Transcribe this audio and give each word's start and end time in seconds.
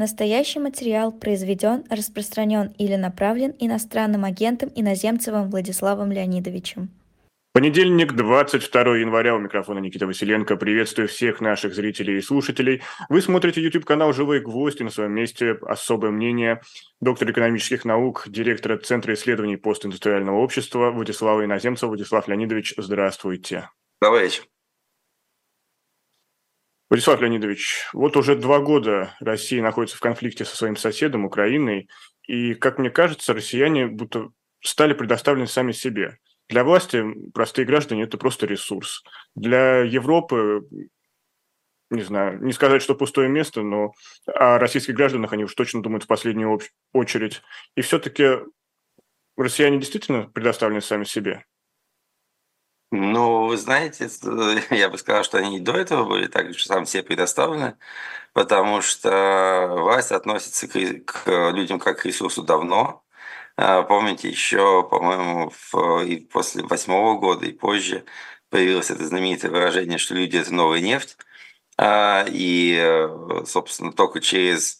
Настоящий 0.00 0.60
материал 0.60 1.12
произведен, 1.12 1.84
распространен 1.90 2.72
или 2.78 2.96
направлен 2.96 3.54
иностранным 3.58 4.24
агентом 4.24 4.70
Иноземцевым 4.74 5.50
Владиславом 5.50 6.10
Леонидовичем. 6.10 6.88
Понедельник, 7.52 8.14
22 8.14 8.96
января, 8.96 9.34
у 9.34 9.38
микрофона 9.40 9.78
Никита 9.78 10.06
Василенко. 10.06 10.56
Приветствую 10.56 11.06
всех 11.06 11.42
наших 11.42 11.74
зрителей 11.74 12.16
и 12.16 12.22
слушателей. 12.22 12.80
Вы 13.10 13.20
смотрите 13.20 13.60
YouTube-канал 13.60 14.14
«Живой 14.14 14.40
гвоздь» 14.40 14.80
и 14.80 14.84
на 14.84 14.90
своем 14.90 15.12
месте 15.12 15.58
особое 15.60 16.10
мнение 16.10 16.62
доктора 17.02 17.32
экономических 17.32 17.84
наук, 17.84 18.24
директора 18.26 18.78
Центра 18.78 19.12
исследований 19.12 19.58
постиндустриального 19.58 20.38
общества 20.38 20.92
Владислава 20.92 21.44
Иноземцева. 21.44 21.90
Владислав 21.90 22.26
Леонидович, 22.26 22.72
здравствуйте. 22.78 23.68
Добрый 24.00 24.22
вечер. 24.22 24.44
Владислав 26.90 27.20
Леонидович, 27.20 27.86
вот 27.92 28.16
уже 28.16 28.34
два 28.34 28.58
года 28.58 29.14
Россия 29.20 29.62
находится 29.62 29.96
в 29.96 30.00
конфликте 30.00 30.44
со 30.44 30.56
своим 30.56 30.74
соседом, 30.74 31.24
Украиной, 31.24 31.88
и, 32.26 32.54
как 32.54 32.78
мне 32.78 32.90
кажется, 32.90 33.32
россияне 33.32 33.86
будто 33.86 34.30
стали 34.60 34.92
предоставлены 34.92 35.46
сами 35.46 35.70
себе. 35.70 36.18
Для 36.48 36.64
власти 36.64 37.04
простые 37.32 37.64
граждане– 37.64 38.02
это 38.04 38.18
просто 38.18 38.46
ресурс. 38.46 39.04
Для 39.36 39.82
Европы, 39.82 40.62
не 41.90 42.02
знаю, 42.02 42.42
не 42.42 42.52
сказать, 42.52 42.82
что 42.82 42.96
пустое 42.96 43.28
место, 43.28 43.62
но 43.62 43.92
о 44.26 44.58
российских 44.58 44.94
гражданах 44.94 45.32
они 45.32 45.44
уж 45.44 45.54
точно 45.54 45.82
думают 45.82 46.02
в 46.02 46.08
последнюю 46.08 46.58
очередь. 46.92 47.40
И 47.76 47.82
все-таки 47.82 48.40
россияне 49.36 49.78
действительно 49.78 50.24
предоставлены 50.24 50.80
сами 50.80 51.04
себе? 51.04 51.44
Ну, 52.92 53.46
вы 53.46 53.56
знаете, 53.56 54.08
я 54.70 54.88
бы 54.88 54.98
сказал, 54.98 55.22
что 55.22 55.38
они 55.38 55.58
и 55.58 55.60
до 55.60 55.72
этого 55.72 56.04
были 56.08 56.26
так 56.26 56.52
же 56.52 56.64
сам 56.64 56.86
себе 56.86 57.04
предоставлены, 57.04 57.76
потому 58.32 58.80
что 58.82 59.68
власть 59.78 60.10
относится 60.12 60.66
к, 60.66 60.72
к 61.04 61.50
людям 61.52 61.78
как 61.78 62.00
к 62.00 62.06
ресурсу 62.06 62.42
давно. 62.42 63.04
А, 63.56 63.82
помните, 63.84 64.28
еще, 64.30 64.88
по-моему, 64.88 65.52
и 66.04 66.16
после 66.18 66.64
восьмого 66.64 67.18
года 67.20 67.46
и 67.46 67.52
позже 67.52 68.04
появилось 68.50 68.90
это 68.90 69.06
знаменитое 69.06 69.50
выражение, 69.52 69.98
что 69.98 70.14
люди– 70.14 70.36
это 70.38 70.52
новая 70.54 70.80
нефть. 70.80 71.16
А, 71.78 72.24
и, 72.28 72.76
э, 72.78 73.44
собственно, 73.46 73.92
только 73.92 74.20
через 74.20 74.79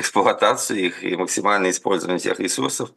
эксплуатацию 0.00 0.80
их 0.80 1.04
и 1.04 1.16
максимальное 1.16 1.70
использование 1.70 2.18
всех 2.18 2.40
ресурсов, 2.40 2.90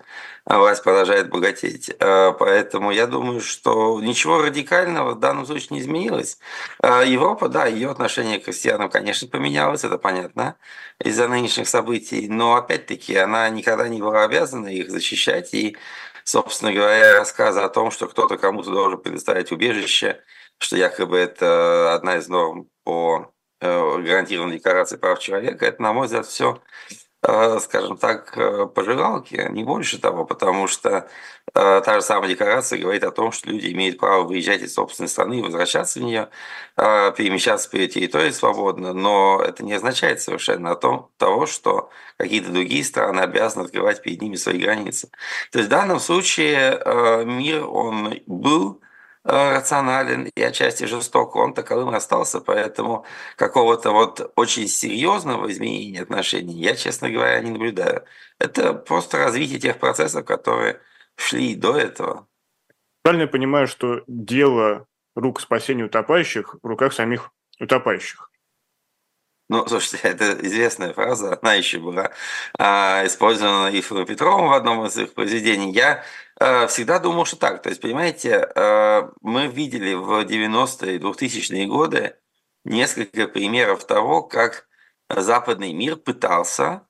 а 0.45 0.57
власть 0.57 0.83
продолжает 0.83 1.29
богатеть. 1.29 1.91
А, 1.99 2.31
поэтому 2.31 2.91
я 2.91 3.07
думаю, 3.07 3.41
что 3.41 4.01
ничего 4.01 4.41
радикального 4.41 5.13
в 5.13 5.19
данном 5.19 5.45
случае 5.45 5.67
не 5.71 5.79
изменилось. 5.81 6.39
А, 6.81 7.03
Европа, 7.03 7.49
да, 7.49 7.65
ее 7.65 7.91
отношение 7.91 8.39
к 8.39 8.45
крестьянам, 8.45 8.89
конечно, 8.89 9.27
поменялось, 9.27 9.83
это 9.83 9.97
понятно, 9.97 10.55
из-за 10.99 11.27
нынешних 11.27 11.67
событий, 11.67 12.27
но 12.27 12.55
опять-таки 12.55 13.15
она 13.15 13.49
никогда 13.49 13.87
не 13.87 14.01
была 14.01 14.23
обязана 14.23 14.67
их 14.67 14.89
защищать, 14.89 15.53
и, 15.53 15.77
собственно 16.23 16.73
говоря, 16.73 17.17
рассказы 17.19 17.59
о 17.61 17.69
том, 17.69 17.91
что 17.91 18.07
кто-то 18.07 18.37
кому-то 18.37 18.71
должен 18.71 18.99
предоставить 18.99 19.51
убежище, 19.51 20.21
что 20.57 20.77
якобы 20.77 21.17
это 21.17 21.93
одна 21.93 22.17
из 22.17 22.27
норм 22.27 22.69
по 22.83 23.33
гарантированной 23.64 24.58
декларации 24.58 24.97
прав 24.97 25.19
человека, 25.19 25.66
это, 25.66 25.81
на 25.81 25.94
мой 25.94 26.06
взгляд, 26.06 26.25
все, 26.25 26.61
э, 27.22 27.59
скажем 27.59 27.97
так, 27.97 28.38
э, 28.38 28.67
пожигалки, 28.67 29.47
не 29.52 29.64
больше 29.64 30.00
того, 30.00 30.25
потому 30.25 30.67
что 30.67 31.08
та 31.53 31.95
же 31.95 32.02
самая 32.02 32.30
декларация 32.30 32.80
говорит 32.80 33.03
о 33.03 33.11
том, 33.11 33.31
что 33.31 33.50
люди 33.50 33.72
имеют 33.73 34.00
право 34.00 34.23
выезжать 34.23 34.61
из 34.61 34.73
собственной 34.73 35.09
страны 35.09 35.39
и 35.39 35.42
возвращаться 35.42 36.00
в 36.00 36.03
нее, 36.03 36.30
перемещаться 36.75 37.70
по 37.70 37.78
территории 37.78 38.31
свободно, 38.31 38.94
но 38.94 39.42
это 39.45 39.64
не 39.64 39.73
означает 39.73 40.22
совершенно 40.22 40.72
о 40.72 40.75
том, 40.75 41.11
того, 41.17 41.45
что 41.45 41.89
какие-то 42.17 42.50
другие 42.50 42.83
страны 42.83 43.20
обязаны 43.20 43.66
открывать 43.66 44.02
перед 44.02 44.22
ними 44.22 44.36
свои 44.36 44.58
границы. 44.58 45.09
То 45.52 45.59
есть 45.59 45.67
в 45.67 45.72
данном 45.72 46.00
случае 46.00 46.81
мир, 47.25 47.67
он 47.67 48.22
был 48.25 48.81
Э, 48.81 48.92
рационален 49.23 50.30
и 50.36 50.42
отчасти 50.42 50.83
жесток, 50.86 51.36
он 51.36 51.53
таковым 51.53 51.89
остался, 51.95 52.42
поэтому 52.42 53.05
какого-то 53.37 53.92
вот 53.92 54.31
очень 54.36 54.67
серьезного 54.67 55.52
изменения 55.52 56.02
отношений 56.02 56.55
я, 56.55 56.75
честно 56.75 57.09
говоря, 57.09 57.39
не 57.39 57.52
наблюдаю. 57.52 58.05
Это 58.39 58.73
просто 58.73 59.17
развитие 59.17 59.59
тех 59.59 59.80
процессов, 59.80 60.25
которые 60.25 60.81
шли 61.15 61.55
до 61.55 61.77
этого. 61.77 62.27
Правильно 63.02 63.23
я 63.23 63.27
понимаю, 63.27 63.67
что 63.67 64.03
дело 64.08 64.87
рук 65.15 65.39
спасения 65.39 65.83
утопающих 65.83 66.55
в 66.61 66.67
руках 66.67 66.93
самих 66.93 67.31
утопающих? 67.59 68.30
Ну, 69.49 69.67
слушайте, 69.67 69.99
это 70.03 70.37
известная 70.45 70.93
фраза, 70.93 71.37
она 71.42 71.53
еще 71.53 71.80
была 71.80 72.11
а, 72.58 73.03
использована 73.05 73.69
Ифом 73.77 74.05
Петровым 74.05 74.49
в 74.49 74.53
одном 74.53 74.86
из 74.86 74.98
их 74.98 75.14
произведений. 75.14 75.71
Я 75.71 76.03
всегда 76.39 76.99
думал, 76.99 77.26
что 77.26 77.38
так. 77.38 77.61
То 77.61 77.70
есть, 77.70 77.82
понимаете, 77.82 78.49
а, 78.55 79.11
мы 79.21 79.48
видели 79.48 79.94
в 79.94 80.26
90-е 80.26 80.95
и 80.95 80.99
2000-е 80.99 81.67
годы 81.67 82.16
несколько 82.66 83.27
примеров 83.27 83.86
того, 83.86 84.23
как 84.23 84.67
западный 85.10 85.73
мир 85.73 85.95
пытался 85.98 86.86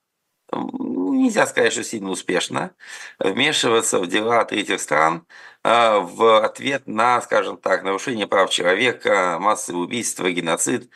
нельзя 1.24 1.48
сказать, 1.48 1.74
что 1.74 1.84
сильно 1.84 2.10
успешно, 2.10 2.76
вмешиваться 3.20 4.00
в 4.00 4.08
дела 4.08 4.44
третьих 4.46 4.82
стран 4.82 5.26
а, 5.64 6.00
в 6.00 6.44
ответ 6.44 6.88
на, 6.88 7.22
скажем 7.22 7.58
так, 7.58 7.84
нарушение 7.84 8.28
прав 8.28 8.50
человека, 8.50 9.38
массовые 9.40 9.84
убийства, 9.84 10.30
геноцид 10.32 10.90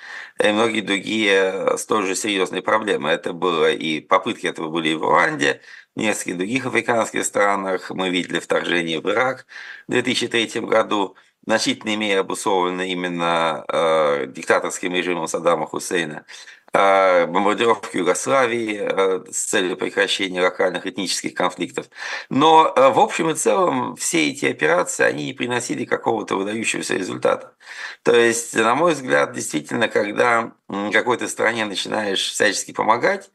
и 0.43 0.51
многие 0.51 0.81
другие 0.81 1.77
столь 1.77 2.05
же 2.07 2.15
серьезные 2.15 2.61
проблемы. 2.61 3.09
Это 3.09 3.33
было 3.33 3.71
и 3.71 4.01
попытки 4.01 4.47
этого 4.47 4.69
были 4.69 4.89
и 4.89 4.95
в 4.95 5.01
Руанде, 5.01 5.61
нескольких 5.97 6.37
других 6.37 6.65
африканских 6.65 7.25
странах. 7.25 7.89
Мы 7.91 8.09
видели 8.09 8.39
вторжение 8.39 9.01
в 9.01 9.09
Ирак 9.09 9.45
в 9.87 9.91
2003 9.91 10.61
году 10.61 11.15
значительной 11.45 11.95
мере 11.95 12.19
обусловлено 12.19 12.83
именно 12.83 13.63
э, 13.67 14.25
диктаторским 14.27 14.93
режимом 14.93 15.27
Саддама 15.27 15.65
Хусейна. 15.65 16.25
Э, 16.73 17.25
бомбардировки 17.25 17.97
Югославии 17.97 18.79
э, 18.81 19.23
с 19.31 19.45
целью 19.45 19.77
прекращения 19.77 20.41
локальных 20.41 20.85
этнических 20.85 21.33
конфликтов. 21.33 21.87
Но 22.29 22.73
э, 22.75 22.89
в 22.89 22.99
общем 22.99 23.29
и 23.29 23.35
целом 23.35 23.95
все 23.95 24.29
эти 24.29 24.45
операции, 24.45 25.03
они 25.03 25.25
не 25.25 25.33
приносили 25.33 25.85
какого-то 25.85 26.35
выдающегося 26.35 26.95
результата. 26.95 27.55
То 28.03 28.13
есть, 28.13 28.53
на 28.53 28.75
мой 28.75 28.93
взгляд, 28.93 29.31
действительно, 29.31 29.87
когда 29.87 30.51
какой-то 30.91 31.27
стране 31.29 31.65
начинаешь 31.65 32.29
всячески 32.29 32.73
помогать, 32.73 33.31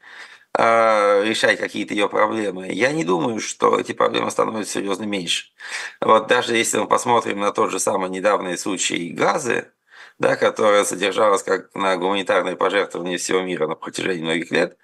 решать 0.55 1.59
какие-то 1.59 1.93
ее 1.93 2.09
проблемы, 2.09 2.67
я 2.71 2.91
не 2.91 3.03
думаю, 3.03 3.39
что 3.39 3.79
эти 3.79 3.93
проблемы 3.93 4.29
становятся 4.31 4.73
серьезно 4.73 5.03
меньше. 5.05 5.47
Вот 5.99 6.27
даже 6.27 6.55
если 6.55 6.77
мы 6.79 6.87
посмотрим 6.87 7.39
на 7.39 7.51
тот 7.51 7.71
же 7.71 7.79
самый 7.79 8.09
недавний 8.09 8.57
случай 8.57 9.09
газы, 9.09 9.71
да, 10.19 10.35
которая 10.35 10.83
содержалась 10.83 11.43
как 11.43 11.73
на 11.75 11.97
гуманитарные 11.97 12.55
пожертвования 12.55 13.17
всего 13.17 13.41
мира 13.41 13.67
на 13.67 13.75
протяжении 13.75 14.23
многих 14.23 14.51
лет, 14.51 14.77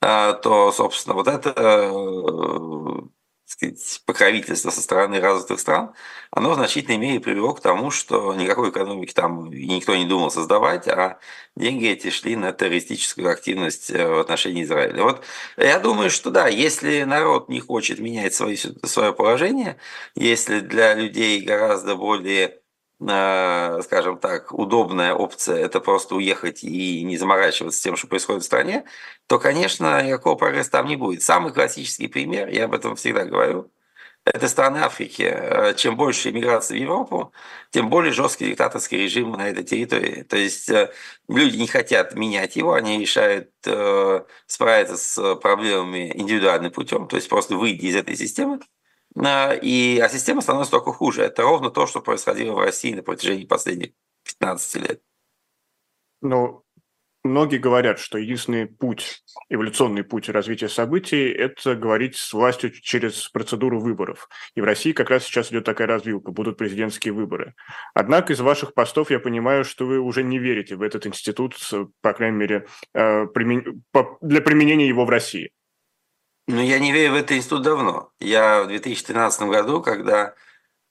а, 0.00 0.34
то, 0.34 0.72
собственно, 0.72 1.14
вот 1.14 1.28
это 1.28 1.52
э, 1.56 3.00
сказать, 3.46 4.02
покровительство 4.06 4.70
со 4.70 4.80
стороны 4.80 5.20
развитых 5.20 5.60
стран, 5.60 5.92
оно 6.30 6.52
в 6.52 6.54
значительной 6.54 6.98
мере 6.98 7.20
привело 7.20 7.54
к 7.54 7.60
тому, 7.60 7.90
что 7.90 8.34
никакой 8.34 8.70
экономики 8.70 9.12
там 9.12 9.50
никто 9.50 9.94
не 9.94 10.06
думал 10.06 10.30
создавать, 10.30 10.88
а 10.88 11.18
деньги 11.56 11.88
эти 11.88 12.10
шли 12.10 12.36
на 12.36 12.52
террористическую 12.52 13.30
активность 13.30 13.90
э, 13.90 14.06
в 14.06 14.18
отношении 14.18 14.64
Израиля. 14.64 15.02
Вот 15.02 15.24
я 15.56 15.78
думаю, 15.78 16.10
что 16.10 16.30
да, 16.30 16.48
если 16.48 17.02
народ 17.04 17.48
не 17.48 17.60
хочет 17.60 17.98
менять 17.98 18.34
свое, 18.34 18.56
свое 18.56 19.12
положение, 19.12 19.76
если 20.14 20.60
для 20.60 20.94
людей 20.94 21.40
гораздо 21.42 21.96
более 21.96 22.60
скажем 23.00 24.18
так, 24.18 24.52
удобная 24.52 25.14
опция– 25.14 25.56
это 25.64 25.80
просто 25.80 26.14
уехать 26.14 26.64
и 26.64 27.02
не 27.02 27.16
заморачиваться 27.16 27.82
тем, 27.82 27.96
что 27.96 28.06
происходит 28.06 28.42
в 28.42 28.46
стране, 28.46 28.84
то, 29.26 29.38
конечно, 29.38 30.02
никакого 30.02 30.36
прогресса 30.36 30.70
там 30.70 30.86
не 30.86 30.96
будет. 30.96 31.22
Самый 31.22 31.52
классический 31.52 32.08
пример, 32.08 32.48
я 32.48 32.66
об 32.66 32.74
этом 32.74 32.96
всегда 32.96 33.24
говорю, 33.24 33.70
это 34.24 34.48
страны 34.48 34.78
Африки. 34.78 35.22
Э, 35.22 35.74
чем 35.74 35.96
больше 35.96 36.30
иммиграции 36.30 36.78
в 36.78 36.82
Европу, 36.82 37.32
тем 37.70 37.90
более 37.90 38.12
жесткий 38.12 38.46
диктаторский 38.46 38.98
режим 38.98 39.32
на 39.32 39.48
этой 39.48 39.64
территории. 39.64 40.22
То 40.22 40.36
есть 40.36 40.70
э, 40.70 40.90
люди 41.28 41.56
не 41.56 41.66
хотят 41.66 42.14
менять 42.14 42.56
его, 42.56 42.72
они 42.72 42.98
решают 42.98 43.50
справиться 44.46 44.96
с 44.96 45.34
проблемами 45.36 46.12
индивидуальным 46.14 46.70
путем, 46.70 47.08
то 47.08 47.16
есть 47.16 47.28
просто 47.28 47.56
выйти 47.56 47.86
из 47.86 47.96
этой 47.96 48.16
системы 48.16 48.60
и, 49.54 50.00
а 50.02 50.08
система 50.08 50.40
становится 50.40 50.72
только 50.72 50.92
хуже. 50.92 51.22
Это 51.22 51.42
ровно 51.42 51.70
то, 51.70 51.86
что 51.86 52.00
происходило 52.00 52.52
в 52.54 52.58
России 52.58 52.94
на 52.94 53.02
протяжении 53.02 53.44
последних 53.44 53.92
15 54.24 54.88
лет. 54.88 55.02
Ну, 56.20 56.64
Многие 57.24 57.56
говорят, 57.56 57.98
что 57.98 58.18
единственный 58.18 58.66
путь, 58.66 59.22
эволюционный 59.48 60.04
путь 60.04 60.28
развития 60.28 60.68
событий– 60.68 61.30
это 61.32 61.74
говорить 61.74 62.16
с 62.16 62.34
властью 62.34 62.70
через 62.70 63.30
процедуру 63.30 63.80
выборов. 63.80 64.28
И 64.54 64.60
в 64.60 64.64
России 64.64 64.92
как 64.92 65.08
раз 65.08 65.24
сейчас 65.24 65.50
идет 65.50 65.64
такая 65.64 65.86
развилка, 65.86 66.32
будут 66.32 66.58
президентские 66.58 67.14
выборы. 67.14 67.54
Однако 67.94 68.34
из 68.34 68.40
ваших 68.40 68.74
постов 68.74 69.10
я 69.10 69.20
понимаю, 69.20 69.64
что 69.64 69.86
вы 69.86 70.00
уже 70.00 70.22
не 70.22 70.38
верите 70.38 70.76
в 70.76 70.82
этот 70.82 71.06
институт, 71.06 71.56
по 72.02 72.12
крайней 72.12 72.36
мере, 72.36 72.66
э, 72.92 73.24
для 74.20 74.42
применения 74.42 74.86
его 74.86 75.06
в 75.06 75.08
России. 75.08 75.50
Ну, 76.46 76.60
я 76.60 76.78
не 76.78 76.92
верю 76.92 77.12
в 77.12 77.14
этот 77.16 77.32
институт 77.32 77.62
давно. 77.62 78.12
Я 78.20 78.62
в 78.64 78.66
2013 78.68 79.42
году, 79.48 79.80
когда 79.80 80.34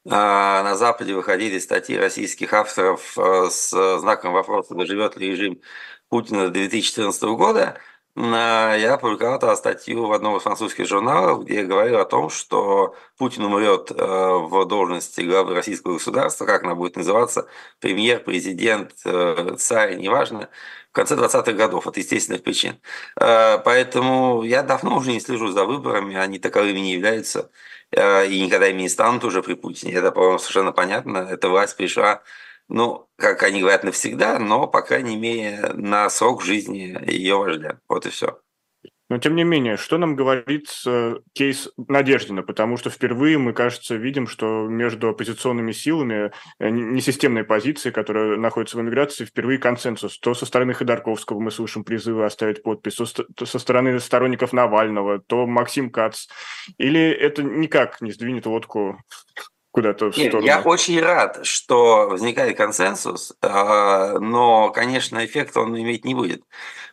а, 0.09 0.63
на 0.63 0.75
Западе 0.75 1.13
выходили 1.13 1.59
статьи 1.59 1.95
российских 1.95 2.53
авторов 2.53 3.17
э, 3.17 3.49
с 3.49 3.99
знаком 3.99 4.33
вопроса, 4.33 4.75
доживет 4.75 5.15
ли 5.15 5.31
режим 5.31 5.61
Путина 6.09 6.49
2014 6.49 7.23
года, 7.23 7.79
я 8.15 8.93
опубликовал 8.93 9.39
тогда 9.39 9.55
статью 9.55 10.05
в 10.05 10.11
одном 10.13 10.37
из 10.37 10.43
французских 10.43 10.87
журналов, 10.87 11.45
где 11.45 11.55
я 11.61 11.63
говорил 11.63 11.99
о 11.99 12.05
том, 12.05 12.29
что 12.29 12.95
Путин 13.17 13.43
умрет 13.45 13.89
э, 13.89 13.95
в 13.95 14.65
должности 14.65 15.21
главы 15.21 15.55
российского 15.55 15.93
государства, 15.93 16.45
как 16.45 16.63
она 16.63 16.75
будет 16.75 16.95
называться, 16.95 17.47
премьер, 17.79 18.19
президент, 18.19 18.91
э, 19.03 19.55
царь, 19.57 19.95
неважно, 19.95 20.49
в 20.91 20.93
конце 20.93 21.15
20-х 21.15 21.53
годов 21.53 21.87
от 21.87 21.97
естественных 21.97 22.43
причин. 22.43 22.79
Э, 23.19 23.57
поэтому 23.57 24.43
я 24.43 24.61
давно 24.61 24.97
уже 24.97 25.11
не 25.11 25.19
слежу 25.19 25.47
за 25.47 25.65
выборами, 25.65 26.15
они 26.15 26.37
таковыми 26.37 26.79
не 26.79 26.93
являются 26.93 27.49
и 27.91 28.41
никогда 28.43 28.69
ими 28.69 28.81
не 28.81 28.89
станут 28.89 29.23
уже 29.23 29.43
при 29.43 29.53
Путине. 29.53 29.93
Это, 29.93 30.11
по-моему, 30.11 30.39
совершенно 30.39 30.71
понятно. 30.71 31.27
Эта 31.29 31.47
власть 31.47 31.77
пришла 31.77 32.23
ну, 32.69 33.07
как 33.17 33.43
они 33.43 33.61
говорят, 33.61 33.83
навсегда, 33.83 34.39
но, 34.39 34.67
по 34.67 34.81
крайней 34.81 35.17
мере, 35.17 35.73
на 35.73 36.09
срок 36.09 36.43
жизни 36.43 36.97
ее 37.09 37.37
вождя. 37.37 37.79
Вот 37.87 38.05
и 38.05 38.09
все. 38.09 38.39
Но, 39.13 39.19
тем 39.19 39.35
не 39.35 39.43
менее, 39.43 39.77
что 39.77 39.99
нам 39.99 40.15
говорит 40.15 40.69
э, 40.87 41.17
кейс 41.33 41.69
Надеждина? 41.77 42.41
Потому 42.41 42.77
что 42.77 42.89
впервые 42.89 43.37
мы, 43.37 43.53
кажется, 43.53 43.95
видим, 43.95 44.25
что 44.25 44.65
между 44.67 45.09
оппозиционными 45.09 45.71
силами 45.71 46.31
э, 46.57 46.69
несистемной 46.69 47.43
позиции, 47.43 47.91
которая 47.91 48.37
находится 48.37 48.75
в 48.75 48.81
эмиграции, 48.81 49.25
впервые 49.25 49.59
консенсус. 49.59 50.17
То 50.17 50.33
со 50.33 50.47
стороны 50.47 50.73
Ходорковского 50.73 51.39
мы 51.39 51.51
слышим 51.51 51.83
призывы 51.83 52.25
оставить 52.25 52.63
подпись, 52.63 52.95
то 52.95 53.45
со 53.45 53.59
стороны 53.59 53.99
сторонников 53.99 54.51
Навального, 54.51 55.19
то 55.19 55.45
Максим 55.45 55.91
Кац. 55.91 56.25
Или 56.79 57.11
это 57.11 57.43
никак 57.43 58.01
не 58.01 58.11
сдвинет 58.11 58.47
лодку 58.47 58.97
куда-то 59.73 60.11
в 60.11 60.15
сторону. 60.15 60.45
Я 60.45 60.61
очень 60.61 61.01
рад, 61.01 61.39
что 61.45 62.07
возникает 62.07 62.55
консенсус, 62.55 63.33
а, 63.41 64.19
но, 64.19 64.69
конечно, 64.69 65.25
эффект 65.25 65.57
он 65.57 65.75
иметь 65.77 66.05
не 66.05 66.13
будет, 66.13 66.43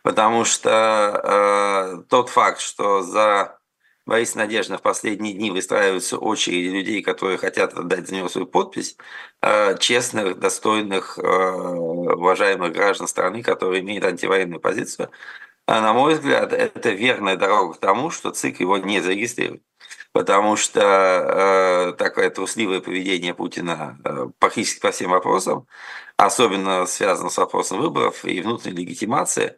потому 0.01 0.45
что 0.45 0.71
а, 0.71 2.03
тот 2.09 2.29
факт, 2.29 2.59
что 2.59 3.03
за 3.03 3.59
Борис 4.07 4.33
Надежда 4.33 4.79
в 4.79 4.81
последние 4.81 5.35
дни 5.35 5.51
выстраиваются 5.51 6.17
очереди 6.17 6.75
людей, 6.75 7.03
которые 7.03 7.37
хотят 7.37 7.75
отдать 7.75 8.07
за 8.07 8.15
него 8.15 8.29
свою 8.29 8.47
подпись, 8.47 8.97
а, 9.41 9.75
честных, 9.75 10.39
достойных, 10.39 11.19
уважаемых 11.19 12.73
граждан 12.73 13.07
страны, 13.07 13.43
которые 13.43 13.81
имеют 13.81 14.05
антивоенную 14.05 14.59
позицию, 14.59 15.11
на 15.67 15.93
мой 15.93 16.15
взгляд, 16.15 16.53
это 16.53 16.89
верная 16.89 17.37
дорога 17.37 17.73
к 17.75 17.79
тому, 17.79 18.09
что 18.09 18.31
ЦИК 18.31 18.59
его 18.61 18.77
не 18.77 18.99
зарегистрирует. 18.99 19.63
Потому 20.13 20.57
что 20.57 20.81
э, 20.81 21.93
такое 21.93 22.29
трусливое 22.29 22.81
поведение 22.81 23.33
Путина 23.33 23.97
э, 24.03 24.27
практически 24.39 24.81
по 24.81 24.91
всем 24.91 25.11
вопросам, 25.11 25.67
особенно 26.17 26.85
связано 26.85 27.29
с 27.29 27.37
вопросом 27.37 27.79
выборов 27.79 28.25
и 28.25 28.41
внутренней 28.41 28.81
легитимации, 28.81 29.57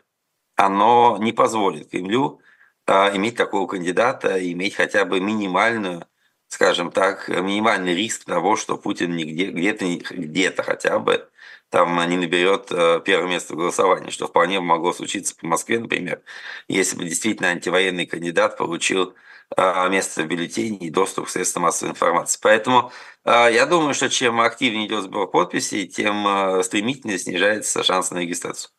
оно 0.56 1.18
не 1.20 1.34
позволит 1.34 1.90
Кремлю 1.90 2.40
э, 2.86 3.16
иметь 3.16 3.36
такого 3.36 3.68
кандидата, 3.68 4.40
иметь 4.52 4.76
хотя 4.76 5.06
бы 5.06 5.20
минимальную, 5.20 6.06
скажем 6.50 6.92
так, 6.92 7.30
минимальный 7.30 7.96
риск 7.96 8.26
того, 8.26 8.56
что 8.56 8.78
Путин 8.78 9.16
нигде, 9.16 9.48
где-то, 9.48 9.86
где-то 10.14 10.62
хотя 10.62 11.00
бы 11.00 11.28
там 11.74 12.08
не 12.08 12.18
наберет 12.18 12.68
э, 12.72 13.02
первое 13.04 13.28
место 13.28 13.56
в 13.56 13.58
голосовании, 13.58 14.12
что 14.12 14.28
вполне 14.28 14.60
могло 14.60 14.94
случиться 14.94 15.36
по 15.36 15.48
Москве, 15.48 15.80
например, 15.80 16.22
если 16.68 16.96
бы 16.96 17.04
действительно 17.04 17.50
антивоенный 17.50 18.06
кандидат 18.06 18.60
получил 18.60 19.16
а, 19.58 19.90
место 19.90 20.22
в 20.22 20.28
бюллетене 20.28 20.78
и 20.78 20.92
доступ 20.92 21.26
к 21.26 21.30
средствам 21.30 21.64
массовой 21.64 21.94
информации. 21.94 22.40
Поэтому 22.44 22.92
а, 23.24 23.48
я 23.48 23.66
думаю, 23.66 23.96
что 23.96 24.08
чем 24.08 24.40
активнее 24.40 24.86
идет 24.86 25.06
сбор 25.06 25.32
подписей, 25.32 25.88
тем 25.88 26.62
стремительнее 26.62 27.18
снижается 27.18 27.82
шанс 27.82 28.12
на 28.12 28.20
регистрацию. 28.20 28.70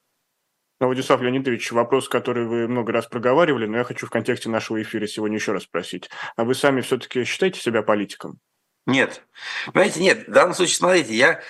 Ну, 0.78 0.86
Владислав 0.86 1.20
Леонидович, 1.20 1.72
вопрос, 1.72 2.08
который 2.08 2.46
вы 2.46 2.68
много 2.68 2.92
раз 2.92 3.06
проговаривали, 3.06 3.66
но 3.66 3.78
я 3.78 3.82
хочу 3.82 4.06
в 4.06 4.10
контексте 4.10 4.48
нашего 4.48 4.80
эфира 4.80 5.08
сегодня 5.08 5.38
еще 5.38 5.50
раз 5.50 5.64
спросить. 5.64 6.10
А 6.36 6.44
вы 6.44 6.54
сами 6.54 6.80
все-таки 6.80 7.24
считаете 7.24 7.58
себя 7.58 7.82
политиком? 7.82 8.38
Нет. 8.86 9.26
Понимаете, 9.66 10.00
нет. 10.00 10.28
В 10.28 10.30
данном 10.30 10.54
случае, 10.54 10.76
смотрите, 10.76 11.14
я 11.14 11.40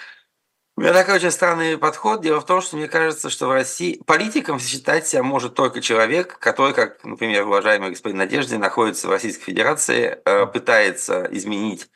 у 0.77 0.81
меня 0.81 0.93
такой 0.93 1.15
очень 1.15 1.31
странный 1.31 1.79
подход. 1.79 2.21
Дело 2.21 2.41
в 2.41 2.47
том, 2.47 2.61
что 2.61 2.77
мне 2.77 2.89
кажется, 2.89 3.31
что 3.31 3.47
в 3.47 3.53
России 3.53 4.03
политиком 4.07 4.59
считать 4.59 5.07
себя 5.07 5.23
может 5.23 5.55
только 5.55 5.81
человек, 5.81 6.37
который, 6.41 6.75
как, 6.75 7.05
например, 7.05 7.47
уважаемый 7.47 7.91
господин 7.91 8.19
Надеждин, 8.19 8.61
находится 8.61 9.07
в 9.07 9.11
Российской 9.11 9.45
Федерации, 9.45 10.19
э, 10.25 10.47
пытается 10.47 11.29
изменить 11.31 11.89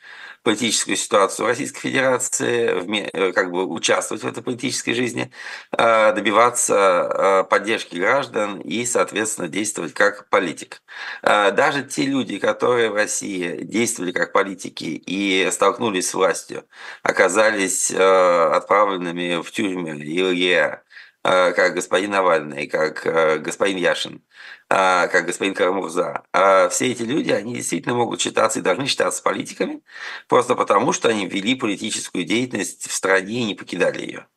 политическую 0.43 0.95
ситуацию 0.97 1.47
Российской 1.47 1.81
Федерации, 1.81 3.09
э, 3.13 3.31
как 3.33 3.51
бы 3.51 3.65
участвовать 3.65 4.23
в 4.23 4.27
этой 4.27 4.43
политической 4.43 4.93
жизни, 4.93 5.31
э, 5.77 6.13
добиваться 6.13 6.75
э, 6.75 7.43
поддержки 7.49 7.95
граждан 7.97 8.59
и, 8.61 8.85
соответственно, 8.85 9.47
действовать 9.47 9.93
как 9.93 10.29
политик. 10.29 10.81
Даже 11.21 11.83
те 11.83 12.03
люди, 12.03 12.39
которые 12.39 12.89
в 12.89 12.95
России 12.95 13.63
действовали 13.63 14.11
как 14.11 14.31
политики 14.33 15.01
и 15.05 15.49
столкнулись 15.51 16.09
с 16.09 16.13
властью, 16.13 16.65
оказались 17.03 17.91
отправленными 17.91 19.41
в 19.41 19.51
тюрьмы 19.51 19.99
и 19.99 20.23
лагеря, 20.23 20.83
как 21.21 21.73
господин 21.73 22.11
Навальный, 22.11 22.67
как 22.67 23.03
господин 23.43 23.77
Яшин, 23.77 24.23
а, 24.69 25.07
как 25.07 25.25
господин 25.25 25.53
Карамурза. 25.53 26.23
А 26.31 26.69
все 26.69 26.91
эти 26.91 27.03
люди, 27.03 27.31
они 27.31 27.55
действительно 27.55 27.95
могут 27.95 28.21
считаться 28.21 28.59
и 28.59 28.61
должны 28.61 28.85
считаться 28.85 29.23
политиками, 29.23 29.81
просто 30.27 30.55
потому, 30.55 30.93
что 30.93 31.09
они 31.09 31.27
вели 31.27 31.55
политическую 31.55 32.23
деятельность 32.23 32.87
в 32.87 32.93
стране 32.93 33.41
и 33.41 33.45
не 33.45 33.55
покидали 33.55 34.01
ее. 34.01 34.27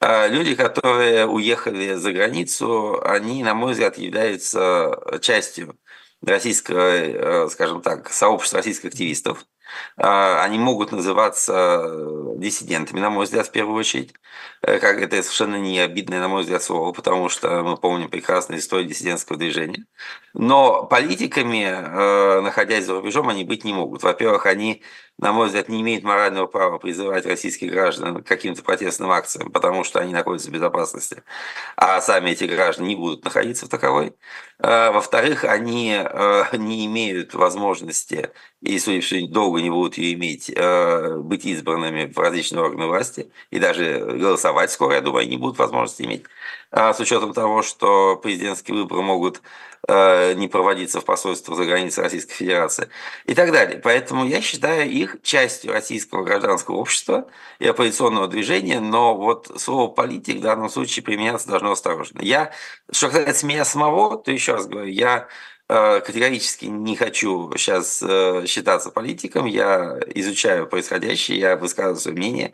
А 0.00 0.26
люди, 0.28 0.54
которые 0.54 1.26
уехали 1.26 1.94
за 1.94 2.12
границу, 2.12 3.00
они, 3.04 3.42
на 3.42 3.54
мой 3.54 3.72
взгляд, 3.72 3.98
являются 3.98 5.18
частью 5.20 5.78
российского, 6.22 6.78
э, 6.78 7.48
скажем 7.50 7.82
так, 7.82 8.10
сообщества 8.12 8.58
российских 8.58 8.86
активистов, 8.86 9.46
они 9.96 10.58
могут 10.58 10.92
называться 10.92 11.82
э, 11.84 12.34
диссидентами, 12.36 13.00
на 13.00 13.10
мой 13.10 13.24
взгляд, 13.24 13.46
в 13.46 13.52
первую 13.52 13.78
очередь. 13.78 14.14
Э, 14.62 14.78
как 14.78 15.00
это 15.00 15.22
совершенно 15.22 15.56
не 15.56 15.78
обидное, 15.80 16.20
на 16.20 16.28
мой 16.28 16.42
взгляд, 16.42 16.62
слово, 16.62 16.92
потому 16.92 17.28
что 17.28 17.62
мы 17.62 17.76
помним 17.76 18.08
прекрасную 18.10 18.60
историю 18.60 18.88
диссидентского 18.88 19.38
движения. 19.38 19.86
Но 20.34 20.84
политиками, 20.84 21.64
э, 21.64 22.40
находясь 22.40 22.84
за 22.84 22.94
рубежом, 22.94 23.28
они 23.28 23.44
быть 23.44 23.64
не 23.64 23.72
могут. 23.72 24.02
Во-первых, 24.02 24.46
они 24.46 24.82
на 25.20 25.32
мой 25.32 25.48
взгляд, 25.48 25.68
не 25.68 25.82
имеет 25.82 26.02
морального 26.02 26.46
права 26.46 26.78
призывать 26.78 27.26
российских 27.26 27.70
граждан 27.70 28.22
к 28.22 28.26
каким-то 28.26 28.62
протестным 28.62 29.10
акциям, 29.10 29.52
потому 29.52 29.84
что 29.84 30.00
они 30.00 30.14
находятся 30.14 30.48
в 30.48 30.52
безопасности, 30.52 31.22
а 31.76 32.00
сами 32.00 32.30
эти 32.30 32.44
граждане 32.44 32.88
не 32.88 32.96
будут 32.96 33.22
находиться 33.24 33.66
в 33.66 33.68
таковой. 33.68 34.14
А, 34.58 34.90
во-вторых, 34.92 35.44
они 35.44 35.94
э, 35.94 36.44
не 36.56 36.86
имеют 36.86 37.34
возможности, 37.34 38.30
и, 38.62 38.78
судя 38.78 39.00
по 39.00 39.04
всему, 39.04 39.28
долго 39.28 39.60
не 39.60 39.68
будут 39.68 39.98
ее 39.98 40.14
иметь, 40.14 40.50
э, 40.54 41.16
быть 41.18 41.44
избранными 41.44 42.10
в 42.10 42.18
различные 42.18 42.62
органы 42.62 42.86
власти, 42.86 43.30
и 43.50 43.58
даже 43.58 43.98
голосовать 43.98 44.70
скоро, 44.70 44.94
я 44.94 45.00
думаю, 45.02 45.22
они 45.22 45.32
не 45.32 45.36
будут 45.36 45.58
возможности 45.58 46.02
иметь. 46.02 46.24
А 46.70 46.94
с 46.94 47.00
учетом 47.00 47.34
того, 47.34 47.62
что 47.62 48.16
президентские 48.16 48.78
выборы 48.78 49.02
могут 49.02 49.42
Э, 49.79 49.79
не 50.36 50.48
проводиться 50.48 51.00
в 51.00 51.04
посольствах 51.04 51.56
за 51.56 51.64
границей 51.64 52.04
Российской 52.04 52.34
Федерации 52.34 52.88
и 53.24 53.34
так 53.34 53.52
далее. 53.52 53.80
Поэтому 53.82 54.26
я 54.26 54.40
считаю 54.40 54.88
их 54.90 55.16
частью 55.22 55.72
российского 55.72 56.22
гражданского 56.22 56.76
общества 56.76 57.28
и 57.58 57.66
оппозиционного 57.66 58.28
движения, 58.28 58.80
но 58.80 59.16
вот 59.16 59.50
слово 59.56 59.90
«политик» 59.90 60.38
в 60.38 60.42
данном 60.42 60.68
случае 60.70 61.02
применяться 61.02 61.48
должно 61.48 61.72
осторожно. 61.72 62.20
Я, 62.22 62.52
что 62.90 63.08
касается 63.08 63.46
меня 63.46 63.64
самого, 63.64 64.16
то 64.18 64.30
еще 64.30 64.52
раз 64.54 64.66
говорю, 64.66 64.88
я 64.88 65.28
Э, 65.28 65.59
категорически 65.70 66.66
не 66.66 66.96
хочу 66.96 67.52
сейчас 67.56 68.02
э, 68.02 68.44
считаться 68.46 68.90
политиком, 68.90 69.46
я 69.46 69.98
изучаю 70.14 70.66
происходящее, 70.66 71.38
я 71.38 71.56
высказываю 71.56 71.96
свое 71.96 72.16
мнение, 72.16 72.52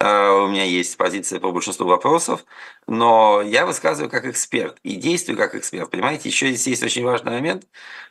э, 0.00 0.30
у 0.30 0.48
меня 0.48 0.64
есть 0.64 0.96
позиция 0.96 1.40
по 1.40 1.50
большинству 1.50 1.86
вопросов, 1.86 2.44
но 2.86 3.42
я 3.42 3.64
высказываю 3.64 4.10
как 4.10 4.26
эксперт 4.26 4.78
и 4.82 4.96
действую 4.96 5.38
как 5.38 5.54
эксперт. 5.54 5.90
Понимаете, 5.90 6.28
еще 6.28 6.52
здесь 6.52 6.74
здесь 6.74 6.82
очень 6.82 7.04
важный 7.04 7.32
момент, 7.32 7.64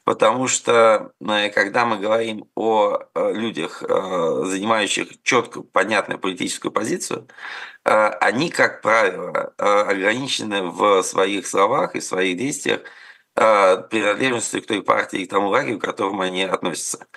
потому 0.04 0.48
что 0.48 1.12
э, 1.20 1.50
когда 1.50 1.86
мы 1.86 1.98
говорим 1.98 2.46
о 2.56 3.00
э, 3.14 3.34
людях, 3.34 3.84
э, 3.84 4.44
занимающих 4.46 5.22
четко 5.24 5.62
понятную 5.62 6.20
политическую 6.20 6.72
позицию, 6.72 7.28
они, 7.84 8.50
как 8.50 8.82
правило, 8.82 9.54
ограничены 9.58 10.64
в 10.64 11.04
своих 11.04 11.46
словах 11.46 11.96
и 11.96 12.00
в 12.00 12.04
своих 12.06 12.38
действиях 12.38 12.80
принадлежностью 13.36 14.62
к 14.62 14.68
той 14.68 14.84
партии 14.84 15.22
и 15.22 15.26
к 15.26 15.30
тому 15.30 15.50
лагерю, 15.50 15.80
к 15.80 15.84
которому 15.84 16.22
они 16.22 16.44
относятся. 16.44 17.08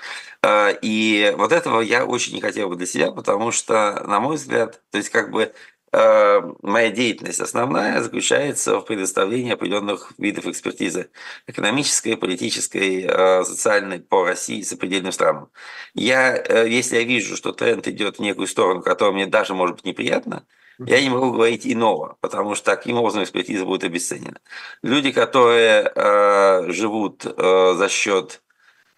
И 0.82 1.34
вот 1.36 1.52
этого 1.52 1.80
я 1.80 2.06
очень 2.06 2.34
не 2.34 2.40
хотел 2.40 2.68
бы 2.68 2.76
для 2.76 2.86
себя, 2.86 3.12
потому 3.12 3.52
что, 3.52 4.02
на 4.06 4.20
мой 4.20 4.36
взгляд, 4.36 4.80
то 4.90 4.98
есть 4.98 5.10
как 5.10 5.30
бы 5.30 5.52
Э, 5.92 6.42
моя 6.62 6.90
деятельность 6.90 7.40
основная 7.40 8.02
заключается 8.02 8.80
в 8.80 8.82
предоставлении 8.82 9.52
определенных 9.52 10.12
видов 10.18 10.46
экспертизы 10.46 11.10
экономической, 11.46 12.16
политической, 12.18 13.06
э, 13.08 13.44
социальной 13.44 14.00
по 14.00 14.24
России 14.24 14.58
и 14.58 14.62
сопредельным 14.62 15.12
странам. 15.12 15.48
Я, 15.94 16.36
э, 16.36 16.68
если 16.68 16.96
я 16.96 17.04
вижу, 17.04 17.34
что 17.34 17.52
тренд 17.52 17.88
идет 17.88 18.18
в 18.18 18.20
некую 18.20 18.46
сторону, 18.46 18.82
которая 18.82 19.14
мне 19.14 19.26
даже 19.26 19.54
может 19.54 19.76
быть 19.76 19.86
неприятна, 19.86 20.44
я 20.78 21.00
не 21.00 21.08
могу 21.08 21.32
говорить 21.32 21.66
иного, 21.66 22.18
потому 22.20 22.54
что 22.54 22.74
таким 22.76 22.96
образом 22.98 23.22
экспертиза 23.22 23.64
будет 23.64 23.84
обесценена. 23.84 24.38
Люди, 24.82 25.12
которые 25.12 25.90
э, 25.94 26.70
живут 26.70 27.24
э, 27.24 27.74
за 27.76 27.88
счет 27.88 28.42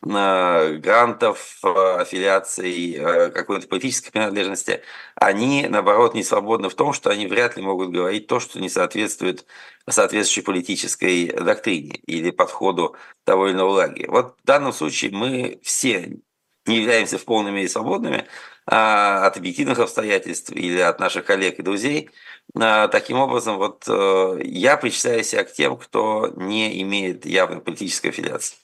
грантов, 0.00 1.58
аффилиаций, 1.64 2.94
э, 2.94 3.30
какой-то 3.30 3.66
политической 3.66 4.12
принадлежности, 4.12 4.82
они, 5.16 5.66
наоборот, 5.68 6.14
не 6.14 6.22
свободны 6.22 6.68
в 6.68 6.74
том, 6.76 6.92
что 6.92 7.10
они 7.10 7.26
вряд 7.26 7.56
ли 7.56 7.62
могут 7.62 7.90
говорить 7.90 8.28
то, 8.28 8.38
что 8.38 8.60
не 8.60 8.68
соответствует 8.68 9.44
соответствующей 9.88 10.42
политической 10.42 11.32
доктрине 11.32 11.96
или 12.06 12.30
подходу 12.30 12.94
того 13.24 13.48
или 13.48 13.54
иного 13.54 13.70
лагеря. 13.70 14.10
Вот 14.10 14.36
в 14.40 14.46
данном 14.46 14.72
случае 14.72 15.10
мы 15.10 15.58
все 15.64 16.20
не 16.66 16.76
являемся 16.78 17.18
в 17.18 17.24
полной 17.24 17.50
мере 17.50 17.68
свободными 17.68 18.28
от 18.70 19.36
объективных 19.36 19.78
обстоятельств 19.78 20.50
или 20.52 20.78
от 20.80 21.00
наших 21.00 21.24
коллег 21.24 21.58
и 21.58 21.62
друзей. 21.62 22.10
А, 22.54 22.88
таким 22.88 23.18
образом, 23.18 23.56
вот 23.56 23.84
э, 23.88 24.40
я 24.44 24.76
причисляю 24.76 25.24
себя 25.24 25.44
к 25.44 25.52
тем, 25.52 25.76
кто 25.78 26.32
не 26.36 26.82
имеет 26.82 27.24
явной 27.24 27.60
политической 27.60 28.08
аффилиации. 28.08 28.56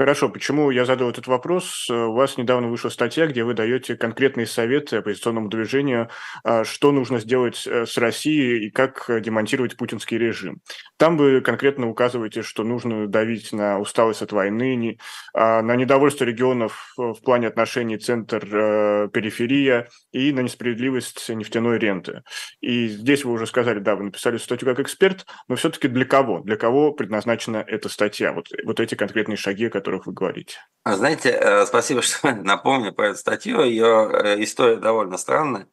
Хорошо, 0.00 0.28
почему 0.28 0.70
я 0.70 0.84
задал 0.84 1.10
этот 1.10 1.26
вопрос? 1.26 1.90
У 1.90 2.12
вас 2.12 2.36
недавно 2.36 2.68
вышла 2.68 2.88
статья, 2.88 3.26
где 3.26 3.42
вы 3.42 3.54
даете 3.54 3.96
конкретные 3.96 4.46
советы 4.46 4.98
оппозиционному 4.98 5.48
движению, 5.48 6.08
а, 6.44 6.62
что 6.62 6.92
нужно 6.92 7.18
сделать 7.18 7.66
э, 7.66 7.84
с 7.84 7.98
Россией 7.98 8.66
и 8.66 8.70
как 8.70 9.06
демонтировать 9.08 9.76
путинский 9.76 10.16
режим. 10.16 10.60
Там 10.98 11.16
вы 11.16 11.40
конкретно 11.40 11.88
указываете, 11.88 12.42
что 12.42 12.62
нужно 12.62 13.08
давить 13.08 13.52
на 13.52 13.80
усталость 13.80 14.22
от 14.22 14.30
войны, 14.30 14.98
а, 15.34 15.62
на 15.62 15.74
недовольство 15.74 16.22
регионов 16.22 16.92
в 16.96 17.16
плане 17.24 17.48
отношений 17.48 17.98
центр-периферия 17.98 19.88
и 20.12 20.30
на 20.30 20.40
несправедливость 20.40 21.28
нефтяной 21.28 21.80
ренты. 21.80 22.22
И 22.60 22.86
здесь 22.86 23.24
вы 23.24 23.32
уже 23.32 23.48
сказали, 23.48 23.80
да, 23.80 23.96
вы 23.96 24.04
написали 24.04 24.36
статью 24.36 24.68
как 24.68 24.78
эксперт, 24.78 25.26
но 25.48 25.56
все-таки 25.56 25.88
для 25.88 26.04
кого? 26.04 26.38
Для 26.38 26.54
кого 26.54 26.92
предназначена 26.92 27.64
эта 27.66 27.88
статья? 27.88 28.32
Вот, 28.32 28.46
вот 28.64 28.78
эти 28.78 28.94
конкретные 28.94 29.36
шаги, 29.36 29.68
которые 29.68 29.87
которых 29.88 30.06
вы 30.06 30.12
говорите. 30.12 30.58
А 30.84 30.96
знаете, 30.96 31.30
э, 31.30 31.66
спасибо, 31.66 32.02
что 32.02 32.32
напомнили 32.32 32.90
про 32.90 33.08
эту 33.08 33.18
статью. 33.18 33.62
Ее 33.62 34.10
э, 34.12 34.42
история 34.42 34.76
довольно 34.76 35.16
странная. 35.16 35.66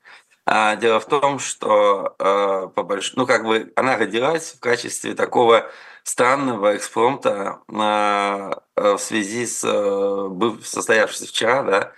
А, 0.46 0.76
дело 0.76 1.00
в 1.00 1.06
том, 1.08 1.40
что 1.40 2.16
э, 2.20 2.68
по 2.74 2.84
больш... 2.84 3.14
ну, 3.16 3.26
как 3.26 3.44
бы 3.44 3.74
она 3.76 3.98
родилась 3.98 4.54
в 4.54 4.60
качестве 4.60 5.16
такого 5.16 5.70
странного 6.04 6.76
экспромта 6.76 7.62
в 7.68 8.98
связи 9.00 9.48
с 9.48 9.62
состоявшейся 10.64 11.26
вчера, 11.26 11.64
да, 11.64 11.92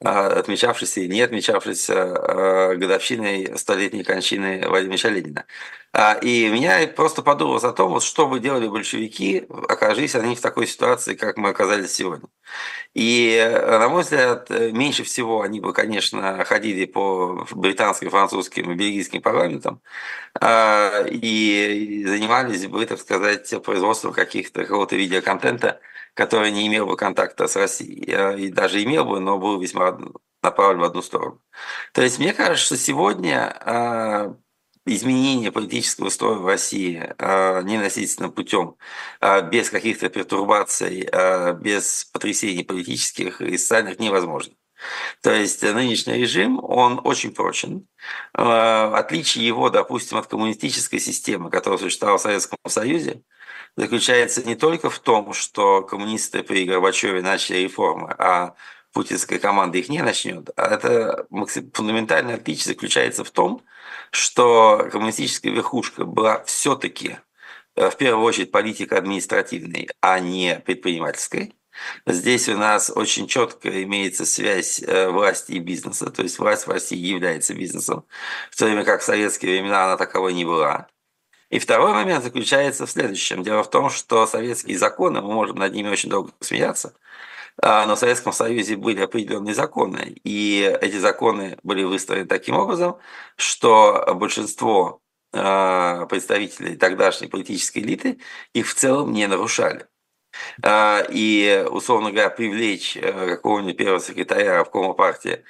отмечавшейся 0.00 1.00
и 1.00 1.08
не 1.08 1.22
отмечавшейся 1.22 2.74
годовщиной 2.76 3.58
столетней 3.58 4.04
кончины 4.04 4.68
Владимира 4.68 5.10
Ленина. 5.10 5.44
А, 5.98 6.12
и 6.20 6.50
меня 6.50 6.86
просто 6.88 7.22
подумалось 7.22 7.64
о 7.64 7.72
том, 7.72 7.90
вот 7.90 8.02
что 8.02 8.26
бы 8.26 8.38
делали 8.38 8.68
большевики, 8.68 9.46
окажись 9.66 10.14
они 10.14 10.34
в 10.36 10.42
такой 10.42 10.66
ситуации, 10.66 11.14
как 11.14 11.38
мы 11.38 11.48
оказались 11.48 11.94
сегодня. 11.94 12.28
И, 12.92 13.34
э, 13.34 13.78
на 13.78 13.88
мой 13.88 14.02
взгляд, 14.02 14.50
э, 14.50 14.72
меньше 14.72 15.04
всего 15.04 15.40
они 15.40 15.58
бы, 15.58 15.72
конечно, 15.72 16.44
ходили 16.44 16.84
по 16.84 17.46
британским, 17.50 18.10
французским 18.10 18.70
и 18.72 18.74
бельгийским 18.74 19.22
парламентам 19.22 19.80
а, 20.38 21.02
и 21.08 22.04
занимались 22.06 22.66
бы, 22.66 22.84
так 22.84 22.98
сказать, 23.00 23.54
производством 23.64 24.12
каких-то 24.12 24.64
какого-то 24.64 24.96
видеоконтента, 24.96 25.80
который 26.16 26.50
не 26.50 26.66
имел 26.66 26.86
бы 26.86 26.96
контакта 26.96 27.46
с 27.46 27.56
Россией. 27.56 28.46
И 28.46 28.48
даже 28.48 28.82
имел 28.82 29.04
бы, 29.04 29.20
но 29.20 29.38
был 29.38 29.60
весьма 29.60 29.98
направлен 30.42 30.80
в 30.80 30.84
одну 30.84 31.02
сторону. 31.02 31.42
То 31.92 32.02
есть 32.02 32.18
мне 32.18 32.32
кажется, 32.32 32.64
что 32.64 32.76
сегодня 32.78 33.54
а, 33.60 34.34
изменение 34.86 35.52
политического 35.52 36.08
строя 36.08 36.36
в 36.36 36.46
России 36.46 37.12
а, 37.18 37.60
ненасильственным 37.60 38.32
путем, 38.32 38.76
без 39.50 39.68
каких-то 39.68 40.08
пертурбаций, 40.08 41.08
без 41.60 42.06
потрясений 42.06 42.64
политических 42.64 43.42
и 43.42 43.58
социальных 43.58 43.98
невозможно. 43.98 44.54
То 45.20 45.32
есть 45.32 45.62
нынешний 45.62 46.14
режим, 46.14 46.60
он 46.62 47.00
очень 47.04 47.32
прочен. 47.32 47.86
Отличие 48.32 49.46
его, 49.46 49.68
допустим, 49.68 50.18
от 50.18 50.28
коммунистической 50.28 50.98
системы, 50.98 51.50
которая 51.50 51.78
существовала 51.78 52.18
в 52.18 52.22
Советском 52.22 52.58
Союзе, 52.66 53.22
заключается 53.76 54.42
не 54.42 54.56
только 54.56 54.90
в 54.90 54.98
том, 54.98 55.32
что 55.32 55.82
коммунисты 55.82 56.42
при 56.42 56.64
Горбачеве 56.64 57.22
начали 57.22 57.58
реформы, 57.58 58.14
а 58.18 58.54
путинская 58.92 59.38
команда 59.38 59.78
их 59.78 59.88
не 59.88 60.02
начнет. 60.02 60.50
А 60.56 60.74
это 60.74 61.26
фундаментальное 61.74 62.36
отличие 62.36 62.72
заключается 62.74 63.24
в 63.24 63.30
том, 63.30 63.62
что 64.10 64.88
коммунистическая 64.90 65.50
верхушка 65.50 66.04
была 66.04 66.42
все-таки 66.44 67.18
э, 67.76 67.90
в 67.90 67.96
первую 67.96 68.24
очередь 68.24 68.50
политика 68.50 68.96
административной, 68.96 69.90
а 70.00 70.18
не 70.20 70.58
предпринимательской. 70.64 71.54
Здесь 72.06 72.48
у 72.48 72.56
нас 72.56 72.90
очень 72.94 73.26
четко 73.28 73.82
имеется 73.82 74.24
связь 74.24 74.82
э, 74.82 75.10
власти 75.10 75.52
и 75.52 75.58
бизнеса, 75.58 76.10
то 76.10 76.22
есть 76.22 76.38
власть 76.38 76.66
в 76.66 76.70
России 76.70 76.96
является 76.96 77.52
бизнесом, 77.52 78.06
в 78.50 78.56
то 78.56 78.64
время 78.64 78.84
как 78.84 79.02
в 79.02 79.04
советские 79.04 79.52
времена 79.52 79.84
она 79.84 79.96
таковой 79.98 80.32
не 80.32 80.46
была. 80.46 80.88
И 81.50 81.58
второй 81.58 81.92
момент 81.92 82.24
заключается 82.24 82.86
в 82.86 82.90
следующем. 82.90 83.42
Дело 83.42 83.62
в 83.62 83.70
том, 83.70 83.90
что 83.90 84.26
советские 84.26 84.78
законы, 84.78 85.20
мы 85.20 85.32
можем 85.32 85.56
над 85.56 85.72
ними 85.72 85.88
очень 85.88 86.10
долго 86.10 86.32
смеяться, 86.40 86.94
а, 87.62 87.86
но 87.86 87.96
в 87.96 87.98
Советском 87.98 88.32
Союзе 88.32 88.76
были 88.76 89.00
определенные 89.00 89.54
законы, 89.54 90.16
и 90.24 90.76
эти 90.80 90.98
законы 90.98 91.58
были 91.62 91.84
выстроены 91.84 92.26
таким 92.26 92.56
образом, 92.56 92.98
что 93.36 94.12
большинство 94.14 95.00
а, 95.32 96.06
представителей 96.06 96.76
тогдашней 96.76 97.28
политической 97.28 97.78
элиты 97.78 98.18
их 98.52 98.66
в 98.66 98.74
целом 98.74 99.12
не 99.12 99.26
нарушали. 99.26 99.86
А, 100.62 101.02
и, 101.08 101.66
условно 101.70 102.10
говоря, 102.10 102.30
привлечь 102.30 102.96
э, 102.96 103.36
какого-нибудь 103.36 103.76
первого 103.76 104.00
секретаря 104.00 104.60
обкома 104.60 104.92
партии 104.94 105.44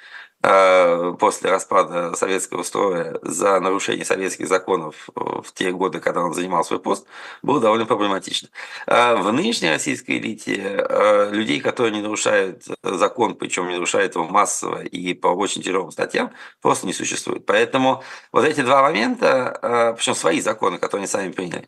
после 1.19 1.49
распада 1.49 2.15
советского 2.15 2.63
строя 2.63 3.17
за 3.21 3.59
нарушение 3.59 4.05
советских 4.05 4.47
законов 4.47 5.09
в 5.15 5.51
те 5.53 5.71
годы, 5.71 5.99
когда 5.99 6.21
он 6.21 6.33
занимал 6.33 6.63
свой 6.63 6.79
пост, 6.79 7.05
было 7.41 7.59
довольно 7.59 7.85
проблематично. 7.85 8.49
А 8.85 9.15
в 9.15 9.31
нынешней 9.33 9.69
российской 9.69 10.19
элите 10.19 10.85
э, 10.87 11.29
людей, 11.31 11.59
которые 11.59 11.93
не 11.93 12.01
нарушают 12.01 12.63
закон, 12.83 13.35
причем 13.35 13.67
не 13.67 13.73
нарушают 13.73 14.15
его 14.15 14.25
массово 14.25 14.83
и 14.83 15.13
по 15.13 15.27
очень 15.27 15.61
тяжелым 15.61 15.91
статьям, 15.91 16.31
просто 16.61 16.87
не 16.87 16.93
существует. 16.93 17.45
Поэтому 17.45 18.03
вот 18.31 18.45
эти 18.45 18.61
два 18.61 18.83
момента, 18.83 19.59
э, 19.61 19.93
причем 19.97 20.15
свои 20.15 20.39
законы, 20.39 20.77
которые 20.77 21.03
они 21.03 21.07
сами 21.07 21.31
приняли, 21.31 21.67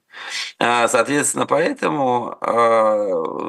соответственно, 0.60 1.46
поэтому 1.46 2.38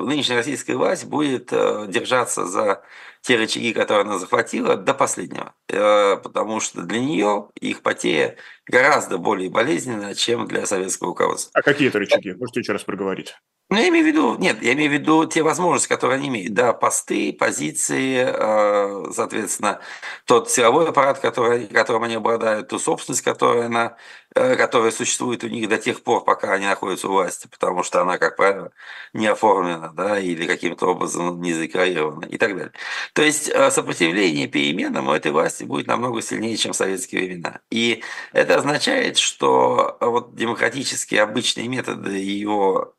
нынешняя 0.06 0.38
российская 0.38 0.76
власть 0.76 1.04
будет 1.04 1.50
держаться 1.90 2.46
за 2.46 2.82
те 3.22 3.36
рычаги, 3.36 3.72
которые 3.72 4.02
она 4.02 4.18
захватила, 4.18 4.76
до 4.76 4.94
последнего. 4.94 5.54
Э, 5.68 6.16
потому 6.16 6.60
что 6.60 6.82
для 6.82 7.00
нее 7.00 7.48
их 7.54 7.82
потеря 7.82 8.36
гораздо 8.70 9.18
более 9.18 9.50
болезненна, 9.50 10.14
чем 10.14 10.46
для 10.46 10.66
советского 10.66 11.10
руководства. 11.10 11.50
А 11.54 11.62
какие 11.62 11.88
это 11.88 11.98
рычаги? 11.98 12.32
Можете 12.32 12.60
еще 12.60 12.72
раз 12.72 12.84
проговорить? 12.84 13.34
Ну, 13.72 13.76
я 13.78 13.88
имею 13.88 14.04
в 14.04 14.08
виду, 14.08 14.36
нет, 14.36 14.60
я 14.62 14.72
имею 14.72 14.90
в 14.90 14.94
виду 14.94 15.26
те 15.26 15.44
возможности, 15.44 15.88
которые 15.88 16.16
они 16.16 16.26
имеют. 16.26 16.54
Да, 16.54 16.72
посты, 16.72 17.32
позиции, 17.32 18.26
э, 18.26 19.12
соответственно, 19.12 19.78
тот 20.24 20.50
силовой 20.50 20.88
аппарат, 20.88 21.20
который, 21.20 21.68
которым 21.68 22.02
они 22.02 22.16
обладают, 22.16 22.66
ту 22.66 22.80
собственность, 22.80 23.22
которая, 23.22 23.66
она, 23.66 23.96
э, 24.34 24.56
которая 24.56 24.90
существует 24.90 25.44
у 25.44 25.48
них 25.48 25.68
до 25.68 25.78
тех 25.78 26.02
пор, 26.02 26.24
пока 26.24 26.52
они 26.52 26.66
находятся 26.66 27.06
у 27.06 27.12
власти, 27.12 27.46
потому 27.46 27.84
что 27.84 28.02
она, 28.02 28.18
как 28.18 28.34
правило, 28.36 28.72
не 29.12 29.28
оформлена, 29.28 29.92
да, 29.94 30.18
или 30.18 30.48
каким-то 30.48 30.88
образом 30.88 31.40
не 31.40 31.52
задекларирована 31.54 32.24
и 32.24 32.38
так 32.38 32.56
далее. 32.56 32.72
То 33.12 33.22
есть 33.22 33.48
э, 33.48 33.70
сопротивление 33.70 34.48
переменам 34.48 35.06
у 35.06 35.12
этой 35.12 35.30
власти 35.30 35.62
будет 35.62 35.86
намного 35.86 36.22
сильнее, 36.22 36.56
чем 36.56 36.72
в 36.72 36.76
советские 36.76 37.22
времена. 37.22 37.60
И 37.70 38.02
это 38.32 38.59
означает, 38.60 39.18
что 39.18 39.98
вот 40.00 40.34
демократические 40.34 41.22
обычные 41.22 41.68
методы 41.68 42.12
ее 42.12 42.92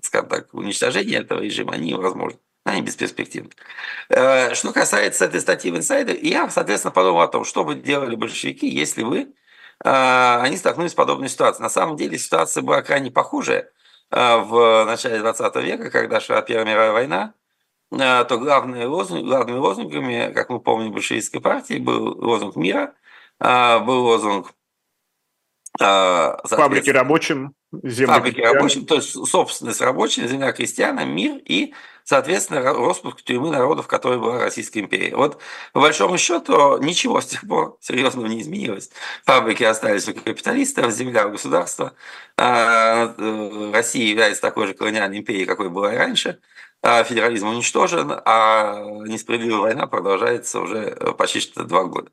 скажем 0.00 0.28
так, 0.28 0.54
уничтожения 0.54 1.18
этого 1.18 1.40
режима, 1.40 1.74
они 1.74 1.90
невозможны. 1.90 2.38
Они 2.64 2.80
бесперспективны. 2.82 3.50
Что 4.08 4.72
касается 4.72 5.26
этой 5.26 5.40
статьи 5.40 5.70
в 5.70 5.74
Insider, 5.74 6.18
я, 6.22 6.48
соответственно, 6.48 6.92
подумал 6.92 7.20
о 7.22 7.28
том, 7.28 7.44
что 7.44 7.64
бы 7.64 7.74
делали 7.74 8.14
большевики, 8.14 8.66
если 8.66 9.02
бы 9.04 9.32
они 9.80 10.56
столкнулись 10.56 10.92
с 10.92 10.94
подобной 10.94 11.28
ситуацией. 11.28 11.62
На 11.62 11.70
самом 11.70 11.96
деле 11.96 12.18
ситуация 12.18 12.62
была 12.62 12.82
крайне 12.82 13.10
похожая 13.10 13.70
в 14.10 14.84
начале 14.86 15.18
20 15.18 15.56
века, 15.56 15.90
когда 15.90 16.20
шла 16.20 16.40
Первая 16.42 16.64
мировая 16.66 16.92
война, 16.92 17.34
то 17.90 18.38
главные 18.38 18.86
лозунги, 18.86 19.24
главными 19.24 19.58
лозунгами, 19.58 20.32
как 20.34 20.48
мы 20.50 20.60
помним, 20.60 20.92
большевистской 20.92 21.40
партии 21.40 21.78
был 21.78 22.18
лозунг 22.18 22.56
мира, 22.56 22.94
был 23.40 24.04
лозунг 24.04 24.52
Фабрики 25.78 26.90
рабочим, 26.90 27.54
земля 27.84 28.14
Фабрики 28.14 28.40
рабочим, 28.40 28.84
то 28.84 28.96
есть 28.96 29.12
собственность 29.12 29.80
рабочим, 29.80 30.26
земля 30.26 30.52
крестьянам, 30.52 31.08
мир 31.14 31.40
и, 31.44 31.72
соответственно, 32.02 32.62
распуск 32.62 33.22
тюрьмы 33.22 33.50
народов, 33.50 33.86
которой 33.86 34.18
была 34.18 34.40
Российская 34.40 34.80
империя. 34.80 35.14
Вот, 35.14 35.40
по 35.72 35.80
большому 35.80 36.18
счету, 36.18 36.78
ничего 36.78 37.20
с 37.20 37.26
тех 37.26 37.46
пор 37.46 37.78
серьезного 37.80 38.26
не 38.26 38.40
изменилось. 38.40 38.90
Фабрики 39.24 39.62
остались 39.62 40.08
у 40.08 40.14
капиталистов, 40.14 40.90
земля 40.90 41.28
у 41.28 41.30
государства. 41.30 41.92
А, 42.36 43.14
э, 43.16 43.70
Россия 43.72 44.08
является 44.08 44.42
такой 44.42 44.66
же 44.66 44.74
колониальной 44.74 45.18
империей, 45.18 45.46
какой 45.46 45.68
была 45.68 45.94
и 45.94 45.96
раньше– 45.96 46.40
а 46.57 46.57
федерализм 46.82 47.48
уничтожен, 47.48 48.12
а 48.24 48.82
несправедливая 49.06 49.60
война 49.60 49.86
продолжается 49.86 50.60
уже 50.60 50.78
э, 50.78 51.12
почти 51.12 51.40
что 51.40 51.64
два 51.64 51.84
года. 51.84 52.10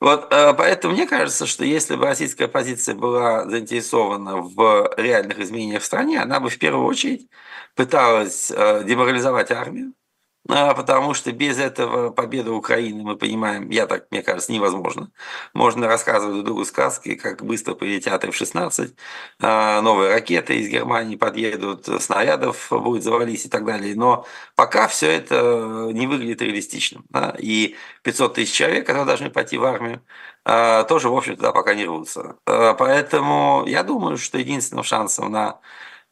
Вот, 0.00 0.32
э, 0.32 0.54
поэтому 0.54 0.94
мне 0.94 1.06
кажется, 1.06 1.46
что 1.46 1.64
если 1.64 1.96
бы 1.96 2.06
российская 2.06 2.46
оппозиция 2.46 2.94
была 2.94 3.48
заинтересована 3.48 4.38
в 4.38 4.94
реальных 4.96 5.38
изменениях 5.38 5.82
в 5.82 5.86
стране, 5.86 6.20
она 6.20 6.40
бы 6.40 6.50
в 6.50 6.58
первую 6.58 6.86
очередь 6.86 7.28
пыталась 7.74 8.50
э, 8.50 8.84
деморализовать 8.84 9.50
армию, 9.50 9.92
а, 9.92 9.99
потому 10.48 11.14
что 11.14 11.32
без 11.32 11.58
этого 11.58 12.10
победа 12.10 12.52
Украины, 12.52 13.02
мы 13.02 13.16
понимаем, 13.16 13.68
я 13.70 13.86
так, 13.86 14.06
мне 14.10 14.22
кажется, 14.22 14.52
невозможно. 14.52 15.10
Можно 15.54 15.86
рассказывать 15.86 16.34
друг 16.34 16.46
другу 16.46 16.64
сказки, 16.64 17.14
как 17.14 17.44
быстро 17.44 17.74
прилетят 17.74 18.24
F-16, 18.24 18.94
а, 19.40 19.80
новые 19.82 20.12
ракеты 20.12 20.56
из 20.58 20.68
Германии 20.68 21.16
подъедут, 21.16 21.86
снарядов 22.02 22.68
будет 22.70 23.02
завались 23.02 23.44
и 23.44 23.48
так 23.48 23.64
далее. 23.64 23.94
Но 23.94 24.26
пока 24.56 24.88
все 24.88 25.10
это 25.10 25.90
не 25.92 26.06
выглядит 26.06 26.42
реалистичным. 26.42 27.04
И 27.38 27.76
500 28.02 28.34
тысяч 28.34 28.54
человек, 28.54 28.86
которые 28.86 29.06
должны 29.06 29.30
пойти 29.30 29.58
в 29.58 29.64
армию, 29.64 30.02
а, 30.44 30.84
тоже, 30.84 31.10
в 31.10 31.16
общем, 31.16 31.36
туда 31.36 31.52
пока 31.52 31.74
не 31.74 31.84
рвутся. 31.84 32.36
Поэтому 32.44 33.64
я 33.66 33.82
думаю, 33.82 34.16
что 34.16 34.38
единственным 34.38 34.84
шансом 34.84 35.30
на 35.30 35.60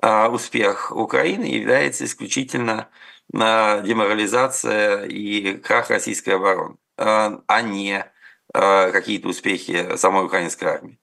успех 0.00 0.92
Украины 0.94 1.44
является 1.44 2.04
исключительно 2.04 2.88
деморализация 3.32 5.04
и 5.04 5.54
крах 5.58 5.90
российской 5.90 6.30
обороны, 6.30 6.76
а, 6.97 7.40
а 7.47 7.62
не 7.62 8.04
а, 8.54 8.90
какие-то 8.90 9.28
успехи 9.28 9.97
самой 9.97 10.25
украинской 10.25 10.64
армии. 10.64 10.99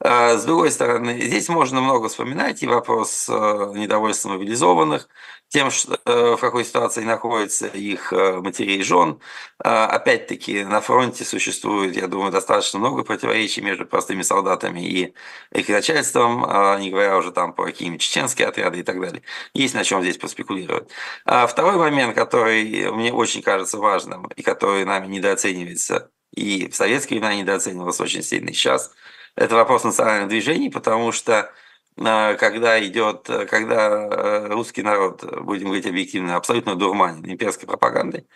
А, 0.00 0.36
с 0.36 0.44
другой 0.44 0.70
стороны, 0.70 1.20
здесь 1.20 1.48
можно 1.48 1.80
много 1.80 2.08
вспоминать 2.08 2.62
и 2.62 2.66
вопрос 2.66 3.28
недовольства 3.28 4.30
мобилизованных, 4.30 5.08
тем, 5.48 5.68
э, 5.68 6.34
в 6.36 6.38
какой 6.38 6.64
ситуации 6.64 7.04
находятся 7.04 7.66
их 7.66 8.12
э, 8.12 8.40
матерей 8.40 8.78
и 8.78 8.82
жен. 8.82 9.20
Опять-таки, 9.58 10.64
на 10.64 10.80
фронте 10.80 11.24
существует, 11.24 11.96
я 11.96 12.08
думаю, 12.08 12.30
достаточно 12.32 12.78
много 12.78 13.04
противоречий 13.04 13.62
между 13.62 13.86
простыми 13.86 14.22
солдатами 14.22 14.80
и 14.86 15.14
их 15.52 15.68
начальством, 15.68 16.40
не 16.80 16.90
говоря 16.90 17.16
уже 17.16 17.32
там 17.32 17.52
про 17.54 17.64
какие-нибудь 17.66 18.02
чеченские 18.02 18.48
отряды 18.48 18.80
и 18.80 18.82
так 18.82 19.00
далее. 19.00 19.22
Есть 19.54 19.74
на 19.74 19.82
чем 19.82 20.02
здесь 20.02 20.18
поспекулировать. 20.18 20.90
Второй 21.24 21.76
момент, 21.76 22.14
который 22.14 22.90
мне 22.92 23.12
очень 23.12 23.42
кажется 23.42 23.78
важным 23.78 24.26
и 24.36 24.42
который 24.42 24.84
нами 24.84 25.06
недооценивается, 25.06 26.10
и 26.34 26.68
в 26.68 26.76
советские 26.76 27.18
времена 27.20 27.40
недооценивался 27.40 28.02
очень 28.02 28.22
сильно, 28.22 28.52
сейчас, 28.52 28.92
это 29.36 29.54
вопрос 29.54 29.84
национальных 29.84 30.28
движений, 30.28 30.70
потому 30.70 31.12
что 31.12 31.50
когда 31.96 32.84
идет, 32.84 33.28
э, 33.30 33.46
когда 33.46 33.88
э, 33.90 34.46
русский 34.48 34.82
народ, 34.82 35.24
будем 35.42 35.66
говорить 35.66 35.86
объективно, 35.86 36.36
абсолютно 36.36 36.76
дурманен 36.76 37.24
имперской 37.24 37.66
пропагандой, 37.66 38.26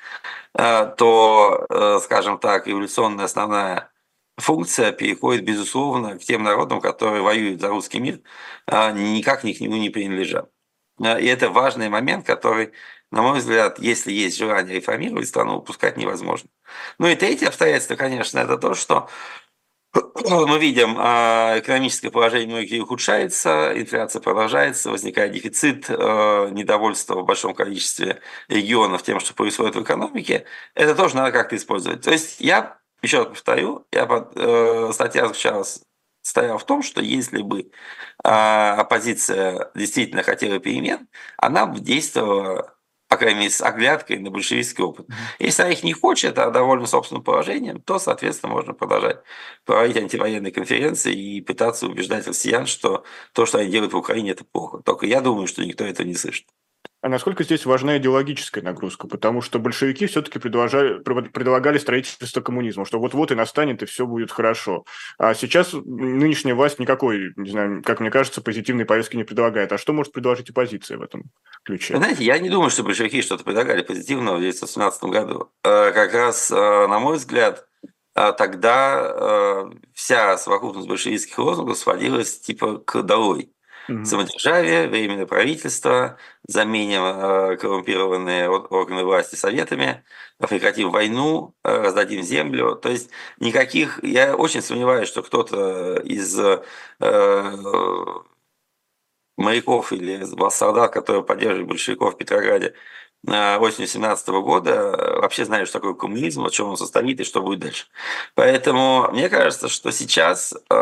то, 0.52 2.00
скажем 2.02 2.38
так, 2.38 2.66
эволюционная 2.66 3.26
основная 3.26 3.92
функция 4.36 4.90
переходит, 4.92 5.44
безусловно, 5.44 6.18
к 6.18 6.22
тем 6.22 6.42
народам, 6.42 6.80
которые 6.80 7.22
воюют 7.22 7.60
за 7.60 7.68
русский 7.68 8.00
мир, 8.00 8.20
никак 8.66 9.44
ни 9.44 9.52
к 9.52 9.60
нему 9.60 9.76
не 9.76 9.90
принадлежат. 9.90 10.50
И 10.98 11.26
это 11.26 11.50
важный 11.50 11.88
момент, 11.88 12.26
который, 12.26 12.72
на 13.12 13.22
мой 13.22 13.38
взгляд, 13.38 13.78
если 13.78 14.12
есть 14.12 14.36
желание 14.38 14.76
реформировать 14.76 15.28
страну, 15.28 15.58
упускать 15.58 15.96
невозможно. 15.96 16.50
Ну 16.98 17.06
и 17.06 17.14
третье 17.14 17.48
обстоятельство, 17.48 17.94
конечно, 17.94 18.40
это 18.40 18.58
то, 18.58 18.74
что 18.74 19.08
мы 20.30 20.58
видим, 20.58 20.96
а, 20.98 21.58
экономическое 21.58 22.10
положение 22.10 22.48
многих 22.48 22.84
ухудшается, 22.84 23.72
инфляция 23.74 24.20
продолжается, 24.20 24.90
возникает 24.90 25.32
дефицит, 25.32 25.86
а, 25.88 26.48
недовольство 26.50 27.20
в 27.20 27.24
большом 27.24 27.54
количестве 27.54 28.20
регионов 28.48 29.02
тем, 29.02 29.20
что 29.20 29.34
происходит 29.34 29.74
в 29.76 29.82
экономике. 29.82 30.46
Это 30.74 30.94
тоже 30.94 31.16
надо 31.16 31.32
как-то 31.32 31.56
использовать. 31.56 32.02
То 32.02 32.12
есть 32.12 32.40
я, 32.40 32.78
еще 33.02 33.18
раз 33.18 33.28
повторю, 33.28 33.86
я 33.92 34.06
под, 34.06 34.32
э, 34.36 34.90
статья 34.92 35.26
заключалась 35.26 35.80
стояла 36.22 36.58
в 36.58 36.66
том, 36.66 36.82
что 36.82 37.00
если 37.00 37.42
бы 37.42 37.70
а, 38.22 38.74
оппозиция 38.74 39.70
действительно 39.74 40.22
хотела 40.22 40.58
перемен, 40.58 41.08
она 41.38 41.66
бы 41.66 41.80
действовала 41.80 42.74
крайней 43.20 43.40
мере, 43.40 43.50
с 43.50 43.62
оглядкой 43.62 44.18
на 44.18 44.30
большевистский 44.30 44.82
опыт. 44.82 45.06
Если 45.38 45.62
она 45.62 45.72
их 45.72 45.84
не 45.84 45.92
хочет, 45.92 46.38
а 46.38 46.50
довольна 46.50 46.86
собственным 46.86 47.22
положением, 47.22 47.80
то, 47.80 47.98
соответственно, 47.98 48.52
можно 48.52 48.74
продолжать 48.74 49.22
проводить 49.64 49.96
антивоенные 49.98 50.52
конференции 50.52 51.14
и 51.14 51.40
пытаться 51.40 51.86
убеждать 51.86 52.26
россиян, 52.26 52.66
что 52.66 53.04
то, 53.32 53.46
что 53.46 53.58
они 53.58 53.70
делают 53.70 53.92
в 53.92 53.96
Украине, 53.96 54.32
это 54.32 54.44
плохо. 54.44 54.82
Только 54.84 55.06
я 55.06 55.20
думаю, 55.20 55.46
что 55.46 55.64
никто 55.64 55.84
этого 55.84 56.06
не 56.06 56.14
слышит. 56.14 56.46
А 57.02 57.08
насколько 57.08 57.44
здесь 57.44 57.64
важна 57.64 57.96
идеологическая 57.96 58.62
нагрузка? 58.62 59.08
Потому 59.08 59.40
что 59.40 59.58
большевики 59.58 60.06
все-таки 60.06 60.38
предлагали 60.38 61.78
строительство 61.78 62.40
коммунизма, 62.42 62.84
что 62.84 63.00
вот-вот 63.00 63.32
и 63.32 63.34
настанет, 63.34 63.82
и 63.82 63.86
все 63.86 64.06
будет 64.06 64.30
хорошо. 64.30 64.84
А 65.16 65.32
сейчас 65.32 65.72
нынешняя 65.72 66.54
власть 66.54 66.78
никакой, 66.78 67.32
не 67.36 67.50
знаю, 67.50 67.82
как 67.82 68.00
мне 68.00 68.10
кажется, 68.10 68.42
позитивной 68.42 68.84
повестки 68.84 69.16
не 69.16 69.24
предлагает. 69.24 69.72
А 69.72 69.78
что 69.78 69.94
может 69.94 70.12
предложить 70.12 70.50
оппозиция 70.50 70.98
в 70.98 71.02
этом 71.02 71.24
ключе? 71.64 71.96
Знаете, 71.96 72.22
я 72.22 72.38
не 72.38 72.50
думаю, 72.50 72.68
что 72.68 72.82
большевики 72.82 73.22
что-то 73.22 73.44
предлагали 73.44 73.82
позитивного 73.82 74.34
в 74.34 74.40
1917 74.40 75.04
году. 75.04 75.50
Э, 75.64 75.92
как 75.92 76.12
раз, 76.12 76.50
э, 76.50 76.54
на 76.54 76.98
мой 76.98 77.16
взгляд, 77.16 77.66
э, 78.14 78.32
тогда 78.36 79.70
вся 79.94 80.36
совокупность 80.36 80.88
большевистских 80.88 81.38
лозунгов 81.38 81.78
сводилась 81.78 82.40
типа 82.40 82.78
к 82.78 83.02
долой 83.02 83.52
mm 83.90 84.04
самодержавие, 84.04 84.88
временное 84.88 85.26
правительство, 85.26 86.16
заменим 86.46 87.02
э, 87.02 87.56
коррумпированные 87.56 88.48
органы 88.48 89.04
власти 89.04 89.34
советами, 89.36 90.04
прекратим 90.38 90.90
войну, 90.90 91.54
э, 91.64 91.76
раздадим 91.82 92.22
землю. 92.22 92.76
То 92.76 92.90
есть 92.90 93.10
никаких... 93.40 94.02
Я 94.02 94.36
очень 94.36 94.62
сомневаюсь, 94.62 95.08
что 95.08 95.22
кто-то 95.22 95.96
из 96.04 96.38
э, 96.38 96.62
моряков 99.36 99.92
или 99.92 100.24
солдат, 100.50 100.92
которые 100.92 101.24
поддерживали 101.24 101.64
большевиков 101.64 102.14
в 102.14 102.18
Петрограде, 102.18 102.74
осенью 103.26 103.86
17 103.86 104.28
года 104.28 104.70
э, 104.70 105.20
вообще 105.20 105.44
знали, 105.44 105.64
что 105.64 105.74
такое 105.74 105.94
коммунизм, 105.94 106.44
в 106.44 106.50
чем 106.50 106.68
он 106.68 106.76
состоит 106.76 107.20
и 107.20 107.24
что 107.24 107.42
будет 107.42 107.60
дальше. 107.60 107.86
Поэтому 108.34 109.08
мне 109.12 109.28
кажется, 109.28 109.68
что 109.68 109.92
сейчас, 109.92 110.54
э, 110.54 110.74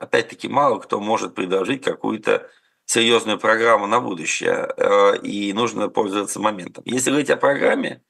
опять-таки, 0.00 0.48
мало 0.48 0.78
кто 0.80 1.00
может 1.00 1.34
предложить 1.34 1.82
какую-то 1.82 2.50
серьезную 2.84 3.38
программу 3.38 3.86
на 3.86 4.00
будущее, 4.00 4.68
э, 4.76 5.18
и 5.22 5.52
нужно 5.52 5.88
пользоваться 5.88 6.40
моментом. 6.40 6.84
Если 6.86 7.10
говорить 7.10 7.30
о 7.30 7.36
программе, 7.36 8.02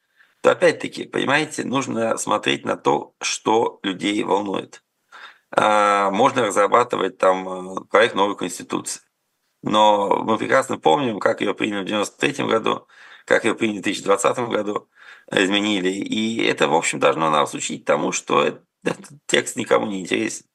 то 0.42 0.50
опять-таки, 0.50 1.04
понимаете, 1.04 1.64
нужно 1.64 2.16
смотреть 2.18 2.64
на 2.64 2.76
то, 2.76 3.14
что 3.20 3.78
людей 3.82 4.22
волнует. 4.22 4.82
Можно 5.56 6.46
разрабатывать 6.46 7.18
там 7.18 7.86
проект 7.86 8.14
новой 8.14 8.36
конституции. 8.36 9.00
Но 9.62 10.22
мы 10.22 10.36
прекрасно 10.38 10.78
помним, 10.78 11.18
как 11.18 11.40
ее 11.40 11.54
приняли 11.54 11.80
в 11.80 11.86
1993 11.86 12.46
году, 12.46 12.86
как 13.26 13.44
ее 13.44 13.54
приняли 13.54 13.80
в 13.80 13.82
2020 13.82 14.38
году, 14.48 14.88
э, 15.30 15.44
изменили. 15.44 15.90
И 15.90 16.42
это, 16.44 16.68
в 16.68 16.74
общем, 16.74 17.00
должно 17.00 17.30
нас 17.30 17.52
учить 17.54 17.84
тому, 17.84 18.12
что 18.12 18.44
этот 18.44 18.62
текст 19.26 19.56
никому 19.56 19.86
не 19.86 20.00
интересен. 20.00 20.46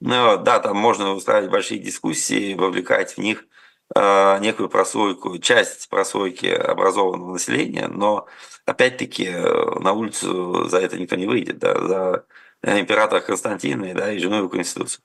Но, 0.00 0.36
да, 0.36 0.60
там 0.60 0.76
можно 0.76 1.12
устраивать 1.14 1.50
большие 1.50 1.80
дискуссии, 1.80 2.54
вовлекать 2.54 3.14
в 3.14 3.18
них 3.18 3.46
э, 3.94 4.38
некую 4.40 4.68
прослойку, 4.68 5.38
часть 5.38 5.88
прослойки 5.88 6.46
образованного 6.46 7.32
населения, 7.32 7.88
но 7.88 8.26
опять-таки 8.66 9.26
э, 9.26 9.80
на 9.80 9.92
улицу 9.92 10.68
за 10.68 10.78
это 10.78 10.98
никто 10.98 11.16
не 11.16 11.26
выйдет, 11.26 11.58
да, 11.58 11.74
за 11.86 12.26
императора 12.62 13.20
Константина 13.20 13.94
да, 13.94 14.12
и 14.12 14.18
жену 14.18 14.48
Конституцию. 14.48 15.02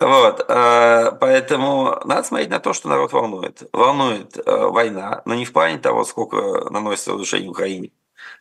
Вот, 0.00 0.46
э, 0.48 1.12
поэтому 1.20 2.00
надо 2.06 2.22
смотреть 2.24 2.48
на 2.48 2.58
то, 2.58 2.72
что 2.72 2.88
народ 2.88 3.12
волнует. 3.12 3.68
Волнует 3.72 4.38
э, 4.38 4.42
война, 4.46 5.20
но 5.26 5.34
не 5.34 5.44
в 5.44 5.52
плане 5.52 5.78
того, 5.78 6.04
сколько 6.04 6.70
наносится 6.70 7.12
разрушений 7.12 7.48
Украине, 7.48 7.92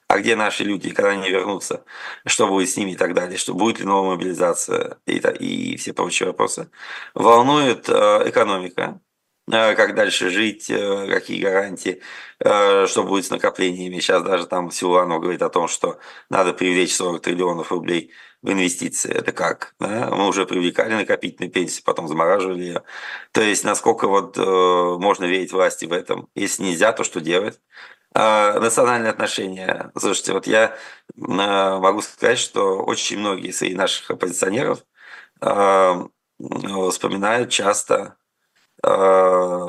а 0.07 0.19
где 0.19 0.37
наши 0.37 0.63
люди, 0.63 0.91
когда 0.91 1.11
они 1.11 1.29
вернутся, 1.29 1.83
что 2.25 2.47
будет 2.47 2.69
с 2.69 2.77
ними 2.77 2.91
и 2.91 2.95
так 2.95 3.13
далее, 3.13 3.37
что 3.37 3.53
будет 3.53 3.79
ли 3.79 3.85
новая 3.85 4.15
мобилизация 4.15 4.99
и, 5.05 5.17
и 5.17 5.77
все 5.77 5.93
прочие 5.93 6.27
вопросы. 6.27 6.71
Волнует 7.13 7.89
э, 7.89 7.93
экономика, 8.29 9.01
как 9.49 9.95
дальше 9.95 10.29
жить, 10.29 10.67
какие 10.67 11.41
гарантии, 11.41 12.01
что 12.39 13.03
будет 13.03 13.25
с 13.25 13.29
накоплениями. 13.29 13.99
Сейчас 13.99 14.23
даже 14.23 14.47
там 14.47 14.71
Силуанов 14.71 15.21
говорит 15.21 15.41
о 15.41 15.49
том, 15.49 15.67
что 15.67 15.99
надо 16.29 16.53
привлечь 16.53 16.95
40 16.95 17.21
триллионов 17.21 17.71
рублей 17.71 18.11
в 18.41 18.51
инвестиции. 18.51 19.11
Это 19.11 19.31
как? 19.31 19.75
Да? 19.79 20.09
Мы 20.11 20.27
уже 20.27 20.45
привлекали 20.45 20.93
накопительную 20.93 21.51
пенсию, 21.51 21.83
потом 21.83 22.07
замораживали 22.07 22.61
ее. 22.61 22.83
То 23.31 23.41
есть, 23.41 23.63
насколько 23.63 24.07
вот 24.07 24.37
э, 24.37 24.41
можно 24.41 25.25
верить 25.25 25.51
власти 25.51 25.85
в 25.85 25.93
этом? 25.93 26.29
Если 26.35 26.63
нельзя, 26.63 26.93
то 26.93 27.03
что 27.03 27.19
делать? 27.19 27.59
Э, 28.15 28.59
национальные 28.59 29.11
отношения. 29.11 29.91
Слушайте, 29.97 30.33
вот 30.33 30.47
я 30.47 30.67
э, 30.67 30.71
могу 31.15 32.01
сказать, 32.01 32.39
что 32.39 32.79
очень 32.83 33.19
многие 33.19 33.51
среди 33.51 33.75
наших 33.75 34.09
оппозиционеров 34.11 34.85
э, 35.41 36.07
вспоминают 36.89 37.49
часто 37.49 38.15
э, 38.83 39.65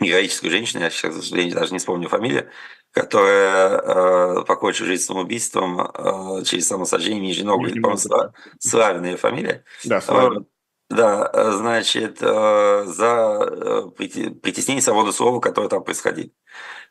героическую 0.00 0.50
женщину, 0.50 0.82
я 0.82 0.90
сейчас, 0.90 1.14
к 1.14 1.18
сожалению, 1.18 1.54
даже 1.54 1.72
не 1.72 1.78
вспомню 1.78 2.08
фамилию, 2.08 2.50
которая 2.92 3.78
э, 3.78 4.44
покончила 4.44 4.88
жизнь 4.88 5.04
самоубийством 5.04 5.80
э, 5.80 6.44
через 6.44 6.66
самосожжение 6.68 7.20
Нижней 7.20 7.44
Новгород. 7.44 7.82
По-моему, 7.82 8.32
Славина 8.58 9.06
ее 9.06 9.16
фамилия. 9.16 9.64
Да, 9.84 10.00
Славина. 10.00 10.40
Э, 10.40 10.44
да, 10.90 11.52
значит, 11.52 12.18
э, 12.22 12.84
за 12.86 13.90
притеснение 13.96 14.80
свободы 14.80 15.12
слова, 15.12 15.38
которое 15.38 15.68
там 15.68 15.84
происходит. 15.84 16.32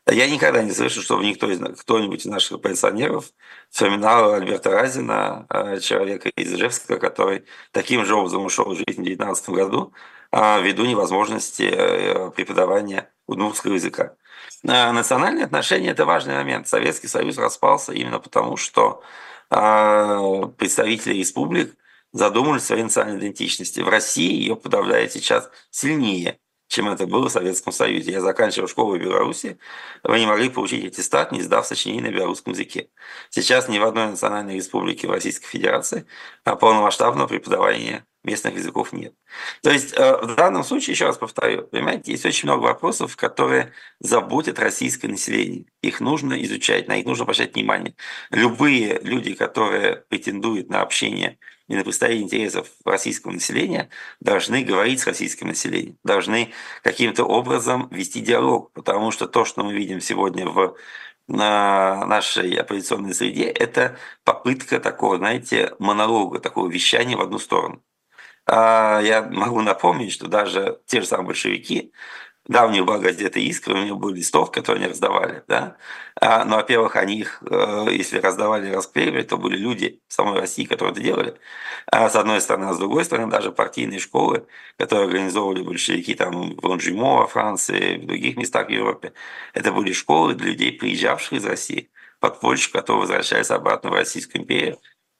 Я 0.06 0.30
никогда 0.30 0.62
не 0.62 0.70
слышал, 0.70 1.02
чтобы 1.02 1.26
никто 1.26 1.50
из, 1.50 1.60
кто-нибудь 1.80 2.20
из 2.20 2.26
наших 2.26 2.52
оппозиционеров 2.52 3.26
вспоминал 3.70 4.34
Альберта 4.34 4.70
Разина, 4.70 5.46
э, 5.50 5.80
человека 5.80 6.30
из 6.36 6.54
Ижевска, 6.54 6.98
который 6.98 7.44
таким 7.72 8.04
же 8.04 8.14
образом 8.14 8.44
ушел 8.44 8.72
из 8.72 8.78
жизни 8.78 9.02
в 9.02 9.16
2019 9.16 9.48
году, 9.50 9.92
ввиду 10.32 10.84
невозможности 10.84 11.62
э, 11.62 12.30
преподавания 12.30 13.10
удмуртского 13.26 13.74
языка. 13.74 14.14
Э, 14.64 14.92
национальные 14.92 15.44
отношения– 15.44 15.88
это 15.90 16.04
важный 16.04 16.34
момент. 16.34 16.68
Советский 16.68 17.08
Союз 17.08 17.38
распался 17.38 17.92
именно 17.92 18.18
потому, 18.18 18.56
что 18.56 19.02
э, 19.50 20.42
представители 20.56 21.18
республик 21.18 21.76
задумались 22.12 22.62
о 22.64 22.66
своей 22.66 22.82
национальной 22.84 23.20
идентичности. 23.20 23.80
В 23.80 23.88
России 23.88 24.32
ее 24.32 24.56
подавляет 24.56 25.12
сейчас 25.12 25.50
сильнее, 25.70 26.38
чем 26.68 26.88
это 26.88 27.06
было 27.06 27.28
в 27.28 27.32
Советском 27.32 27.72
Союзе. 27.72 28.12
Я 28.12 28.20
заканчивал 28.20 28.68
школу 28.68 28.96
в 28.96 29.00
Беларуси, 29.00 29.58
вы 30.02 30.20
не 30.20 30.26
могли 30.26 30.50
получить 30.50 30.84
аттестат, 30.84 31.32
не 31.32 31.42
сдав 31.42 31.66
сочинение 31.66 32.10
на 32.10 32.14
белорусском 32.14 32.52
языке. 32.52 32.90
Сейчас 33.30 33.68
ни 33.68 33.78
в 33.78 33.84
одной 33.84 34.08
национальной 34.08 34.56
республике 34.56 35.08
в 35.08 35.10
Российской 35.10 35.46
Федерации 35.46 36.06
а 36.44 36.56
полномасштабного 36.56 37.28
преподавания 37.28 38.06
местных 38.24 38.54
языков 38.54 38.92
нет. 38.92 39.14
То 39.62 39.70
есть 39.70 39.94
э, 39.96 40.16
в 40.22 40.34
данном 40.34 40.64
случае, 40.64 40.94
еще 40.94 41.06
раз 41.06 41.18
повторю, 41.18 41.62
понимаете, 41.62 42.12
есть 42.12 42.26
очень 42.26 42.48
много 42.48 42.62
вопросов, 42.62 43.16
которые 43.16 43.72
заботят 44.00 44.58
российское 44.58 45.08
население. 45.08 45.66
Их 45.82 46.00
нужно 46.00 46.42
изучать, 46.42 46.88
на 46.88 46.96
них 46.96 47.06
нужно 47.06 47.24
обращать 47.24 47.54
внимание. 47.54 47.94
Любые 48.30 49.00
люди, 49.02 49.34
которые 49.34 50.04
претендуют 50.08 50.68
на 50.68 50.82
общение 50.82 51.38
и 51.68 51.76
на 51.76 51.84
представление 51.84 52.24
интересов 52.24 52.68
российского 52.84 53.32
населения, 53.32 53.88
должны 54.20 54.62
говорить 54.64 55.00
с 55.00 55.06
российским 55.06 55.48
населением, 55.48 55.98
должны 56.02 56.52
каким-то 56.82 57.24
образом 57.24 57.88
вести 57.90 58.20
диалог, 58.20 58.72
потому 58.72 59.10
что 59.10 59.26
то, 59.26 59.44
что 59.44 59.62
мы 59.62 59.74
видим 59.74 60.00
сегодня 60.00 60.46
в 60.46 60.76
на 61.28 62.06
нашей 62.06 62.54
оппозиционной 62.54 63.14
среде, 63.14 63.44
это 63.44 63.98
попытка 64.24 64.80
такого, 64.80 65.18
знаете, 65.18 65.74
монолога, 65.78 66.40
такого 66.40 66.70
вещания 66.70 67.16
в 67.16 67.20
одну 67.20 67.38
сторону. 67.38 67.82
А, 68.48 69.00
я 69.02 69.22
могу 69.22 69.60
напомнить, 69.60 70.12
что 70.12 70.26
даже 70.26 70.80
те 70.86 71.02
же 71.02 71.06
самые 71.06 71.26
большевики, 71.26 71.92
да, 72.46 72.66
у 72.66 72.70
них 72.70 72.86
была 72.86 72.98
газета 72.98 73.38
«Искра», 73.40 73.74
у 73.74 73.84
них 73.84 73.96
были 73.98 74.18
листовки, 74.18 74.54
которые 74.60 74.84
они 74.84 74.90
раздавали, 74.92 75.44
да. 75.48 75.76
А, 76.16 76.44
но, 76.46 76.56
во-первых, 76.56 76.96
они 76.96 77.18
их, 77.20 77.42
э, 77.42 77.88
если 77.92 78.18
раздавали 78.18 78.70
и 78.70 78.74
расклеивали, 78.74 79.22
то 79.22 79.36
были 79.36 79.58
люди 79.58 80.00
в 80.08 80.14
самой 80.14 80.40
России, 80.40 80.64
которые 80.64 80.92
это 80.92 81.02
делали. 81.02 81.38
А 81.86 82.08
с 82.08 82.16
одной 82.16 82.40
стороны, 82.40 82.70
а 82.70 82.74
с 82.74 82.78
другой 82.78 83.04
стороны, 83.04 83.30
даже 83.30 83.52
партийные 83.52 84.00
школы, 84.00 84.46
которые 84.78 85.08
организовывали 85.08 85.62
большевики 85.62 86.14
там 86.14 86.56
в 86.56 86.64
Лонжимо, 86.64 87.18
во 87.18 87.26
Франции, 87.26 87.98
в 87.98 88.06
других 88.06 88.36
местах 88.38 88.68
в 88.68 88.70
Европе, 88.70 89.12
это 89.52 89.72
были 89.72 89.92
школы 89.92 90.34
для 90.34 90.48
людей, 90.52 90.72
приезжавших 90.72 91.34
из 91.34 91.44
России, 91.44 91.90
подпольщиков, 92.18 92.80
которые 92.80 93.02
возвращались 93.02 93.50
обратно 93.50 93.90
в 93.90 93.94
Российскую 93.94 94.42
империю, 94.42 94.78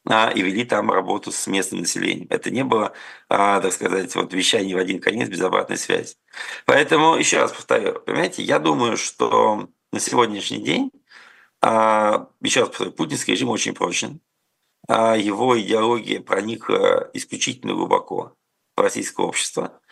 и 0.09 0.42
вели 0.42 0.64
там 0.64 0.90
работу 0.90 1.31
с 1.33 1.47
местным 1.47 1.81
населением. 1.81 2.29
Это 2.31 2.51
не 2.51 2.64
было, 2.64 2.92
а, 3.29 3.61
так 3.61 3.73
сказать, 3.73 4.14
вот 4.14 4.33
вещание 4.33 4.75
в 4.75 4.79
один 4.79 5.01
конец 5.01 5.29
без 5.29 5.40
обратной 5.42 5.77
связи. 5.77 6.16
Поэтому, 6.64 7.16
еще 7.16 7.38
раз 7.40 7.53
повторю, 7.53 8.01
понимаете, 8.01 8.42
я 8.42 8.59
думаю, 8.59 8.97
что 8.97 9.68
на 9.92 10.01
сегодняшний 10.01 10.62
день, 10.62 10.90
а, 11.61 12.29
еще 12.40 12.61
раз 12.61 12.71
повторю, 12.71 12.92
путинский 12.92 13.35
режим 13.35 13.51
очень 13.51 13.75
прочен, 13.75 14.21
его 14.88 15.61
идеология 15.61 16.21
проникла 16.21 17.11
исключительно 17.12 17.75
глубоко 17.75 18.35
в 18.75 18.81
российское 18.81 19.27
общество. 19.27 19.83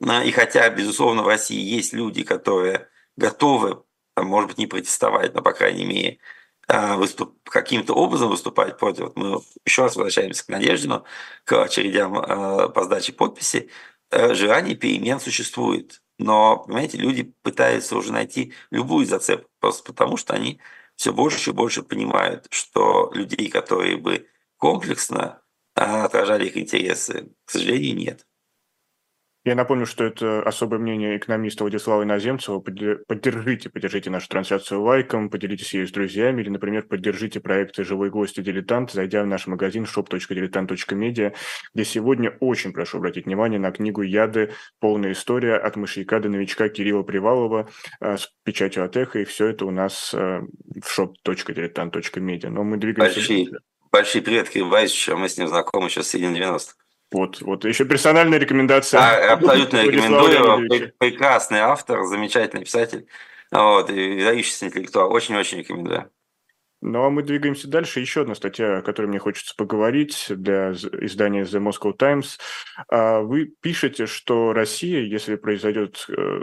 И 0.00 0.30
хотя, 0.30 0.70
безусловно, 0.70 1.24
в 1.24 1.26
России 1.26 1.58
есть 1.60 1.92
люди, 1.92 2.22
которые 2.22 2.88
готовы, 3.16 3.82
может 4.16 4.50
быть, 4.50 4.58
не 4.58 4.68
протестовать, 4.68 5.34
но, 5.34 5.42
по 5.42 5.52
крайней 5.52 5.84
мере, 5.84 6.18
а, 6.18 6.43
выступ, 6.68 7.38
каким-то 7.48 7.94
образом 7.94 8.30
выступать 8.30 8.78
против. 8.78 9.04
Вот 9.04 9.16
мы 9.16 9.40
еще 9.64 9.82
раз 9.82 9.96
возвращаемся 9.96 10.46
к 10.46 10.48
Надеждину, 10.48 11.04
к 11.44 11.62
очередям 11.62 12.18
э, 12.18 12.68
по 12.70 12.84
сдаче 12.84 13.12
подписи. 13.12 13.70
Э, 14.10 14.34
желание 14.34 14.74
перемен 14.74 15.20
существует. 15.20 16.02
Но, 16.18 16.58
понимаете, 16.58 16.98
люди 16.98 17.34
пытаются 17.42 17.96
уже 17.96 18.12
найти 18.12 18.52
любую 18.70 19.06
зацепку, 19.06 19.50
просто 19.60 19.82
потому 19.84 20.16
что 20.16 20.32
они 20.34 20.60
все 20.96 21.12
больше 21.12 21.50
и 21.50 21.52
больше 21.52 21.82
понимают, 21.82 22.46
что 22.50 23.10
людей, 23.14 23.48
которые 23.48 23.96
бы 23.96 24.28
комплексно 24.56 25.42
отражали 25.74 26.46
их 26.46 26.56
интересы, 26.56 27.32
к 27.44 27.50
сожалению, 27.50 27.96
нет. 27.96 28.26
Я 29.44 29.54
напомню, 29.54 29.84
что 29.84 30.04
это 30.04 30.42
особое 30.42 30.78
мнение 30.78 31.18
экономиста 31.18 31.64
Владислава 31.64 32.02
Иноземцева. 32.04 32.60
Поддержите, 32.60 33.68
поддержите 33.68 34.08
нашу 34.08 34.26
трансляцию 34.28 34.80
лайком, 34.80 35.28
поделитесь 35.28 35.74
ею 35.74 35.86
с 35.86 35.90
друзьями 35.90 36.40
или, 36.40 36.48
например, 36.48 36.84
поддержите 36.84 37.40
проекты 37.40 37.84
«Живой 37.84 38.08
гость» 38.08 38.38
и 38.38 38.42
«Дилетант», 38.42 38.92
зайдя 38.92 39.22
в 39.22 39.26
наш 39.26 39.46
магазин 39.46 39.84
shop.diletant.media, 39.84 41.34
где 41.74 41.84
сегодня 41.84 42.30
очень 42.40 42.72
прошу 42.72 42.96
обратить 42.96 43.26
внимание 43.26 43.60
на 43.60 43.70
книгу 43.70 44.00
«Яды. 44.00 44.54
Полная 44.80 45.12
история» 45.12 45.56
от 45.56 45.76
мышьяка 45.76 46.20
до 46.20 46.30
новичка 46.30 46.70
Кирилла 46.70 47.02
Привалова 47.02 47.68
э, 48.00 48.16
с 48.16 48.32
печатью 48.44 48.90
эхо, 48.94 49.18
и 49.18 49.24
все 49.24 49.48
это 49.48 49.66
у 49.66 49.70
нас 49.70 50.14
э, 50.14 50.40
в 50.40 50.98
shop.diletant.media. 50.98 52.48
Но 52.48 52.64
мы 52.64 52.78
двигаемся... 52.78 53.16
Большие, 53.16 53.48
большие 53.92 54.22
привет 54.22 54.48
Кирилл 54.48 54.70
Борисовичу, 54.70 55.18
мы 55.18 55.28
с 55.28 55.36
ним 55.36 55.48
знакомы 55.48 55.88
еще 55.88 56.02
с 56.02 56.08
середины 56.08 56.38
90-х. 56.38 56.83
Вот, 57.12 57.40
вот 57.42 57.64
еще 57.64 57.84
персональная 57.84 58.38
рекомендация. 58.38 59.00
А, 59.00 59.32
абсолютно 59.34 59.82
рекомендую. 59.82 60.92
Прекрасный 60.98 61.60
автор, 61.60 62.04
замечательный 62.04 62.64
писатель. 62.64 63.06
Вот, 63.50 63.90
и 63.90 64.14
выдающийся 64.14 64.66
интеллектуал. 64.66 65.12
Очень-очень 65.12 65.58
рекомендую. 65.58 66.10
Ну 66.86 67.02
а 67.02 67.08
мы 67.08 67.22
двигаемся 67.22 67.66
дальше. 67.66 68.00
Еще 68.00 68.22
одна 68.22 68.34
статья, 68.34 68.78
о 68.78 68.82
которой 68.82 69.06
мне 69.06 69.18
хочется 69.18 69.54
поговорить 69.56 70.26
для 70.28 70.72
издания 70.72 71.44
The 71.44 71.58
Moscow 71.58 71.94
Times. 71.94 72.38
А, 72.88 73.20
вы 73.20 73.46
пишете, 73.46 74.04
что 74.04 74.52
Россия, 74.52 75.00
если 75.00 75.36
произойдет 75.36 76.04
э, 76.08 76.42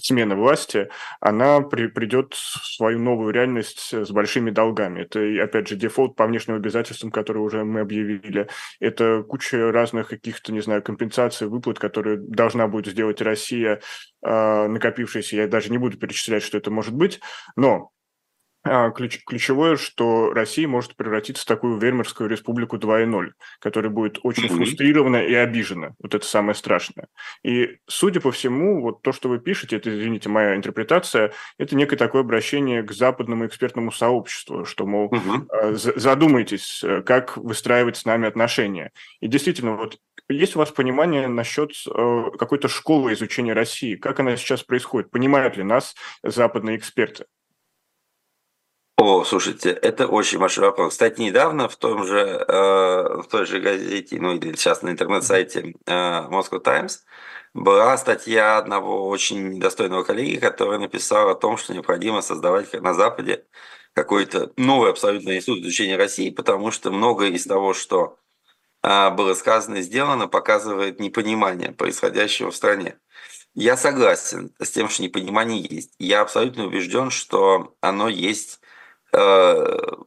смена 0.00 0.36
власти, 0.36 0.88
она 1.20 1.60
при, 1.60 1.86
придет 1.86 2.34
в 2.34 2.76
свою 2.76 2.98
новую 2.98 3.32
реальность 3.32 3.92
с 3.92 4.10
большими 4.10 4.50
долгами. 4.50 5.02
Это, 5.02 5.20
опять 5.42 5.68
же, 5.68 5.76
дефолт 5.76 6.16
по 6.16 6.26
внешним 6.26 6.56
обязательствам, 6.56 7.10
которые 7.10 7.42
уже 7.42 7.64
мы 7.64 7.80
объявили. 7.80 8.48
Это 8.80 9.22
куча 9.22 9.70
разных 9.72 10.08
каких-то, 10.08 10.52
не 10.52 10.60
знаю, 10.60 10.82
компенсаций, 10.82 11.46
выплат, 11.46 11.78
которые 11.78 12.18
должна 12.18 12.68
будет 12.68 12.92
сделать 12.92 13.20
Россия, 13.20 13.80
э, 14.24 14.66
накопившиеся. 14.68 15.36
Я 15.36 15.48
даже 15.48 15.70
не 15.70 15.78
буду 15.78 15.98
перечислять, 15.98 16.42
что 16.42 16.58
это 16.58 16.70
может 16.70 16.94
быть. 16.94 17.20
Но 17.56 17.90
ключ, 18.94 19.20
ключевое, 19.24 19.76
что 19.76 20.32
Россия 20.32 20.68
может 20.68 20.96
превратиться 20.96 21.42
в 21.42 21.46
такую 21.46 21.78
Веймарскую 21.78 22.28
республику 22.28 22.76
2.0, 22.76 23.32
которая 23.60 23.90
будет 23.90 24.18
очень 24.22 24.44
mm-hmm. 24.44 24.56
фрустрирована 24.56 25.16
и 25.16 25.34
обижена. 25.34 25.94
Вот 25.98 26.14
это 26.14 26.24
самое 26.24 26.54
страшное. 26.54 27.08
И, 27.42 27.78
судя 27.86 28.20
по 28.20 28.30
всему, 28.30 28.82
вот 28.82 29.02
то, 29.02 29.12
что 29.12 29.28
вы 29.28 29.38
пишете, 29.38 29.76
это, 29.76 29.90
извините, 29.90 30.28
моя 30.28 30.54
интерпретация, 30.56 31.32
это 31.58 31.74
некое 31.74 31.96
такое 31.96 32.22
обращение 32.22 32.82
к 32.82 32.92
западному 32.92 33.46
экспертному 33.46 33.90
сообществу, 33.90 34.64
что, 34.64 34.86
мол, 34.86 35.12
mm-hmm. 35.12 35.98
задумайтесь, 35.98 36.82
э, 36.84 37.02
как 37.02 37.36
выстраивать 37.36 37.96
с 37.96 38.04
нами 38.04 38.28
отношения. 38.28 38.92
И 39.20 39.26
действительно, 39.26 39.76
вот 39.76 39.98
есть 40.28 40.56
у 40.56 40.60
вас 40.60 40.70
понимание 40.70 41.26
насчет 41.26 41.72
э, 41.86 42.24
какой-то 42.38 42.68
школы 42.68 43.12
изучения 43.12 43.52
России? 43.52 43.96
Как 43.96 44.20
она 44.20 44.36
сейчас 44.36 44.62
происходит? 44.62 45.10
Понимают 45.10 45.56
ли 45.56 45.64
нас 45.64 45.94
западные 46.22 46.76
эксперты? 46.76 47.24
О, 49.04 49.24
слушайте, 49.24 49.70
это 49.70 50.06
очень 50.06 50.38
большой 50.38 50.66
вопрос. 50.66 50.92
Кстати, 50.92 51.20
недавно 51.20 51.68
в 51.68 51.74
том 51.74 52.06
же, 52.06 52.20
э, 52.20 53.20
в 53.22 53.26
той 53.28 53.46
же 53.46 53.58
газете, 53.58 54.20
ну 54.20 54.32
или 54.32 54.54
сейчас 54.54 54.82
на 54.82 54.90
интернет-сайте 54.90 55.74
э, 55.86 55.92
Moscow 56.30 56.60
Times 56.60 57.04
была 57.52 57.98
статья 57.98 58.58
одного 58.58 59.08
очень 59.08 59.58
достойного 59.58 60.04
коллеги, 60.04 60.36
который 60.36 60.78
написал 60.78 61.28
о 61.30 61.34
том, 61.34 61.56
что 61.56 61.74
необходимо 61.74 62.22
создавать 62.22 62.72
на 62.74 62.94
Западе 62.94 63.44
какой-то 63.92 64.52
новый 64.56 64.90
абсолютно 64.90 65.36
институт 65.36 65.64
изучения 65.64 65.96
России, 65.96 66.30
потому 66.30 66.70
что 66.70 66.92
многое 66.92 67.30
из 67.30 67.44
того, 67.44 67.74
что 67.74 68.20
э, 68.84 69.10
было 69.10 69.34
сказано 69.34 69.78
и 69.78 69.82
сделано, 69.82 70.28
показывает 70.28 71.00
непонимание 71.00 71.72
происходящего 71.72 72.52
в 72.52 72.56
стране. 72.56 73.00
Я 73.54 73.76
согласен 73.76 74.54
с 74.60 74.70
тем, 74.70 74.88
что 74.88 75.02
непонимание 75.02 75.60
есть. 75.60 75.92
Я 75.98 76.20
абсолютно 76.20 76.66
убежден, 76.66 77.10
что 77.10 77.74
оно 77.80 78.08
есть 78.08 78.61
оно 79.12 80.06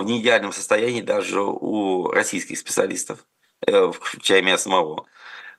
в 0.00 0.04
неидеальном 0.04 0.52
состоянии 0.52 1.02
даже 1.02 1.40
у 1.42 2.10
российских 2.10 2.58
специалистов, 2.58 3.24
э, 3.66 3.92
включая 3.92 4.42
меня 4.42 4.58
самого. 4.58 5.06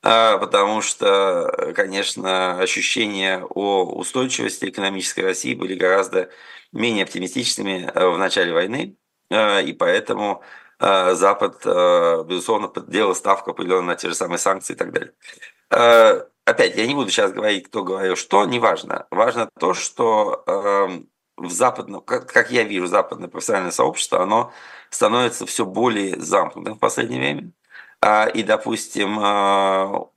А, 0.02 0.38
потому 0.38 0.80
что, 0.80 1.72
конечно, 1.76 2.58
ощущения 2.60 3.44
о 3.44 3.84
устойчивости 3.84 4.66
экономической 4.66 5.20
России 5.20 5.54
были 5.54 5.74
гораздо 5.74 6.30
менее 6.72 7.04
оптимистичными 7.04 7.90
э, 7.92 8.08
в 8.08 8.18
начале 8.18 8.52
войны, 8.52 8.96
и 9.30 9.76
поэтому 9.78 10.42
Запад, 10.80 11.64
безусловно, 12.26 12.72
делал 12.88 13.14
ставку 13.14 13.50
определенно 13.50 13.82
на 13.82 13.96
те 13.96 14.08
же 14.08 14.14
самые 14.14 14.38
санкции 14.38 14.72
и 14.72 14.76
так 14.76 14.90
далее. 14.92 15.12
Опять, 16.46 16.76
я 16.76 16.86
не 16.86 16.94
буду 16.94 17.10
сейчас 17.10 17.32
говорить, 17.32 17.68
кто 17.68 17.84
говорил 17.84 18.16
что, 18.16 18.44
неважно. 18.44 19.06
Важно 19.10 19.48
то, 19.60 19.72
что 19.74 20.42
эм, 20.48 21.08
в 21.40 21.50
западном, 21.50 22.02
как, 22.02 22.30
как 22.30 22.50
я 22.50 22.64
вижу, 22.64 22.86
западное 22.86 23.28
профессиональное 23.28 23.72
сообщество, 23.72 24.22
оно 24.22 24.52
становится 24.90 25.46
все 25.46 25.64
более 25.64 26.20
замкнутым 26.20 26.74
в 26.74 26.78
последнее 26.78 27.20
время. 27.20 27.52
А, 28.00 28.26
и, 28.26 28.42
допустим, 28.42 29.18
а, 29.20 30.08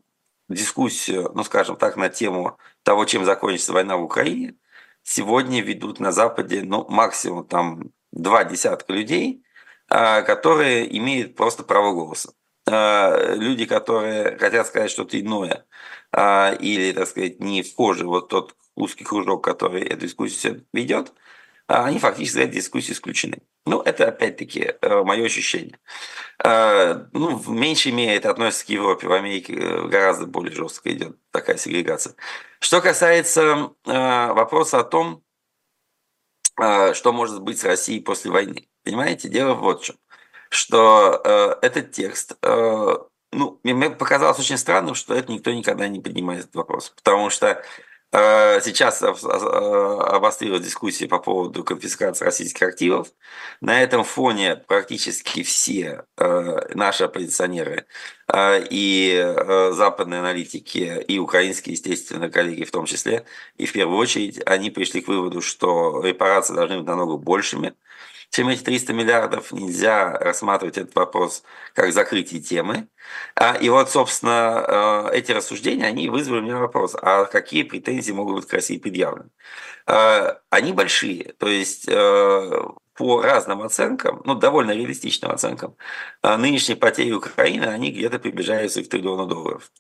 дискуссию, 0.50 1.32
ну, 1.34 1.44
скажем 1.44 1.76
так, 1.76 1.96
на 1.98 2.10
тему 2.10 2.58
того, 2.84 3.06
чем 3.06 3.26
закончится 3.26 3.74
война 3.74 3.98
в 3.98 4.04
Украине, 4.04 4.56
сегодня 5.04 5.62
ведут 5.62 6.00
на 6.00 6.12
Западе, 6.12 6.62
ну, 6.64 6.86
максимум 6.90 7.46
там 7.46 7.92
два 8.12 8.44
десятка 8.44 8.94
людей, 8.94 9.44
а, 9.90 10.22
которые 10.22 10.98
имеют 10.98 11.36
просто 11.36 11.64
право 11.64 11.94
голоса. 11.94 12.34
Люди, 12.66 13.66
которые 13.66 14.38
хотят 14.38 14.66
сказать 14.68 14.90
что-то 14.90 15.20
иное, 15.20 15.66
или, 16.16 16.94
так 16.94 17.10
сказать, 17.10 17.42
не 17.42 17.62
вхожи 17.62 18.06
вот 18.06 18.30
тот 18.30 18.56
узкий 18.76 19.04
кружок, 19.04 19.44
который 19.44 19.84
эту 19.84 20.02
дискуссию 20.02 20.66
ведет, 20.74 21.14
а 21.68 21.86
они 21.86 22.00
фактически 22.00 22.38
из 22.38 22.44
этой 22.44 22.56
дискуссии 22.56 22.92
исключены. 22.92 23.42
Ну, 23.66 23.82
это 23.82 24.10
опять-таки 24.10 24.74
э, 24.82 25.04
мое 25.04 25.26
ощущение. 25.26 25.80
Э, 26.44 27.06
ну, 27.14 27.38
в 27.38 27.50
меньшей 27.50 27.94
мере 27.94 28.16
это 28.16 28.30
относится 28.30 28.66
к 28.66 28.70
Европе. 28.70 29.08
В 29.08 29.14
Америке 29.14 29.54
э, 29.54 29.88
гораздо 29.88 30.26
более 30.26 30.54
жестко 30.54 30.92
идет 30.92 31.18
такая 31.32 31.58
сегрегация. 31.58 32.16
Что 32.60 32.82
касается 32.82 33.72
вопроса 33.86 34.80
о 34.80 34.84
том, 34.84 35.24
что 36.56 37.12
может 37.12 37.42
быть 37.42 37.60
с 37.60 37.64
Россией 37.64 38.00
после 38.00 38.32
войны. 38.32 38.68
Понимаете, 38.84 39.28
дело 39.28 39.54
вот 39.54 39.82
в 39.82 39.86
чем. 39.86 39.96
Что 40.50 41.60
этот 41.62 41.92
текст 41.92 42.38
ну, 42.42 43.60
мне 43.64 43.90
показалось 43.90 44.40
очень 44.40 44.58
странным, 44.58 44.96
что 44.96 45.14
это 45.14 45.32
никто 45.32 45.52
никогда 45.52 45.88
не 45.88 46.00
поднимает 46.00 46.42
этот 46.42 46.56
вопрос. 46.56 46.94
Потому 46.96 47.30
что 47.30 47.64
сейчас 48.14 49.02
э, 49.02 49.08
обострилась 49.08 50.64
дискуссия 50.64 51.08
по 51.08 51.20
поводу 51.20 51.64
конфискации 51.64 52.26
российских 52.26 52.68
активов. 52.68 53.08
На 53.60 53.82
этом 53.82 54.04
фоне 54.04 54.56
практически 54.56 55.42
все 55.42 56.06
э, 56.18 56.76
наши 56.76 57.06
оппозиционеры 57.06 57.86
и 58.32 59.36
западные 59.72 60.22
аналитики, 60.22 61.04
и 61.08 61.20
украинские, 61.20 61.74
естественно, 61.74 62.30
коллеги 62.30 62.64
в 62.64 62.72
том 62.72 62.86
числе, 62.86 63.26
и 63.58 63.66
в 63.66 63.74
первую 63.74 63.98
очередь, 63.98 64.42
они 64.46 64.72
пришли 64.72 65.02
к 65.02 65.10
выводу, 65.10 65.42
что 65.42 66.02
репарации 66.02 66.56
должны 66.56 66.78
быть 66.78 66.88
намного 66.88 67.18
большими, 67.18 67.76
чем 68.34 68.50
эти 68.50 68.64
300 68.64 68.94
миллиардов. 68.94 69.52
Нельзя 69.52 70.12
рассматривать 70.18 70.78
этот 70.78 70.96
вопрос 70.96 71.44
как 71.76 71.94
закрытие 71.94 72.42
темы. 72.42 72.88
А, 73.36 73.54
и 73.54 73.70
вот, 73.70 73.92
собственно, 73.92 75.12
э, 75.12 75.18
эти 75.18 75.32
рассуждения, 75.32 75.86
они 75.86 76.10
вызвали 76.10 76.40
у 76.40 76.42
меня 76.42 76.58
вопрос, 76.58 76.96
а 77.00 77.26
какие 77.26 77.62
претензии 77.62 78.12
могут 78.12 78.38
быть 78.38 78.48
к 78.48 78.54
России 78.54 78.80
предъявлены? 78.80 79.30
Э, 79.86 80.38
они 80.50 80.74
большие, 80.74 81.34
то 81.38 81.48
есть 81.48 81.86
э, 81.88 82.62
по 82.96 83.22
разным 83.22 83.62
оценкам, 83.62 84.24
ну, 84.26 84.34
довольно 84.34 84.72
реалистичным 84.72 85.30
оценкам, 85.32 85.76
нынешние 86.24 86.76
потери 86.76 87.12
Украины, 87.12 87.66
они 87.66 87.92
где-то 87.92 88.18
приближаются 88.18 88.84
к 88.84 88.90
триллиону 88.90 89.28
долларов. 89.28 89.72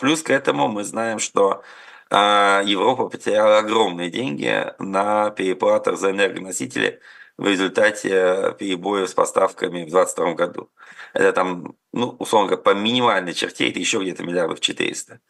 Плюс 0.00 0.22
к 0.22 0.30
этому 0.30 0.68
мы 0.68 0.84
знаем, 0.84 1.18
что 1.18 1.62
Европа 2.10 3.08
потеряла 3.08 3.58
огромные 3.58 4.08
деньги 4.10 4.72
на 4.78 5.30
переплатах 5.30 5.98
за 5.98 6.10
энергоносители– 6.10 7.00
в 7.38 7.46
результате 7.46 8.54
перебоев 8.58 9.08
с 9.08 9.14
поставками 9.14 9.84
в 9.84 9.90
2022 9.90 10.34
году. 10.34 10.70
Это 11.14 11.32
там, 11.32 11.76
ну, 11.92 12.16
условно 12.18 12.48
говоря, 12.48 12.62
по 12.62 12.74
минимальной 12.74 13.32
черте 13.32 13.70
это 13.70 13.78
еще 13.78 14.00
где-то 14.00 14.24
миллиардов 14.24 14.60
400. 14.60 15.20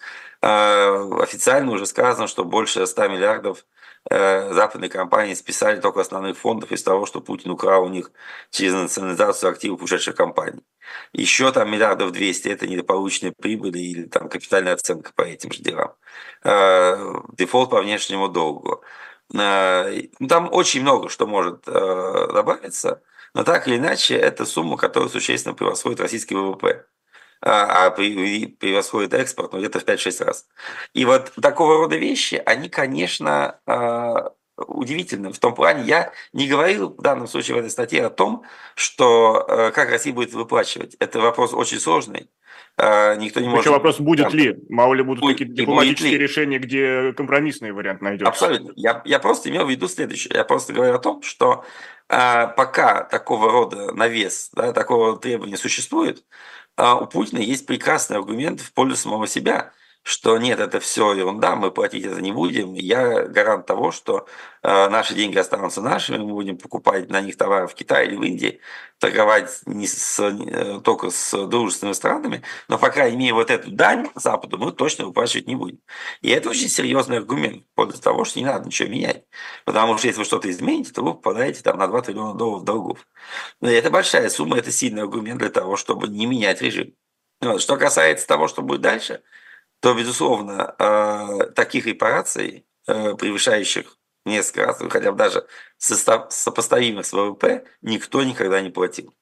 А 0.40 1.23
официально 1.23 1.71
уже 1.71 1.87
сказано, 1.87 2.27
что 2.27 2.44
больше 2.44 2.87
100 2.87 3.09
миллиардов 3.09 3.66
э, 4.11 4.53
западные 4.55 4.88
компании 4.88 5.35
списали 5.35 5.81
только 5.81 6.01
основных 6.01 6.38
фондов 6.38 6.73
из 6.73 6.83
того, 6.83 7.05
что 7.05 7.21
Путин 7.21 7.51
украл 7.51 7.85
у 7.85 7.88
них 7.88 8.11
через 8.51 8.73
национализацию 8.73 9.51
активов 9.51 9.83
ушедших 9.83 10.16
компаний. 10.16 10.62
Еще 11.12 11.53
там 11.53 11.71
миллиардов 11.71 12.12
200– 12.12 12.49
это 12.51 12.66
недополученные 12.66 13.33
прибыли 13.38 13.79
или 13.79 14.05
там 14.05 14.31
капитальная 14.31 14.73
оценка 14.73 15.12
по 15.14 15.23
этим 15.23 15.53
же 15.53 15.62
делам. 15.62 15.94
Э, 16.42 16.97
дефолт 17.37 17.71
по 17.71 17.83
внешнему 17.83 18.29
долгу. 18.29 18.83
Э, 19.35 20.03
ну, 20.19 20.27
там 20.27 20.49
очень 20.53 20.83
много 20.83 21.09
что 21.09 21.27
может 21.27 21.67
э, 21.67 22.29
добавиться, 22.33 23.03
но 23.35 23.45
так 23.45 23.69
или 23.69 23.77
иначе, 23.77 24.17
это 24.17 24.47
сумма, 24.47 24.77
которая 24.77 25.11
существенно 25.11 25.55
превосходит 25.55 26.01
российский 26.01 26.35
ВВП 26.35 26.87
а, 27.41 27.87
а 27.87 27.91
превосходит 27.91 29.14
экспорт 29.14 29.53
ну, 29.53 29.59
где-то 29.59 29.81
в 29.81 29.85
5-6 29.85 30.25
раз. 30.25 30.47
И 30.95 31.05
вот 31.05 31.33
такого 31.41 31.77
рода 31.77 31.97
вещи, 31.97 32.43
они, 32.47 32.69
конечно, 32.69 33.61
э, 33.67 34.14
удивительны. 34.57 35.33
В 35.33 35.38
том 35.38 35.55
плане, 35.55 35.85
я 35.85 36.12
не 36.33 36.49
говорил 36.49 36.91
в 36.91 37.03
данном 37.03 37.29
случае 37.29 37.57
в 37.57 37.59
этой 37.61 37.71
статье 37.71 38.07
о 38.07 38.11
том, 38.11 38.45
что 38.75 39.45
как 39.73 39.91
Россия 39.91 40.12
будет 40.12 40.33
выплачивать. 40.33 40.97
Это 40.99 41.21
вопрос 41.21 41.55
очень 41.55 41.79
сложный. 41.79 42.29
А, 42.81 43.17
никто 43.17 43.41
не 43.41 43.49
может... 43.49 43.67
Вопрос, 43.67 43.99
будет 43.99 44.33
ли? 44.33 44.57
Мало 44.69 44.95
ли 44.95 45.03
будут 45.03 45.27
какие-то 45.27 45.53
дипломатические 45.53 46.17
решения, 46.17 46.59
где 46.59 47.12
компромиссный 47.12 47.73
вариант 47.73 48.01
найдется? 48.01 48.29
Абсолютно. 48.29 48.73
Я, 48.77 49.03
я 49.05 49.19
просто 49.19 49.51
имел 49.51 49.67
в 49.67 49.71
виду 49.71 49.88
следующее. 49.88 50.33
Я 50.35 50.45
просто 50.45 50.73
говорю 50.73 50.95
о 50.95 50.99
том, 51.01 51.23
что 51.23 51.64
а, 52.09 52.47
пока 52.47 53.03
такого 53.03 53.51
рода 53.51 53.93
навес, 53.93 54.51
да, 54.53 54.73
такого 54.73 55.19
требования 55.19 55.57
существует, 55.57 56.25
а, 56.77 56.95
у 56.95 57.07
Путина 57.07 57.41
есть 57.41 57.67
прекрасный 57.67 58.17
аргумент 58.17 58.61
в 58.61 58.73
пользу 58.73 58.97
самого 58.97 59.27
себя– 59.27 59.73
что 60.09 60.38
нет, 60.38 60.59
это 60.59 60.81
все 60.81 61.12
ерунда, 61.12 61.55
мы 61.55 61.71
платить 61.71 62.07
это 62.07 62.23
не 62.23 62.33
будем. 62.33 62.73
Я 62.73 63.25
гарант 63.25 63.66
того, 63.66 63.92
что 63.92 64.27
э, 64.62 64.88
наши 64.88 65.14
деньги 65.14 65.37
останутся 65.37 65.83
нашими, 65.83 66.16
мы 66.16 66.33
будем 66.33 66.57
покупать 66.57 67.11
на 67.11 67.21
них 67.21 67.37
товары 67.37 67.66
в 67.66 67.75
Китае 67.75 68.09
или 68.09 68.16
в 68.16 68.23
Индии, 68.23 68.61
торговать 68.99 69.61
не 69.66 69.87
с, 69.87 70.18
э, 70.18 70.81
только 70.83 71.11
с 71.11 71.47
дружественными 71.47 71.92
странами, 71.92 72.42
но, 72.68 72.79
по 72.79 72.88
крайней 72.88 73.18
мере, 73.18 73.35
вот 73.35 73.51
эту 73.51 73.71
дань 73.71 74.09
Западу 74.14 74.57
мы 74.57 74.73
точно 74.73 75.05
выплачивать 75.05 75.47
не 75.47 75.57
будем. 75.57 75.79
И 76.23 76.31
это 76.31 76.49
очень 76.49 76.71
серьезный 76.71 77.18
аргумент 77.18 77.66
по 77.75 77.83
поводу 77.83 78.01
того, 78.01 78.25
что 78.25 78.38
не 78.38 78.47
надо 78.47 78.64
ничего 78.66 78.88
менять. 78.88 79.25
Потому 79.66 79.99
что 79.99 80.07
если 80.07 80.21
вы 80.21 80.25
что-то 80.25 80.51
измените, 80.51 80.90
то 80.90 81.03
вы 81.03 81.12
попадаете 81.12 81.62
там, 81.62 81.77
на 81.77 81.87
2 81.87 82.01
триллиона 82.01 82.33
долларов 82.33 82.64
долгов. 82.64 83.07
Но 83.61 83.68
это 83.68 83.90
большая 83.90 84.31
сумма, 84.31 84.57
это 84.57 84.73
сильный 84.73 85.03
аргумент 85.03 85.38
для 85.38 85.51
того, 85.51 85.77
чтобы 85.77 86.09
не 86.09 86.25
менять 86.25 86.62
режим. 86.62 86.94
Что 87.59 87.77
касается 87.77 88.27
того, 88.27 88.49
что 88.49 88.62
будет 88.62 88.81
дальше– 88.81 89.23
то, 89.81 89.95
безусловно, 89.95 90.75
э, 90.79 91.51
таких 91.55 91.87
репараций, 91.87 92.67
э, 92.87 93.14
превышающих 93.14 93.97
несколько 94.25 94.67
раз, 94.67 94.79
хотя 94.91 95.12
бы 95.12 95.19
даже 95.19 95.47
сопоставимых 95.79 97.07
с 97.07 97.12
ВВП, 97.12 97.64
никто 97.83 98.23
никогда 98.23 98.61
не 98.61 98.71
платил. 98.71 99.14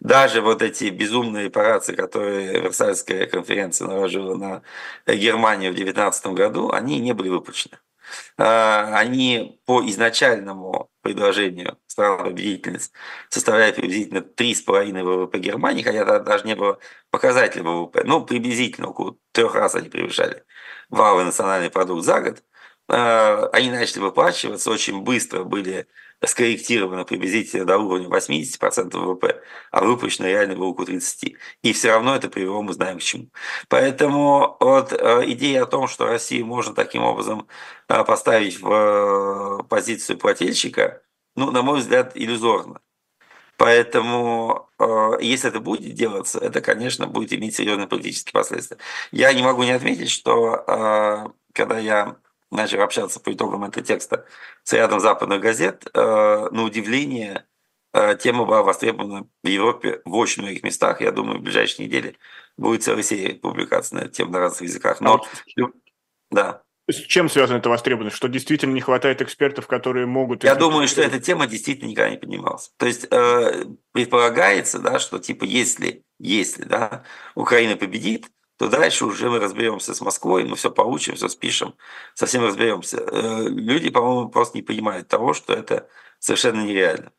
Даже 0.00 0.40
вот 0.40 0.62
эти 0.62 0.84
безумные 0.84 1.46
операции, 1.46 1.94
которые 1.94 2.62
Версальская 2.62 3.26
конференция 3.26 3.88
наложила 3.88 4.34
на 4.34 4.62
Германию 5.06 5.72
в 5.72 5.74
2019 5.74 6.26
году, 6.28 6.70
они 6.72 6.98
не 7.00 7.12
были 7.12 7.28
выпущены. 7.28 7.78
А, 8.38 8.96
они 8.96 9.60
по 9.66 9.86
изначальному 9.86 10.90
предложению 11.02 11.78
стран-победительниц 11.98 12.92
составляют 13.28 13.76
приблизительно 13.76 14.18
3,5 14.18 15.02
ВВП 15.02 15.38
Германии, 15.38 15.82
хотя 15.82 15.98
это 15.98 16.20
даже 16.20 16.44
не 16.46 16.54
было 16.54 16.78
показателя 17.10 17.64
ВВП, 17.64 18.04
но 18.04 18.24
приблизительно 18.24 18.88
около 18.88 19.16
трех 19.32 19.54
раз 19.54 19.74
они 19.74 19.88
превышали 19.88 20.44
валовый 20.90 21.24
национальный 21.24 21.70
продукт 21.70 22.04
за 22.04 22.20
год. 22.20 22.42
А, 22.90 23.48
они 23.52 23.70
начали 23.70 24.00
выплачиваться, 24.00 24.70
очень 24.70 25.02
быстро 25.02 25.44
были 25.44 25.88
скорректировано 26.24 27.04
приблизительно 27.04 27.64
до 27.64 27.78
уровня 27.78 28.08
80% 28.08 28.96
ВВП, 28.96 29.40
а 29.70 29.84
выпущено 29.84 30.26
реально 30.26 30.56
было 30.56 30.68
около 30.68 30.84
30%. 30.86 31.36
И 31.62 31.72
все 31.72 31.90
равно 31.90 32.16
это 32.16 32.28
привело, 32.28 32.62
мы 32.62 32.72
знаем 32.72 32.98
к 32.98 33.02
чему. 33.02 33.28
Поэтому 33.68 34.56
вот 34.60 34.92
э, 34.92 35.24
идея 35.32 35.64
о 35.64 35.66
том, 35.66 35.86
что 35.86 36.06
Россию 36.06 36.46
можно 36.46 36.74
таким 36.74 37.02
образом 37.02 37.46
э, 37.88 38.04
поставить 38.04 38.60
в 38.60 39.60
э, 39.60 39.62
позицию 39.68 40.18
плательщика, 40.18 41.02
ну, 41.38 41.50
на 41.50 41.62
мой 41.62 41.80
взгляд, 41.80 42.12
иллюзорно. 42.14 42.80
Поэтому, 43.56 44.68
если 45.20 45.50
это 45.50 45.58
будет 45.58 45.92
делаться, 45.94 46.38
это, 46.38 46.60
конечно, 46.60 47.08
будет 47.08 47.32
иметь 47.32 47.56
серьезные 47.56 47.88
политические 47.88 48.32
последствия. 48.32 48.78
Я 49.10 49.32
не 49.32 49.42
могу 49.42 49.64
не 49.64 49.72
отметить, 49.72 50.10
что 50.10 51.34
когда 51.52 51.78
я 51.78 52.18
начал 52.50 52.80
общаться 52.82 53.20
по 53.20 53.32
итогам 53.32 53.64
этого 53.64 53.84
текста 53.84 54.26
с 54.62 54.72
рядом 54.72 55.00
западных 55.00 55.40
газет, 55.40 55.86
э, 55.92 56.48
на 56.50 56.62
удивление 56.62 57.46
э, 57.92 58.16
тема 58.16 58.44
была 58.44 58.62
востребована 58.62 59.28
в 59.42 59.46
Европе 59.46 60.00
в 60.04 60.14
очень 60.14 60.42
многих 60.42 60.62
местах. 60.62 61.00
Я 61.00 61.12
думаю, 61.12 61.38
в 61.38 61.42
ближайшие 61.42 61.86
недели 61.86 62.16
будет 62.56 62.82
целая 62.82 63.02
серия 63.02 63.34
публикаций 63.34 63.98
на 63.98 64.04
эту 64.04 64.12
тему 64.12 64.32
на 64.32 64.40
разных 64.40 64.62
языках. 64.62 65.00
Но, 65.00 65.24
да. 66.30 66.62
С 66.90 66.96
чем 66.96 67.28
связана 67.28 67.58
эта 67.58 67.68
востребованность? 67.68 68.16
Что 68.16 68.28
действительно 68.28 68.72
не 68.72 68.80
хватает 68.80 69.20
экспертов, 69.20 69.66
которые 69.66 70.06
могут... 70.06 70.42
Я 70.42 70.54
думаю, 70.54 70.88
что 70.88 71.02
эта 71.02 71.20
тема 71.20 71.46
действительно 71.46 71.90
никогда 71.90 72.10
не 72.10 72.16
поднималась. 72.16 72.72
То 72.78 72.86
есть 72.86 73.06
э, 73.10 73.66
предполагается, 73.92 74.78
да, 74.78 74.98
что 74.98 75.18
типа 75.18 75.44
если, 75.44 76.02
если 76.18 76.64
да, 76.64 77.04
Украина 77.34 77.76
победит, 77.76 78.30
то 78.56 78.68
дальше 78.68 79.04
уже 79.04 79.28
мы 79.28 79.38
разберемся 79.38 79.94
с 79.94 80.00
Москвой, 80.00 80.44
мы 80.44 80.56
все 80.56 80.70
получим, 80.70 81.14
все 81.14 81.28
спишем, 81.28 81.74
совсем 82.14 82.42
разберемся. 82.44 82.96
Э, 82.98 83.48
люди, 83.48 83.90
по-моему, 83.90 84.30
просто 84.30 84.56
не 84.56 84.62
понимают 84.62 85.08
того, 85.08 85.34
что 85.34 85.52
это 85.52 85.88
совершенно 86.18 86.62
нереально. 86.62 87.12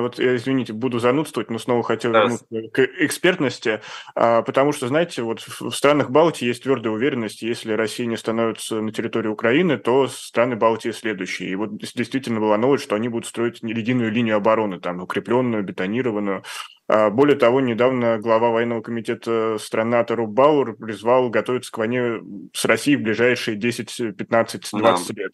Вот, 0.00 0.20
извините, 0.20 0.72
буду 0.72 0.98
занудствовать, 0.98 1.50
но 1.50 1.58
снова 1.58 1.82
хотел 1.82 2.12
вернуться 2.12 2.46
к 2.72 2.80
экспертности, 2.98 3.80
а, 4.14 4.42
потому 4.42 4.72
что, 4.72 4.88
знаете, 4.88 5.22
вот 5.22 5.40
в 5.40 5.70
странах 5.72 6.10
Балтии 6.10 6.46
есть 6.46 6.62
твердая 6.62 6.92
уверенность, 6.92 7.42
если 7.42 7.72
Россия 7.72 8.06
не 8.06 8.16
становится 8.16 8.80
на 8.80 8.92
территории 8.92 9.28
Украины, 9.28 9.78
то 9.78 10.06
страны 10.08 10.56
Балтии 10.56 10.90
следующие. 10.90 11.50
И 11.50 11.54
вот 11.54 11.78
действительно 11.78 12.40
была 12.40 12.58
новость, 12.58 12.84
что 12.84 12.94
они 12.94 13.08
будут 13.08 13.26
строить 13.26 13.60
единую 13.62 14.12
линию 14.12 14.36
обороны, 14.36 14.80
там, 14.80 15.00
укрепленную, 15.02 15.64
бетонированную. 15.64 16.44
А, 16.88 17.10
более 17.10 17.36
того, 17.36 17.60
недавно 17.60 18.18
глава 18.18 18.50
военного 18.50 18.80
комитета 18.80 19.56
страны 19.58 19.90
НАТО 19.90 20.16
Руб 20.16 20.30
Бауэр 20.30 20.74
призвал 20.74 21.30
готовиться 21.30 21.72
к 21.72 21.78
войне 21.78 22.20
с 22.52 22.64
Россией 22.64 22.96
в 22.96 23.02
ближайшие 23.02 23.56
10, 23.56 24.16
15, 24.16 24.68
20 24.72 25.16
да. 25.16 25.22
лет. 25.22 25.32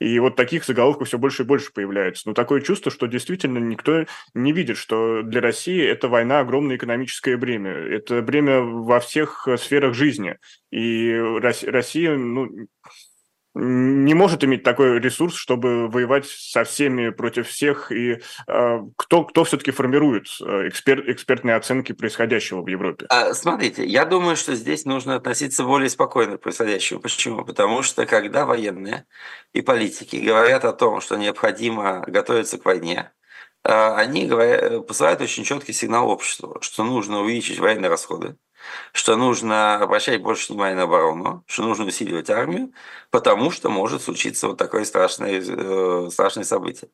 И 0.00 0.18
вот 0.18 0.36
таких 0.36 0.64
заголовков 0.64 1.08
все 1.08 1.18
больше 1.18 1.42
и 1.42 1.46
больше 1.46 1.72
появляется. 1.72 2.28
Но 2.28 2.34
такое 2.34 2.60
чувство, 2.60 2.90
что 2.90 3.06
действительно 3.06 3.58
никто 3.58 4.06
не 4.34 4.52
видит, 4.52 4.76
что 4.76 5.22
для 5.22 5.40
России 5.40 5.80
эта 5.84 6.08
война 6.08 6.40
огромное 6.40 6.76
экономическое 6.76 7.36
бремя. 7.36 7.72
Это 7.72 8.22
бремя 8.22 8.60
во 8.60 9.00
всех 9.00 9.48
сферах 9.58 9.94
жизни. 9.94 10.36
И 10.70 11.12
Россия, 11.40 12.16
ну, 12.16 12.48
не 13.60 14.14
может 14.14 14.44
иметь 14.44 14.62
такой 14.62 15.00
ресурс, 15.00 15.34
чтобы 15.34 15.88
воевать 15.88 16.26
со 16.26 16.62
всеми 16.62 17.10
против 17.10 17.48
всех. 17.48 17.90
И 17.90 18.20
э, 18.46 18.78
кто, 18.96 19.24
кто 19.24 19.44
все-таки 19.44 19.72
формирует 19.72 20.26
э, 20.40 20.68
эксперт, 20.68 21.08
экспертные 21.08 21.56
оценки 21.56 21.92
происходящего 21.92 22.62
в 22.62 22.68
Европе? 22.68 23.06
А, 23.08 23.34
смотрите, 23.34 23.84
я 23.84 24.04
думаю, 24.04 24.36
что 24.36 24.54
здесь 24.54 24.84
нужно 24.84 25.16
относиться 25.16 25.64
более 25.64 25.90
спокойно 25.90 26.38
к 26.38 26.42
происходящему. 26.42 27.00
Почему? 27.00 27.44
Потому 27.44 27.82
что 27.82 28.06
когда 28.06 28.46
военные 28.46 29.06
и 29.52 29.60
политики 29.60 30.16
говорят 30.16 30.64
о 30.64 30.72
том, 30.72 31.00
что 31.00 31.16
необходимо 31.16 32.04
готовиться 32.06 32.58
к 32.58 32.64
войне, 32.64 33.10
э, 33.64 33.72
они 33.72 34.26
говорят, 34.26 34.86
посылают 34.86 35.20
очень 35.20 35.42
четкий 35.42 35.72
сигнал 35.72 36.08
обществу, 36.08 36.58
что 36.60 36.84
нужно 36.84 37.20
увеличить 37.20 37.58
военные 37.58 37.88
расходы, 37.88 38.36
что 38.92 39.16
нужно 39.16 39.76
обращать 39.76 40.22
больше 40.22 40.52
внимания 40.52 40.76
на 40.76 40.82
оборону, 40.84 41.44
что 41.46 41.62
нужно 41.62 41.84
усиливать 41.86 42.30
армию, 42.30 42.72
потому 43.10 43.50
что 43.50 43.70
может 43.70 44.02
случиться 44.02 44.48
вот 44.48 44.58
такое 44.58 44.84
страшное, 44.84 45.40
э, 45.40 46.08
страшное 46.10 46.44
событие. 46.44 46.90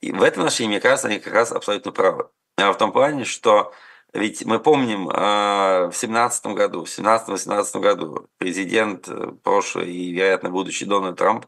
И 0.00 0.12
в 0.12 0.22
этом 0.22 0.42
отношении, 0.42 0.70
мне 0.70 0.80
кажется, 0.80 1.08
они 1.08 1.18
как 1.18 1.32
раз 1.34 1.52
абсолютно 1.52 1.92
правы. 1.92 2.28
А 2.56 2.72
в 2.72 2.78
том 2.78 2.92
плане, 2.92 3.24
что 3.24 3.72
ведь 4.14 4.44
мы 4.44 4.60
помним, 4.60 5.08
э, 5.08 5.86
в 5.86 5.90
2017 5.90 6.54
году, 6.54 6.84
в 6.84 6.88
17-18 6.88 7.80
году 7.80 8.28
президент 8.38 9.08
э, 9.08 9.32
прошлый 9.42 9.90
и, 9.92 10.12
вероятно, 10.12 10.50
будущий 10.50 10.84
Дональд 10.84 11.18
Трамп 11.18 11.46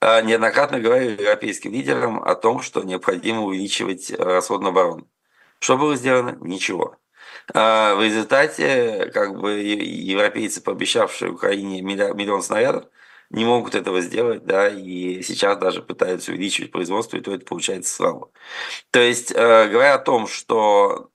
э, 0.00 0.22
неоднократно 0.22 0.78
говорил 0.78 1.10
европейским 1.10 1.72
лидерам 1.72 2.22
о 2.22 2.36
том, 2.36 2.62
что 2.62 2.84
необходимо 2.84 3.42
увеличивать 3.42 4.12
расход 4.12 4.62
на 4.62 4.68
оборону. 4.68 5.08
Что 5.58 5.76
было 5.76 5.96
сделано? 5.96 6.38
Ничего. 6.40 6.96
А 7.52 7.94
в 7.94 8.02
результате 8.02 9.10
как 9.12 9.38
бы 9.38 9.60
европейцы, 9.60 10.62
пообещавшие 10.62 11.32
Украине 11.32 11.82
миллион 11.82 12.42
снарядов, 12.42 12.86
не 13.30 13.44
могут 13.44 13.74
этого 13.74 14.00
сделать, 14.00 14.44
да, 14.44 14.68
и 14.68 15.22
сейчас 15.22 15.58
даже 15.58 15.82
пытаются 15.82 16.30
увеличивать 16.32 16.70
производство, 16.72 17.16
и 17.16 17.20
то 17.20 17.34
это 17.34 17.44
получается 17.44 17.94
слабо. 17.94 18.30
То 18.90 19.00
есть, 19.00 19.32
э, 19.32 19.68
говоря 19.68 19.94
о 19.94 19.98
том, 19.98 20.26
что 20.28 21.10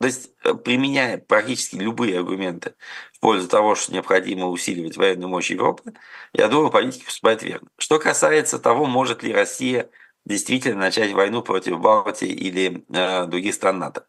то 0.00 0.06
есть, 0.06 0.32
э, 0.44 0.54
применяя 0.54 1.18
практически 1.18 1.76
любые 1.76 2.18
аргументы 2.18 2.74
в 3.12 3.20
пользу 3.20 3.48
того, 3.48 3.74
что 3.74 3.92
необходимо 3.92 4.48
усиливать 4.48 4.96
военную 4.96 5.28
мощь 5.28 5.50
Европы, 5.50 5.94
я 6.34 6.48
думаю, 6.48 6.70
политики 6.70 7.04
поступают 7.04 7.42
верно. 7.42 7.68
Что 7.78 7.98
касается 7.98 8.58
того, 8.58 8.86
может 8.86 9.22
ли 9.22 9.32
Россия 9.32 9.90
действительно 10.24 10.80
начать 10.80 11.12
войну 11.12 11.42
против 11.42 11.80
Балтии 11.80 12.28
или 12.28 12.84
э, 12.88 13.26
других 13.26 13.54
стран 13.54 13.78
НАТО. 13.78 14.06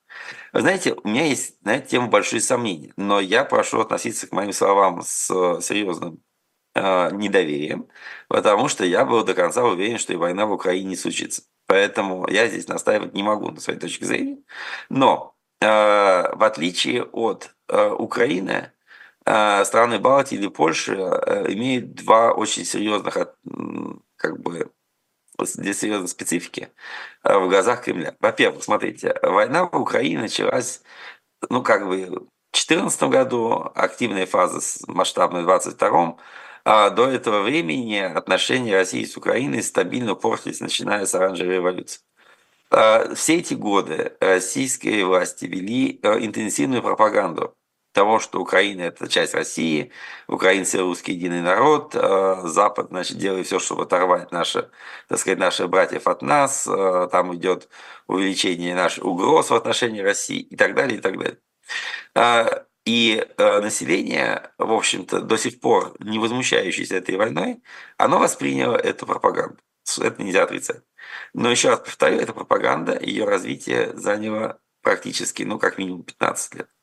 Вы 0.53 0.61
знаете, 0.61 0.95
у 1.03 1.07
меня 1.07 1.25
есть 1.25 1.63
на 1.65 1.75
эту 1.75 1.89
тему 1.89 2.09
большие 2.09 2.41
сомнения, 2.41 2.93
но 2.97 3.19
я 3.19 3.43
прошу 3.43 3.81
относиться 3.81 4.27
к 4.27 4.31
моим 4.31 4.53
словам 4.53 5.01
с 5.01 5.27
серьезным 5.61 6.21
э, 6.73 7.11
недоверием, 7.11 7.87
потому 8.27 8.69
что 8.69 8.85
я 8.85 9.05
был 9.05 9.23
до 9.23 9.33
конца 9.33 9.63
уверен, 9.63 9.97
что 9.97 10.13
и 10.13 10.17
война 10.17 10.45
в 10.45 10.51
Украине 10.51 10.89
не 10.89 10.95
случится. 10.95 11.43
Поэтому 11.67 12.27
я 12.29 12.47
здесь 12.47 12.67
настаивать 12.67 13.13
не 13.13 13.23
могу 13.23 13.49
на 13.51 13.59
своей 13.59 13.79
точке 13.79 14.05
зрения. 14.05 14.37
Но 14.89 15.35
э, 15.61 15.65
в 15.67 16.43
отличие 16.43 17.03
от 17.03 17.55
э, 17.67 17.89
Украины, 17.89 18.71
э, 19.25 19.65
страны 19.65 19.99
Балтии 19.99 20.37
или 20.37 20.47
Польши 20.47 20.95
э, 20.95 21.51
имеют 21.53 21.95
два 21.95 22.33
очень 22.33 22.65
серьезных 22.65 23.17
как 24.17 24.39
бы 24.41 24.71
здесь 25.41 25.79
серьезной 25.79 26.07
специфики 26.07 26.69
э, 27.23 27.37
в 27.37 27.49
глазах 27.49 27.83
Кремля. 27.83 28.15
Во-первых, 28.19 28.63
смотрите, 28.63 29.17
война 29.21 29.65
в 29.65 29.75
Украине 29.75 30.19
началась, 30.21 30.81
ну, 31.49 31.61
как 31.61 31.87
бы, 31.87 31.97
в 31.97 32.09
2014 32.53 33.03
году, 33.03 33.71
активная 33.75 34.25
фаза 34.25 34.59
масштабная 34.87 35.43
в 35.43 35.45
2022 35.45 36.17
а 36.67 36.89
до 36.89 37.07
этого 37.07 37.43
времени 37.43 37.97
отношения 37.99 38.73
России 38.75 39.05
с 39.05 39.15
Украиной 39.15 39.61
стабильно 39.61 40.15
портились, 40.15 40.61
начиная 40.61 41.05
с 41.05 41.13
оранжевой 41.13 41.55
революции. 41.55 42.01
А 42.71 43.13
все 43.13 43.37
эти 43.37 43.53
годы 43.53 44.13
российские 44.19 45.05
власти 45.05 45.45
вели 45.45 45.99
э, 46.01 46.25
интенсивную 46.25 46.81
пропаганду 46.81 47.55
того, 47.95 48.19
что 48.19 48.41
Украина– 48.41 48.81
это 48.83 49.07
часть 49.07 49.33
России, 49.33 49.91
украинцы– 50.27 50.77
русский 50.79 51.13
единый 51.13 51.41
народ, 51.41 51.95
э, 51.95 52.41
Запад, 52.43 52.87
значит, 52.89 53.17
делает 53.17 53.47
все, 53.47 53.57
чтобы 53.57 53.83
оторвать 53.83 54.31
наши, 54.31 54.69
так 55.07 55.17
сказать, 55.17 55.39
наших 55.39 55.69
братьев 55.69 56.05
от 56.07 56.21
нас, 56.21 56.67
э, 56.67 57.07
там 57.11 57.33
идет 57.35 57.69
увеличение 58.07 58.75
наших 58.75 59.05
угроз 59.05 59.49
в 59.49 59.55
отношении 59.55 60.01
России 60.01 60.41
и 60.41 60.55
так 60.57 60.75
далее, 60.75 60.99
и 60.99 61.01
так 61.01 61.17
далее. 61.17 61.39
Э, 62.15 62.65
и 62.85 63.25
население, 63.37 64.51
в 64.59 64.71
общем-то, 64.71 65.21
до 65.21 65.37
сих 65.37 65.59
пор 65.59 65.95
не 65.99 66.19
возмущающееся 66.19 66.97
этой 66.97 67.15
войной, 67.15 67.63
оно 67.97 68.19
восприняло 68.19 68.77
эту 68.77 69.07
пропаганду. 69.07 69.57
Это 70.01 70.21
нельзя 70.21 70.43
отрицать. 70.43 70.83
Но 71.33 71.49
еще 71.49 71.69
раз 71.69 71.79
повторю, 71.79 72.19
эта 72.19 72.33
пропаганда, 72.33 72.99
ее 73.01 73.25
развитие 73.25 73.95
заняло 73.95 74.59
практически, 74.81 75.43
ну, 75.43 75.57
как 75.59 75.79
минимум 75.79 76.03
15 76.03 76.55
лет. 76.55 76.74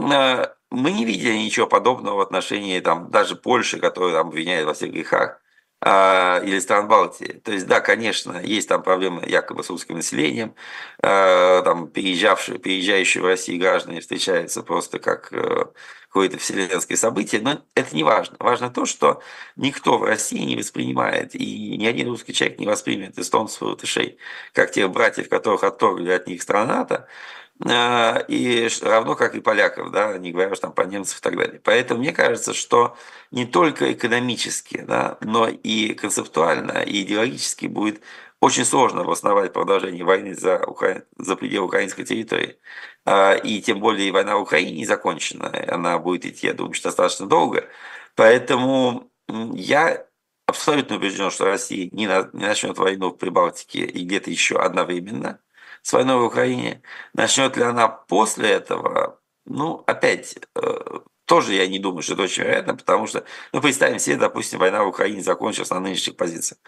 Э, 0.00 0.46
мы 0.70 0.92
не 0.92 1.04
видели 1.04 1.36
ничего 1.36 1.66
подобного 1.66 2.16
в 2.16 2.20
отношении 2.20 2.80
там, 2.80 3.10
даже 3.10 3.36
Польши, 3.36 3.78
которая 3.78 4.12
там, 4.14 4.28
обвиняет 4.28 4.66
во 4.66 4.74
всех 4.74 4.92
грехах, 4.92 5.40
а, 5.86 6.40
или 6.42 6.58
стран 6.60 6.88
Балтии. 6.88 7.40
То 7.44 7.52
есть, 7.52 7.66
да, 7.66 7.80
конечно, 7.80 8.40
есть 8.42 8.68
там 8.68 8.82
проблемы 8.82 9.22
якобы 9.26 9.62
с 9.62 9.68
русским 9.68 9.96
населением, 9.96 10.54
а, 11.02 11.60
там 11.62 11.88
переезжавшие, 11.88 12.58
переезжающие 12.58 13.22
в 13.22 13.26
Россию 13.26 13.60
граждане 13.60 14.00
встречаются 14.00 14.62
просто 14.62 14.98
как 14.98 15.30
э, 15.32 15.66
какое-то 16.08 16.38
вселенское 16.38 16.96
событие, 16.96 17.42
но 17.42 17.60
это 17.74 17.94
не 17.94 18.02
важно. 18.02 18.36
Важно 18.38 18.70
то, 18.70 18.86
что 18.86 19.20
никто 19.56 19.98
в 19.98 20.04
России 20.04 20.38
не 20.38 20.56
воспринимает, 20.56 21.34
и 21.34 21.76
ни 21.76 21.84
один 21.86 22.08
русский 22.08 22.32
человек 22.32 22.58
не 22.58 22.66
воспримет 22.66 23.18
эстонцев 23.18 23.60
и 23.60 23.64
латышей, 23.66 24.18
как 24.54 24.70
тех 24.70 24.90
братьев, 24.90 25.28
которых 25.28 25.64
отторгли 25.64 26.12
от 26.12 26.26
них 26.26 26.40
страна 26.40 26.86
а, 26.88 27.06
и 27.62 28.68
равно 28.82 29.14
как 29.14 29.34
и 29.36 29.40
поляков, 29.40 29.92
да, 29.92 30.18
не 30.18 30.32
говоря 30.32 30.50
уж 30.50 30.58
там 30.58 30.72
по 30.72 30.82
немцев 30.82 31.18
и 31.18 31.22
так 31.22 31.36
далее. 31.36 31.60
Поэтому 31.62 32.00
мне 32.00 32.12
кажется, 32.12 32.52
что 32.52 32.96
не 33.30 33.46
только 33.46 33.92
экономически, 33.92 34.80
да, 34.80 35.18
но 35.20 35.48
и 35.48 35.94
концептуально, 35.94 36.82
и 36.82 37.02
идеологически 37.02 37.66
будет 37.66 38.02
очень 38.40 38.64
сложно 38.64 39.02
обосновать 39.02 39.52
продолжение 39.52 40.04
войны 40.04 40.34
за, 40.34 40.64
Укра... 40.66 41.04
за 41.16 41.36
пределы 41.36 41.66
украинской 41.66 42.04
территории. 42.04 42.58
А, 43.06 43.34
и 43.34 43.60
тем 43.62 43.80
более 43.80 44.12
война 44.12 44.36
в 44.36 44.42
Украине 44.42 44.72
не 44.72 44.86
закончена. 44.86 45.52
Она 45.68 45.98
будет 45.98 46.26
идти, 46.26 46.48
я 46.48 46.54
думаю, 46.54 46.74
что 46.74 46.88
достаточно 46.88 47.26
долго. 47.26 47.68
Поэтому 48.16 49.10
я 49.28 50.06
абсолютно 50.46 50.96
убежден, 50.96 51.30
что 51.30 51.46
Россия 51.46 51.88
не, 51.92 52.06
не 52.06 52.46
начнет 52.46 52.76
войну 52.78 53.10
в 53.10 53.16
Прибалтике 53.16 53.80
и 53.86 54.04
где-то 54.04 54.30
еще 54.30 54.56
одновременно 54.58 55.40
с 55.84 55.92
войной 55.92 56.16
в 56.18 56.24
Украине. 56.24 56.82
Начнет 57.12 57.56
ли 57.56 57.62
она 57.62 57.88
после 57.88 58.50
этого? 58.50 59.20
Ну, 59.44 59.84
опять, 59.86 60.38
э, 60.56 60.98
тоже 61.26 61.54
я 61.54 61.66
не 61.68 61.78
думаю, 61.78 62.02
что 62.02 62.14
это 62.14 62.22
очень 62.22 62.42
вероятно, 62.42 62.74
потому 62.74 63.06
что, 63.06 63.24
ну, 63.52 63.60
представим 63.60 63.98
себе, 63.98 64.16
допустим, 64.16 64.58
война 64.60 64.82
в 64.82 64.88
Украине 64.88 65.22
закончилась 65.22 65.70
на 65.70 65.80
нынешних 65.80 66.16
позициях. 66.16 66.58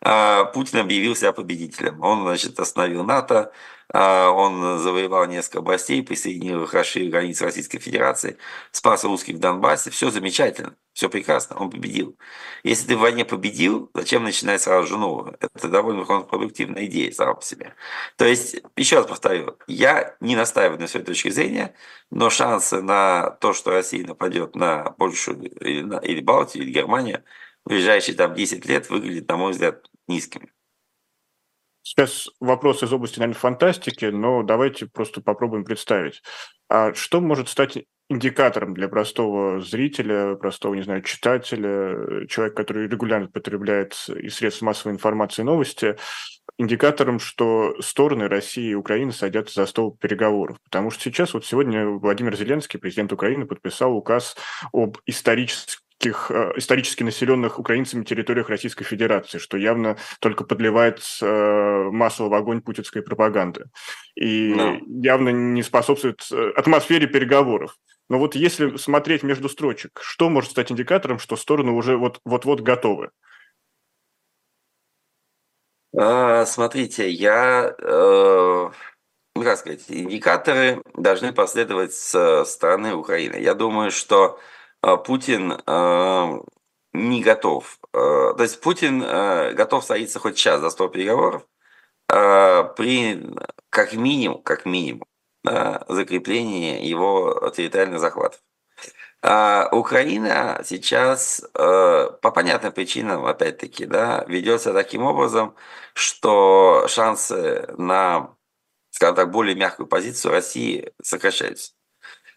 А, 0.00 0.46
Путин 0.46 0.78
объявил 0.78 1.14
себя 1.14 1.32
победителем. 1.32 2.00
Он, 2.02 2.22
значит, 2.22 2.58
остановил 2.58 3.04
НАТО, 3.04 3.52
он 3.92 4.78
завоевал 4.78 5.26
несколько 5.26 5.58
областей, 5.58 6.02
присоединил 6.02 6.64
их, 6.64 6.74
расширил 6.74 7.10
границы 7.10 7.44
Российской 7.44 7.78
Федерации, 7.78 8.38
спас 8.70 9.04
русских 9.04 9.36
в 9.36 9.38
Донбассе. 9.38 9.90
Все 9.90 10.10
замечательно, 10.10 10.76
все 10.92 11.08
прекрасно, 11.08 11.56
он 11.56 11.70
победил. 11.70 12.16
Если 12.62 12.88
ты 12.88 12.96
в 12.96 13.00
войне 13.00 13.24
победил, 13.24 13.90
зачем 13.94 14.24
начинать 14.24 14.62
сразу 14.62 14.88
же 14.88 14.96
новую? 14.96 15.36
Это 15.40 15.68
довольно 15.68 16.04
контрпродуктивная 16.04 16.86
идея 16.86 17.12
сама 17.12 17.34
по 17.34 17.44
себе. 17.44 17.74
То 18.16 18.24
есть, 18.24 18.56
еще 18.76 18.96
раз 18.96 19.06
повторю, 19.06 19.58
я 19.66 20.16
не 20.20 20.36
настаиваю 20.36 20.80
на 20.80 20.88
своей 20.88 21.04
точке 21.04 21.30
зрения, 21.30 21.74
но 22.10 22.30
шансы 22.30 22.80
на 22.80 23.30
то, 23.40 23.52
что 23.52 23.70
Россия 23.70 24.06
нападет 24.06 24.56
на 24.56 24.90
Польшу 24.92 25.32
или, 25.34 25.82
на, 25.82 25.98
или 25.98 26.20
Балтию, 26.20 26.64
или 26.64 26.72
Германию 26.72 27.24
в 27.64 27.68
ближайшие 27.70 28.16
там 28.16 28.34
10 28.34 28.64
лет 28.66 28.90
выглядят, 28.90 29.28
на 29.28 29.36
мой 29.36 29.52
взгляд, 29.52 29.88
низкими. 30.08 30.52
Сейчас 31.82 32.28
вопрос 32.40 32.82
из 32.82 32.92
области, 32.92 33.18
наверное, 33.18 33.38
фантастики, 33.38 34.06
но 34.06 34.42
давайте 34.42 34.86
просто 34.86 35.20
попробуем 35.20 35.64
представить. 35.64 36.22
А 36.68 36.94
что 36.94 37.20
может 37.20 37.48
стать 37.48 37.78
индикатором 38.08 38.74
для 38.74 38.88
простого 38.88 39.60
зрителя, 39.60 40.36
простого, 40.36 40.74
не 40.74 40.82
знаю, 40.82 41.02
читателя, 41.02 42.26
человека, 42.28 42.56
который 42.56 42.88
регулярно 42.88 43.28
потребляет 43.28 43.96
и 44.08 44.28
средства 44.28 44.66
массовой 44.66 44.92
информации, 44.94 45.42
и 45.42 45.44
новости, 45.44 45.96
индикатором, 46.58 47.18
что 47.18 47.74
стороны 47.80 48.28
России 48.28 48.70
и 48.70 48.74
Украины 48.74 49.12
садятся 49.12 49.62
за 49.62 49.66
стол 49.66 49.96
переговоров. 49.96 50.58
Потому 50.64 50.90
что 50.90 51.02
сейчас, 51.02 51.34
вот 51.34 51.44
сегодня 51.44 51.86
Владимир 51.86 52.36
Зеленский, 52.36 52.78
президент 52.78 53.12
Украины, 53.12 53.46
подписал 53.46 53.96
указ 53.96 54.36
об 54.72 54.98
историческом 55.06 55.82
таких 56.02 56.30
э, 56.30 56.52
исторически 56.56 57.04
населенных 57.04 57.60
украинцами 57.60 58.02
территориях 58.02 58.48
Российской 58.48 58.84
Федерации, 58.84 59.38
что 59.38 59.56
явно 59.56 59.96
только 60.18 60.42
подливает 60.42 61.00
э, 61.20 61.88
масло 61.92 62.28
в 62.28 62.34
огонь 62.34 62.60
путинской 62.60 63.02
пропаганды. 63.02 63.66
И 64.16 64.52
no. 64.52 64.78
явно 64.84 65.28
не 65.28 65.62
способствует 65.62 66.26
э, 66.32 66.50
атмосфере 66.56 67.06
переговоров. 67.06 67.76
Но 68.08 68.18
вот 68.18 68.34
если 68.34 68.76
смотреть 68.78 69.22
между 69.22 69.48
строчек, 69.48 70.00
что 70.02 70.28
может 70.28 70.50
стать 70.50 70.72
индикатором, 70.72 71.20
что 71.20 71.36
стороны 71.36 71.70
уже 71.70 71.96
вот-вот 71.96 72.60
готовы? 72.60 73.10
А, 75.96 76.44
смотрите, 76.46 77.08
я, 77.08 77.76
э, 77.78 78.70
ну, 79.36 79.42
как 79.42 79.56
сказать, 79.56 79.84
индикаторы 79.86 80.82
должны 80.96 81.32
последовать 81.32 81.94
с 81.94 82.44
стороны 82.44 82.94
Украины. 82.94 83.36
Я 83.36 83.54
думаю, 83.54 83.92
что 83.92 84.40
Путин 84.82 85.60
а, 85.66 86.40
не 86.92 87.22
готов. 87.22 87.78
А, 87.92 88.34
то 88.34 88.42
есть 88.42 88.60
Путин 88.60 89.00
готов 89.00 89.84
садиться 89.84 90.18
хоть 90.18 90.36
сейчас 90.36 90.60
за 90.60 90.70
стол 90.70 90.88
переговоров 90.88 91.46
при 92.08 93.34
как 93.70 93.94
минимум, 93.94 94.42
как 94.42 94.66
минимум, 94.66 95.06
да, 95.44 95.84
закреплении 95.88 96.84
его 96.84 97.50
территориальных 97.54 98.00
захватов. 98.00 98.40
А 99.22 99.68
Украина 99.72 100.60
сейчас 100.64 101.42
по 101.54 102.32
понятным 102.34 102.72
причинам, 102.72 103.24
опять-таки, 103.24 103.86
да, 103.86 104.24
ведется 104.26 104.72
таким 104.74 105.04
образом, 105.04 105.54
что 105.94 106.86
шансы 106.88 107.72
на, 107.78 108.34
скажем 108.90 109.14
так, 109.14 109.30
более 109.30 109.54
мягкую 109.54 109.86
позицию 109.86 110.32
России 110.32 110.92
сокращаются. 111.00 111.72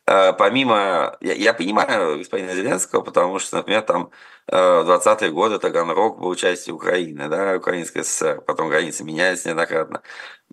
Э, 0.08 0.34
помимо, 0.34 1.18
я, 1.22 1.34
я 1.34 1.54
понимаю 1.54 2.20
господина 2.20 2.54
Зеленского, 2.54 3.02
потому 3.02 3.40
что, 3.40 3.58
например, 3.58 3.82
там 3.82 4.12
э, 4.48 4.56
в 4.56 4.90
20-е 4.90 5.32
годы 5.32 5.58
Таганрог 5.58 6.20
был 6.20 6.36
частью 6.36 6.76
Украины, 6.76 7.28
да, 7.28 7.56
Украинской 7.58 8.04
ССР, 8.04 8.42
потом 8.42 8.70
границы 8.70 9.04
менялись 9.04 9.46
неоднократно, 9.46 10.04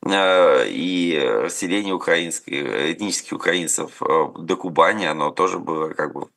э, 0.06 0.68
и 0.68 1.18
расселение 1.44 1.94
украинских, 1.94 2.52
этнических 2.92 3.32
украинцев 3.34 4.00
до 4.00 4.56
Кубани, 4.56 5.04
оно 5.04 5.30
тоже 5.30 5.58
было 5.58 5.90
как 5.90 6.14
бы 6.14 6.28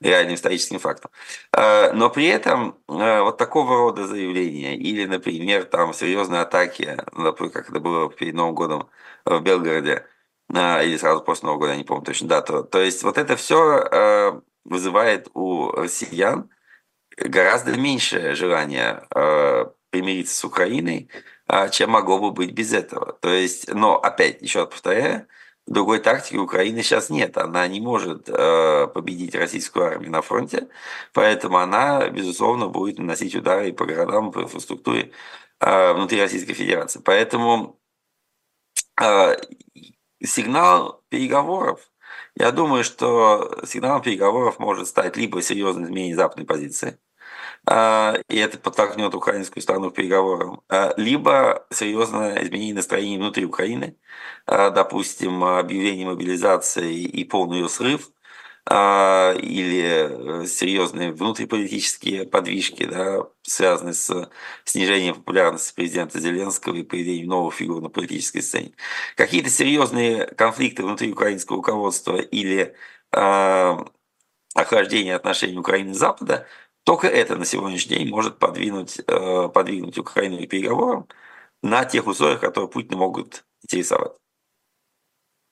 реальным 0.00 0.34
историческим 0.34 0.78
фактом. 0.78 1.10
Но 1.52 2.10
при 2.10 2.26
этом 2.26 2.76
вот 2.88 3.36
такого 3.38 3.76
рода 3.76 4.06
заявления 4.06 4.76
или, 4.76 5.04
например, 5.06 5.64
там 5.64 5.94
серьезные 5.94 6.40
атаки, 6.40 6.96
например, 7.12 7.52
как 7.52 7.70
это 7.70 7.78
было 7.80 8.10
перед 8.10 8.34
Новым 8.34 8.54
годом 8.54 8.88
в 9.24 9.40
Белгороде, 9.40 10.06
или 10.50 10.96
сразу 10.98 11.22
после 11.22 11.46
Нового 11.46 11.60
года, 11.60 11.72
я 11.72 11.78
не 11.78 11.84
помню 11.84 12.04
точно 12.04 12.28
дату. 12.28 12.64
То 12.64 12.80
есть 12.80 13.02
вот 13.02 13.16
это 13.16 13.36
все 13.36 13.78
э, 13.78 14.40
вызывает 14.64 15.28
у 15.34 15.70
россиян 15.70 16.50
гораздо 17.16 17.76
меньшее 17.78 18.34
желание 18.34 19.06
э, 19.14 19.66
примириться 19.90 20.36
с 20.36 20.44
Украиной, 20.44 21.08
э, 21.48 21.70
чем 21.70 21.90
могло 21.90 22.18
бы 22.18 22.32
быть 22.32 22.52
без 22.52 22.72
этого. 22.72 23.14
То 23.14 23.30
есть, 23.30 23.72
но 23.72 23.96
опять, 23.96 24.42
еще 24.42 24.60
раз 24.60 24.68
повторяю, 24.68 25.26
другой 25.66 26.00
тактики 26.00 26.36
Украины 26.36 26.82
сейчас 26.82 27.08
нет. 27.08 27.38
Она 27.38 27.66
не 27.66 27.80
может 27.80 28.26
победить 28.26 29.34
российскую 29.34 29.86
армию 29.86 30.10
на 30.10 30.20
фронте, 30.20 30.68
поэтому 31.14 31.58
она, 31.58 32.08
безусловно, 32.10 32.68
будет 32.68 32.98
наносить 32.98 33.34
удары 33.34 33.68
и 33.68 33.72
по 33.72 33.86
городам, 33.86 34.28
и 34.28 34.32
по 34.32 34.42
инфраструктуре 34.42 35.12
внутри 35.60 36.20
Российской 36.20 36.54
Федерации. 36.54 37.00
Поэтому 37.02 37.78
сигнал 40.24 41.02
переговоров, 41.08 41.80
я 42.36 42.50
думаю, 42.52 42.84
что 42.84 43.60
сигналом 43.66 44.02
переговоров 44.02 44.58
может 44.58 44.88
стать 44.88 45.16
либо 45.16 45.42
серьезное 45.42 45.84
изменение 45.84 46.16
западной 46.16 46.46
позиции, 46.46 46.98
а, 47.66 48.16
и 48.28 48.36
это 48.36 48.58
подтолкнет 48.58 49.14
украинскую 49.14 49.62
страну 49.62 49.90
к 49.90 49.94
переговорам, 49.94 50.62
а, 50.68 50.94
либо 50.96 51.66
серьезное 51.70 52.42
изменение 52.44 52.74
настроения 52.74 53.18
внутри 53.18 53.44
Украины, 53.44 53.96
а, 54.46 54.70
допустим, 54.70 55.44
объявление 55.44 56.06
мобилизации 56.06 57.02
и 57.02 57.24
полный 57.24 57.60
ее 57.60 57.68
срыв– 57.68 58.10
или 58.70 60.42
э, 60.42 60.46
серьезные 60.46 61.12
внутриполитические 61.12 62.26
подвижки, 62.26 62.84
да, 62.84 63.26
связанные 63.42 63.94
с 63.94 64.30
снижением 64.64 65.16
популярности 65.16 65.74
президента 65.74 66.20
Зеленского 66.20 66.76
и 66.76 66.84
появлением 66.84 67.28
новых 67.28 67.54
фигур 67.54 67.82
на 67.82 67.88
политической 67.88 68.40
сцене. 68.40 68.72
Какие-то 69.16 69.50
серьезные 69.50 70.26
конфликты 70.26 70.84
внутри 70.84 71.12
украинского 71.12 71.56
руководства 71.56 72.16
или 72.16 72.74
э, 73.12 73.76
охлаждение 74.54 75.16
отношений 75.16 75.58
Украины 75.58 75.90
и 75.90 75.94
Запада, 75.94 76.46
только 76.84 77.08
это 77.08 77.36
на 77.36 77.44
сегодняшний 77.44 77.96
день 77.96 78.08
может 78.08 78.38
подвинуть, 78.38 79.00
э, 79.06 79.48
подвинуть 79.48 79.98
Украину 79.98 80.38
к 80.38 80.48
переговорам 80.48 81.08
на 81.62 81.84
тех 81.84 82.06
условиях, 82.06 82.40
которые 82.40 82.68
Путина 82.70 82.96
могут 82.96 83.44
интересовать. 83.62 84.21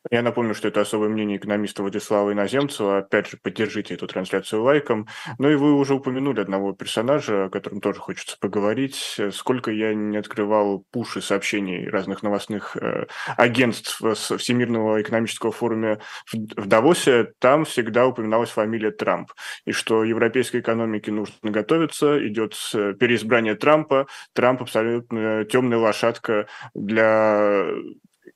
Я 0.09 0.23
напомню, 0.23 0.55
что 0.55 0.69
это 0.69 0.81
особое 0.81 1.11
мнение 1.11 1.37
экономиста 1.37 1.83
Владислава 1.83 2.33
Иноземцева. 2.33 2.99
Опять 2.99 3.29
же, 3.29 3.37
поддержите 3.37 3.95
эту 3.95 4.07
трансляцию 4.07 4.63
лайком. 4.63 5.07
Ну 5.39 5.51
и 5.51 5.57
вы 5.57 5.75
уже 5.75 5.95
упомянули 5.95 6.41
одного 6.41 6.73
персонажа, 6.73 7.45
о 7.45 7.51
котором 7.51 7.83
тоже 7.83 8.01
хочется 8.01 8.39
поговорить. 8.41 9.21
Сколько 9.33 9.71
я 9.71 9.93
не 9.93 10.17
открывал 10.17 10.87
пуши 10.91 11.21
сообщений 11.21 11.87
разных 11.87 12.23
новостных 12.23 12.79
э, 12.79 13.09
агентств 13.37 14.01
с 14.01 14.39
Всемирного 14.39 15.03
экономического 15.03 15.53
форума 15.53 15.99
в, 16.33 16.67
Давосе, 16.67 17.33
там 17.39 17.67
всегда 17.67 18.07
упоминалась 18.07 18.51
фамилия 18.51 18.93
Трамп. 18.93 19.33
И 19.67 19.73
что 19.73 20.03
европейской 20.05 20.61
экономике 20.61 21.13
нужно 21.13 21.51
готовиться, 21.51 22.27
идет 22.27 22.55
переизбрание 22.73 23.55
Трампа. 23.55 24.07
Трамп 24.33 24.63
абсолютно 24.63 25.45
темная 25.45 25.79
лошадка 25.79 26.47
для 26.75 27.67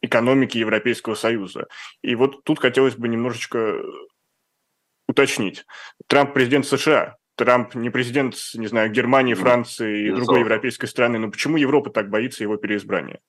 экономики 0.04 0.58
Европейского 0.58 1.14
Союза. 1.14 1.66
И 2.02 2.14
вот 2.14 2.44
тут 2.44 2.58
хотелось 2.60 2.96
бы 2.96 3.08
немножечко 3.08 3.80
уточнить. 5.08 5.64
Трамп 6.06 6.34
президент 6.34 6.66
США, 6.66 7.16
Трамп 7.36 7.74
не 7.74 7.90
президент, 7.90 8.36
не 8.54 8.66
знаю, 8.66 8.90
Германии, 8.90 9.34
Франции 9.34 10.08
и 10.08 10.12
другой 10.12 10.40
европейской 10.40 10.86
страны. 10.86 11.18
Но 11.18 11.30
почему 11.30 11.56
Европа 11.56 11.90
так 11.90 12.10
боится 12.10 12.42
его 12.42 12.56
переизбрания? 12.56 13.20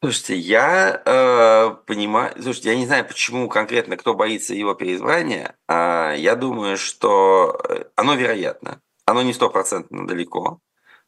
Слушайте, 0.00 0.36
я 0.36 1.02
э, 1.04 1.74
понимаю, 1.86 2.32
слушайте, 2.40 2.70
я 2.70 2.76
не 2.76 2.86
знаю, 2.86 3.04
почему 3.04 3.48
конкретно 3.48 3.96
кто 3.96 4.14
боится 4.14 4.54
его 4.54 4.74
переизбрания. 4.74 5.56
А 5.66 6.12
я 6.12 6.36
думаю, 6.36 6.76
что 6.76 7.60
э, 7.68 7.84
оно 7.96 8.14
вероятно. 8.14 8.80
Оно 9.06 9.22
не 9.22 9.32
стопроцентно 9.32 10.06
далеко, 10.06 10.60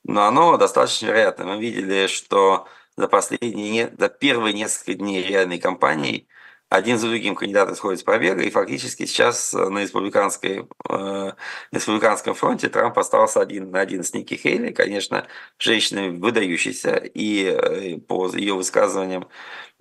но 0.03 0.25
оно 0.25 0.57
достаточно 0.57 1.07
вероятно. 1.07 1.45
Мы 1.45 1.61
видели, 1.61 2.09
что 2.09 2.67
за 3.01 3.09
последние, 3.09 3.93
за 3.99 4.09
первые 4.09 4.53
несколько 4.55 4.95
дней 4.95 5.23
реальной 5.23 5.59
кампании 5.59 6.29
один 6.71 6.99
за 6.99 7.09
другим 7.09 7.35
кандидаты 7.35 7.75
сходят 7.75 7.99
с 7.99 8.05
пробега, 8.05 8.43
и 8.43 8.51
фактически 8.51 9.05
сейчас 9.05 9.53
э, 9.55 9.69
на, 9.69 9.83
республиканской, 9.83 10.59
э, 10.59 10.65
на 10.89 11.37
республиканском 11.73 12.35
фронте 12.35 12.69
Трамп 12.69 12.97
остался 12.97 13.41
один 13.41 13.73
на 13.73 13.81
один 13.81 14.05
с 14.05 14.15
Ники 14.15 14.35
Хейли, 14.35 14.73
конечно, 14.73 15.27
женщина 15.59 16.11
выдающейся, 16.11 16.95
и 16.97 17.45
э, 17.47 17.99
по 17.99 18.29
ее 18.29 18.55
высказываниям, 18.55 19.29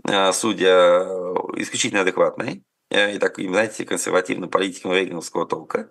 э, 0.07 0.31
судя, 0.33 1.03
исключительно 1.57 2.01
адекватной. 2.01 2.63
Э, 2.91 3.13
и 3.15 3.19
таким, 3.19 3.53
знаете, 3.53 3.85
консервативным 3.85 4.49
политиком 4.49 4.93
рейгановского 4.93 5.45
толка. 5.45 5.89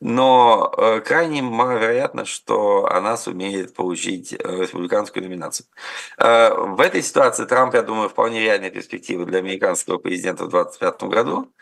Но 0.00 0.72
э, 0.76 1.00
крайне 1.00 1.42
маловероятно, 1.42 2.24
что 2.24 2.86
она 2.86 3.16
сумеет 3.16 3.74
получить 3.74 4.32
э, 4.32 4.36
республиканскую 4.38 5.22
номинацию. 5.24 5.66
В 6.18 6.80
этой 6.80 7.02
ситуации 7.02 7.44
Трамп, 7.44 7.74
я 7.74 7.82
думаю, 7.82 8.08
вполне 8.08 8.40
реальная 8.40 8.70
перспектива 8.70 9.24
для 9.24 9.38
американского 9.38 9.98
президента 9.98 10.44
в 10.44 10.50
2025 10.50 11.10
году. 11.10 11.52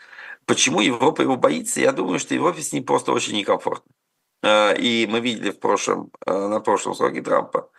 Почему 0.45 0.81
Европа 0.81 1.21
его 1.21 1.35
боится? 1.37 1.79
Я 1.79 1.91
думаю, 1.91 2.19
что 2.19 2.33
Европе 2.33 2.61
с 2.61 2.73
ним 2.73 2.83
просто 2.83 3.11
очень 3.11 3.35
некомфортно. 3.35 3.91
И 4.77 5.07
мы 5.09 5.19
видели 5.19 5.51
в 5.51 5.59
прошлом, 5.59 6.11
на 6.25 6.59
прошлом 6.61 6.95
сроке 6.95 7.21
Трампа, 7.21 7.69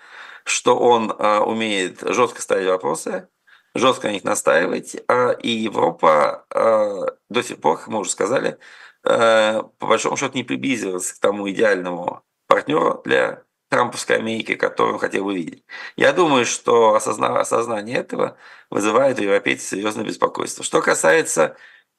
что 0.44 0.78
он 0.78 1.11
умеет 1.11 2.00
жестко 2.02 2.42
ставить 2.42 2.68
вопросы, 2.68 3.28
жестко 3.74 4.08
на 4.08 4.12
них 4.12 4.24
настаивать. 4.24 4.96
А, 5.08 5.32
и 5.32 5.50
Европа 5.50 6.44
а, 6.50 7.16
до 7.28 7.42
сих 7.42 7.60
пор, 7.60 7.80
мы 7.86 8.00
уже 8.00 8.10
сказали, 8.10 8.58
а, 9.04 9.62
по 9.78 9.86
большому 9.86 10.16
счету 10.16 10.36
не 10.36 10.44
приблизилась 10.44 11.12
к 11.12 11.20
тому 11.20 11.48
идеальному 11.50 12.22
партнеру 12.46 13.00
для 13.04 13.44
Трамповской 13.68 14.16
Америки, 14.16 14.56
которую 14.56 14.98
хотел 14.98 15.24
бы 15.24 15.34
видеть. 15.34 15.64
Я 15.96 16.12
думаю, 16.12 16.44
что 16.44 16.94
осознание 16.94 17.98
этого 17.98 18.36
вызывает 18.68 19.20
у 19.20 19.22
европейцев 19.22 19.68
серьезное 19.68 20.04
беспокойство. 20.04 20.64
Что 20.64 20.82
касается 20.82 21.56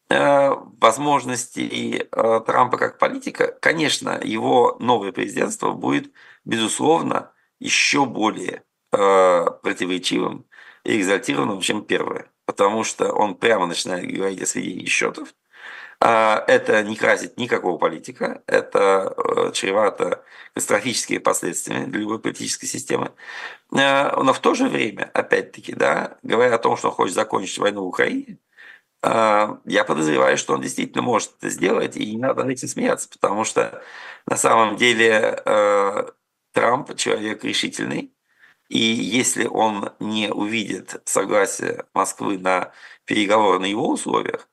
возможностей 0.09 2.09
Трампа 2.11 2.77
как 2.77 2.97
политика, 2.97 3.57
конечно, 3.61 4.19
его 4.21 4.75
новое 4.81 5.13
президентство 5.13 5.71
будет, 5.71 6.11
безусловно, 6.43 7.31
еще 7.61 8.05
более 8.05 8.63
противоречивым, 8.89 10.45
и 10.83 10.99
экзальтированным, 10.99 11.61
чем 11.61 11.83
первое. 11.83 12.27
Потому 12.45 12.83
что 12.83 13.11
он 13.11 13.35
прямо 13.35 13.65
начинает 13.67 14.11
говорить 14.11 14.41
о 14.41 14.45
сведении 14.45 14.85
счетов. 14.85 15.33
А 16.03 16.43
это 16.47 16.81
не 16.83 16.95
красит 16.95 17.37
никакого 17.37 17.77
политика, 17.77 18.41
это 18.47 19.13
э, 19.15 19.51
чревато 19.53 20.23
катастрофическими 20.53 21.19
последствиями 21.19 21.85
для 21.85 21.99
любой 21.99 22.19
политической 22.19 22.65
системы. 22.65 23.11
А, 23.71 24.19
но 24.21 24.33
в 24.33 24.39
то 24.39 24.55
же 24.55 24.67
время, 24.67 25.11
опять-таки, 25.13 25.73
да, 25.73 26.17
говоря 26.23 26.55
о 26.55 26.57
том, 26.57 26.75
что 26.75 26.89
он 26.89 26.95
хочет 26.95 27.13
закончить 27.13 27.59
войну 27.59 27.83
в 27.83 27.87
Украине, 27.87 28.39
а, 29.03 29.59
я 29.65 29.83
подозреваю, 29.83 30.37
что 30.37 30.55
он 30.55 30.61
действительно 30.61 31.03
может 31.03 31.33
это 31.37 31.49
сделать, 31.49 31.95
и 31.95 32.15
не 32.15 32.17
надо 32.17 32.43
над 32.43 32.53
этим 32.53 32.67
смеяться, 32.67 33.07
потому 33.07 33.43
что 33.43 33.83
на 34.25 34.37
самом 34.37 34.77
деле 34.77 35.41
э, 35.45 36.05
Трамп 36.53 36.95
человек 36.95 37.43
решительный, 37.43 38.13
и 38.71 38.79
если 38.79 39.47
он 39.47 39.91
не 39.99 40.31
увидит 40.31 41.01
согласия 41.03 41.85
Москвы 41.93 42.37
на 42.37 42.71
переговоры 43.03 43.59
на 43.59 43.65
его 43.65 43.89
условиях, 43.89 44.47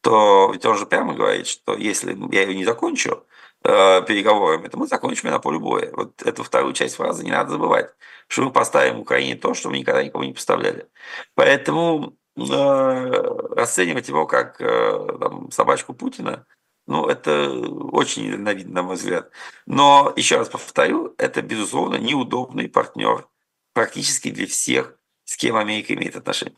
то 0.00 0.48
ведь 0.52 0.64
он 0.64 0.78
же 0.78 0.86
прямо 0.86 1.12
говорит, 1.14 1.48
что 1.48 1.74
если 1.74 2.16
я 2.32 2.42
ее 2.42 2.54
не 2.54 2.64
закончу 2.64 3.26
э, 3.64 4.02
переговорами, 4.06 4.68
то 4.68 4.78
мы 4.78 4.86
закончим 4.86 5.30
на 5.30 5.40
поле 5.40 5.58
боя. 5.58 5.90
Вот 5.92 6.22
эту 6.22 6.44
вторую 6.44 6.72
часть 6.72 6.94
фразы 6.94 7.24
не 7.24 7.32
надо 7.32 7.50
забывать, 7.50 7.92
что 8.28 8.42
мы 8.42 8.52
поставим 8.52 9.00
Украине 9.00 9.34
то, 9.34 9.54
что 9.54 9.70
мы 9.70 9.78
никогда 9.78 10.04
никому 10.04 10.22
не 10.22 10.34
поставляли. 10.34 10.88
Поэтому 11.34 12.16
э, 12.36 12.40
расценивать 13.56 14.08
его 14.08 14.26
как 14.28 14.60
э, 14.60 15.18
там, 15.18 15.50
собачку 15.50 15.94
Путина, 15.94 16.46
ну, 16.86 17.08
это 17.08 17.50
очень 17.50 18.26
недальновидно, 18.26 18.74
на 18.74 18.82
мой 18.84 18.94
взгляд. 18.94 19.32
Но, 19.66 20.12
еще 20.14 20.36
раз 20.36 20.48
повторю, 20.48 21.14
это, 21.18 21.42
безусловно, 21.42 21.96
неудобный 21.96 22.68
партнер 22.68 23.26
практически 23.74 24.30
для 24.30 24.46
всех, 24.46 24.96
с 25.24 25.36
кем 25.36 25.56
Америка 25.56 25.92
имеет 25.92 26.16
отношение. 26.16 26.56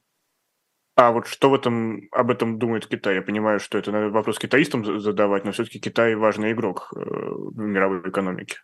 А 0.97 1.13
вот 1.13 1.27
что 1.27 1.51
в 1.51 1.55
этом, 1.55 2.09
об 2.11 2.31
этом 2.31 2.59
думает 2.59 2.87
Китай? 2.87 3.17
Я 3.17 3.23
понимаю, 3.23 3.61
что 3.61 3.77
это 3.77 3.93
надо 3.93 4.09
вопрос 4.09 4.39
китаистам 4.39 4.83
задавать, 5.01 5.45
но 5.45 5.53
все-таки 5.53 5.79
Китай 5.79 6.15
важный 6.15 6.53
игрок 6.53 6.91
э, 6.97 6.99
в 6.99 7.59
мировой 7.59 8.01
экономике. 8.01 8.61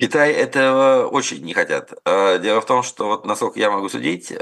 Китай 0.00 0.32
этого 0.32 1.06
очень 1.06 1.44
не 1.44 1.54
хотят. 1.54 1.92
Э, 2.04 2.40
дело 2.40 2.60
в 2.60 2.66
том, 2.66 2.82
что 2.82 3.06
вот 3.06 3.24
насколько 3.26 3.60
я 3.60 3.70
могу 3.70 3.88
судить, 3.88 4.32
э, 4.32 4.38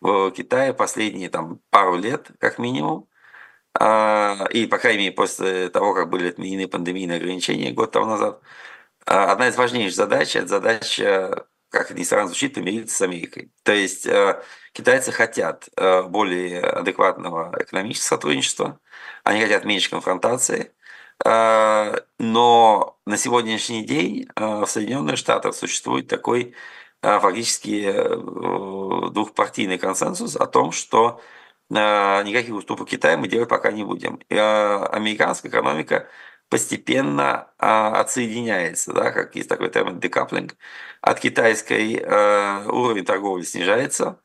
в 0.00 0.30
Китае 0.30 0.72
последние 0.72 1.28
там 1.28 1.60
пару 1.70 1.96
лет, 1.96 2.30
как 2.38 2.58
минимум, 2.58 3.08
и, 3.74 4.68
по 4.70 4.78
крайней 4.78 5.04
мере, 5.04 5.12
после 5.12 5.70
того, 5.70 5.94
как 5.94 6.10
были 6.10 6.28
отменены 6.28 6.68
пандемийные 6.68 7.16
ограничения 7.16 7.72
год 7.72 7.92
тому 7.92 8.06
назад, 8.06 8.42
одна 9.06 9.48
из 9.48 9.56
важнейших 9.56 9.94
задач– 9.94 10.36
это 10.36 10.48
задача 10.48 11.46
как 11.72 11.90
ни 11.90 12.02
странно 12.04 12.28
звучит, 12.28 12.54
помириться 12.54 12.94
с 12.94 13.00
Америкой. 13.00 13.50
То 13.62 13.72
есть 13.72 14.06
э, 14.06 14.42
китайцы 14.72 15.10
хотят 15.10 15.68
э, 15.76 16.02
более 16.02 16.60
адекватного 16.60 17.56
экономического 17.58 18.16
сотрудничества, 18.16 18.78
они 19.24 19.40
хотят 19.40 19.64
меньше 19.64 19.88
конфронтации, 19.88 20.72
э, 21.24 22.00
но 22.18 22.98
на 23.06 23.16
сегодняшний 23.16 23.84
день 23.86 24.28
в 24.36 24.66
Соединенных 24.66 25.16
Штатах 25.16 25.54
существует 25.54 26.08
такой 26.08 26.54
фактически 27.00 27.92
двухпартийный 29.10 29.78
консенсус 29.78 30.36
о 30.36 30.46
том, 30.46 30.70
что 30.70 31.20
никаких 31.68 32.54
уступок 32.54 32.88
Китаю 32.88 33.18
мы 33.18 33.26
делать 33.26 33.48
пока 33.48 33.72
не 33.72 33.82
будем. 33.82 34.20
Американская 34.28 35.50
экономика 35.50 36.06
постепенно 36.52 37.48
а, 37.58 37.98
отсоединяется, 37.98 38.92
да, 38.92 39.10
как 39.10 39.34
есть 39.36 39.48
такой 39.48 39.70
термин 39.70 39.98
декаплинг, 39.98 40.54
от 41.00 41.18
китайской 41.18 41.98
а, 42.04 42.66
уровень 42.68 43.06
торговли 43.06 43.42
снижается, 43.42 44.20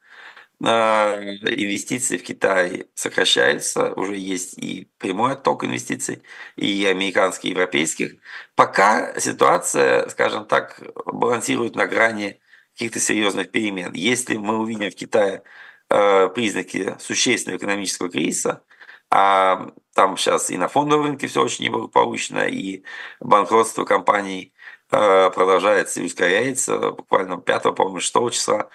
а, 0.62 1.16
инвестиции 1.22 2.18
в 2.18 2.24
Китай 2.24 2.88
сокращаются, 2.96 3.94
уже 3.94 4.18
есть 4.18 4.58
и 4.58 4.90
прямой 4.98 5.32
отток 5.32 5.64
инвестиций, 5.64 6.22
и 6.58 6.86
американских, 6.86 7.46
и 7.46 7.50
европейских. 7.52 8.16
Пока 8.56 9.18
ситуация, 9.18 10.10
скажем 10.10 10.48
так, 10.48 10.82
балансирует 11.06 11.76
на 11.78 11.88
грани 11.88 12.42
каких-то 12.74 13.00
серьезных 13.00 13.52
перемен. 13.52 13.94
Если 13.94 14.36
мы 14.36 14.58
увидим 14.58 14.92
в 14.92 14.96
Китае 14.96 15.44
а, 15.90 16.28
признаки 16.28 16.98
существенного 17.00 17.58
экономического 17.58 18.10
кризиса, 18.10 18.64
а 19.10 19.72
там 19.94 20.18
сейчас 20.18 20.50
и 20.50 20.58
на 20.58 20.68
фондовом 20.68 21.06
рынке 21.06 21.28
все 21.28 21.44
очень 21.44 21.66
неблагополучно, 21.66 22.48
и 22.48 22.84
банкротство 23.20 23.86
компаний 23.86 24.54
э, 24.92 25.30
продолжается 25.32 26.02
и 26.02 26.06
ускоряется. 26.06 26.92
Буквально 26.92 27.38
5, 27.38 27.76
по-моему, 27.76 28.00
6 28.00 28.32
числа 28.32 28.70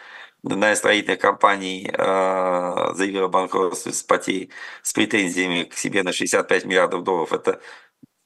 одна 0.44 0.72
из 0.72 0.78
строительных 0.78 1.20
компаний 1.20 1.88
э, 1.92 2.92
заявила 2.94 3.28
банкротство 3.28 3.90
с, 3.90 4.02
потей, 4.02 4.50
с 4.82 4.92
претензиями 4.92 5.64
к 5.64 5.74
себе 5.74 6.02
на 6.02 6.12
65 6.12 6.64
миллиардов 6.64 7.04
долларов. 7.04 7.32
Это 7.32 7.60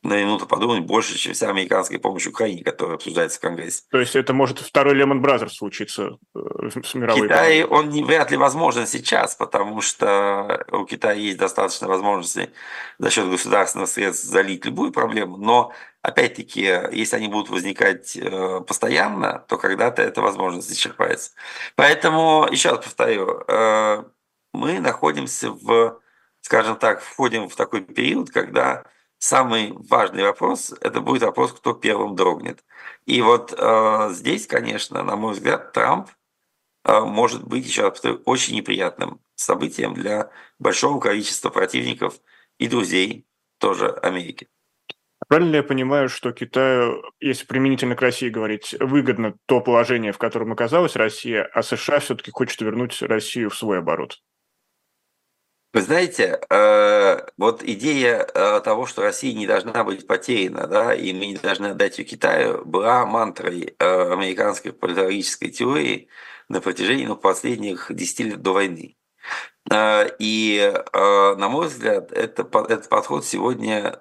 на 0.07 0.21
минуту 0.21 0.47
подумать 0.47 0.81
больше, 0.81 1.17
чем 1.19 1.35
вся 1.35 1.51
американская 1.51 1.99
помощь 1.99 2.27
Украине, 2.27 2.63
которая 2.63 2.97
обсуждается 2.97 3.39
в 3.39 3.43
Конгрессе. 3.43 3.83
То 3.91 3.99
есть 3.99 4.17
это 4.17 4.33
может 4.33 4.59
второй 4.59 4.95
Lehman 4.95 5.21
Brothers 5.21 5.57
случиться 5.57 6.19
э, 6.35 6.41
с 6.85 6.95
мировой 6.95 7.29
Китай, 7.29 7.65
он 7.65 7.89
не, 7.89 8.05
вряд 8.05 8.31
ли 8.31 8.37
возможен 8.37 8.87
сейчас, 8.87 9.35
потому 9.35 9.81
что 9.81 10.65
у 10.71 10.85
Китая 10.85 11.15
есть 11.15 11.39
достаточно 11.39 11.89
возможностей 11.89 12.51
за 12.99 13.11
счет 13.11 13.29
государственных 13.29 13.89
средств 13.89 14.25
залить 14.25 14.65
любую 14.65 14.93
проблему, 14.93 15.37
но 15.37 15.73
опять-таки, 16.03 16.61
если 16.93 17.17
они 17.17 17.29
будут 17.29 17.51
возникать 17.51 18.17
э, 18.17 18.61
постоянно, 18.67 19.45
то 19.49 19.57
когда-то 19.59 20.03
эта 20.03 20.21
возможность 20.23 20.73
исчерпается. 20.73 21.33
Поэтому, 21.75 22.47
еще 22.51 22.71
раз 22.71 22.85
повторю, 22.85 23.43
э, 23.49 24.05
мы 24.53 24.81
находимся 24.81 25.51
в, 25.51 26.01
скажем 26.41 26.77
так, 26.77 27.03
входим 27.03 27.49
в 27.49 27.57
такой 27.57 27.83
период, 27.83 28.31
когда 28.31 28.85
самый 29.19 29.73
важный 29.73 30.23
вопрос– 30.23 30.75
это 30.81 31.01
будет 31.01 31.23
вопрос, 31.23 31.53
кто 31.53 31.73
первым 31.73 32.17
дрогнет. 32.17 32.65
И 33.07 33.23
вот 33.23 33.55
э, 33.57 34.09
здесь, 34.13 34.47
конечно, 34.47 35.03
на 35.03 35.17
мой 35.17 35.33
взгляд, 35.33 35.73
Трамп 35.73 36.09
э, 36.85 37.01
может 37.01 37.45
быть 37.45 37.67
еще 37.67 37.89
очень 38.25 38.57
неприятным 38.57 39.21
событием 39.35 39.95
для 39.95 40.31
большого 40.59 41.01
количества 41.01 41.51
противников 41.51 42.21
и 42.59 42.69
друзей 42.69 43.27
тоже 43.59 43.91
Америки. 44.03 44.49
Правильно 45.29 45.57
я 45.57 45.63
понимаю, 45.63 46.09
что 46.09 46.33
Китаю, 46.33 47.03
если 47.21 47.47
применительно 47.47 47.97
к 47.97 48.03
России 48.03 48.29
говорить, 48.29 48.75
выгодно 48.79 49.35
то 49.47 49.61
положение, 49.61 50.13
в 50.13 50.19
котором 50.19 50.53
оказалась 50.53 50.95
Россия, 50.95 51.43
а 51.53 51.63
США 51.63 51.99
все-таки 52.01 52.31
хочет 52.31 52.61
вернуть 52.61 53.01
Россию 53.03 53.51
в 53.51 53.57
свой 53.57 53.79
оборот? 53.79 54.21
Вы 55.77 55.83
знаете, 55.83 56.41
э, 56.49 57.21
вот 57.37 57.63
идея 57.63 58.27
э, 58.35 58.63
того, 58.63 58.87
что 58.87 59.03
Россия 59.03 59.35
не 59.35 59.47
должна 59.47 59.85
быть 59.85 60.07
потеряна, 60.07 60.67
да, 60.67 60.95
и 60.95 61.13
мы 61.13 61.27
не 61.27 61.37
должны 61.37 61.67
отдать 61.67 61.99
ее 61.99 62.07
Китаю, 62.07 62.65
была 62.65 63.05
мантрой 63.05 63.77
э, 63.79 64.11
американской 64.11 64.73
политологической 64.73 65.51
теории 65.51 66.09
на 66.49 66.63
протяжении 66.63 67.05
ну, 67.05 67.15
последних 67.15 67.95
10 67.95 68.21
лет 68.21 68.41
до 68.41 68.55
войны. 68.55 68.97
И, 70.19 70.73
на 70.95 71.49
мой 71.49 71.67
взгляд, 71.67 72.11
это, 72.11 72.49
этот 72.69 72.89
подход 72.89 73.27
сегодня 73.27 74.01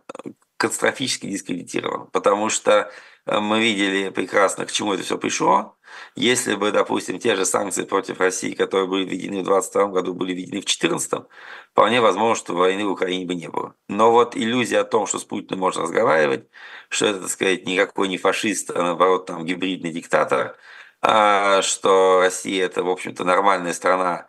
катастрофически 0.56 1.26
дискредитирован, 1.26 2.08
потому 2.08 2.50
что 2.50 2.90
мы 3.26 3.60
видели 3.60 4.10
прекрасно, 4.10 4.66
к 4.66 4.72
чему 4.72 4.94
это 4.94 5.04
все 5.04 5.18
пришло. 5.18 5.76
Если 6.16 6.56
бы, 6.56 6.72
допустим, 6.72 7.20
те 7.20 7.36
же 7.36 7.46
санкции 7.46 7.84
против 7.84 8.20
России, 8.20 8.54
которые 8.54 8.88
были 8.88 9.06
введены 9.06 9.42
в 9.42 9.46
2022 9.46 9.88
году, 9.88 10.14
были 10.14 10.34
введены 10.34 10.62
в 10.62 10.66
2014, 10.66 11.26
вполне 11.72 12.02
возможно, 12.02 12.36
что 12.36 12.54
войны 12.54 12.86
в 12.86 12.92
Украине 12.92 13.26
бы 13.26 13.36
не 13.36 13.48
было. 13.50 13.76
Но 13.88 14.12
вот 14.12 14.36
иллюзия 14.36 14.80
о 14.80 14.84
том, 14.84 15.08
что 15.08 15.20
с 15.20 15.24
Путиным 15.24 15.60
можно 15.60 15.84
разговаривать, 15.84 16.48
что 16.90 17.08
это, 17.08 17.22
так 17.22 17.30
сказать, 17.30 17.66
никакой 17.66 18.08
не 18.08 18.18
фашист, 18.18 18.72
а 18.72 18.82
наоборот, 18.82 19.26
там, 19.26 19.46
гибридный 19.46 19.92
диктатор, 19.92 20.58
а, 21.02 21.62
что 21.62 22.20
Россия– 22.22 22.66
это, 22.68 22.84
в 22.84 22.90
общем-то, 22.90 23.24
нормальная 23.24 23.74
страна, 23.74 24.28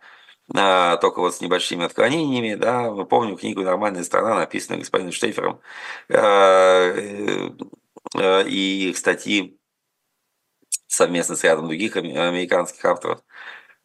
а, 0.55 0.97
только 0.97 1.19
вот 1.19 1.35
с 1.35 1.41
небольшими 1.41 1.85
отклонениями. 1.85 2.55
Да. 2.55 2.91
Мы 2.91 3.05
помним 3.05 3.37
книгу 3.37 3.61
«Нормальная 3.61 4.03
страна», 4.03 4.35
написанную 4.35 4.79
господином 4.81 5.11
Штейфером, 5.11 5.59
э, 8.15 8.47
и 8.47 8.93
статьи 8.93 9.59
совместно 10.87 11.35
с 11.35 11.43
рядом 11.43 11.67
других 11.67 11.95
американских 11.97 12.83
авторов, 12.85 13.21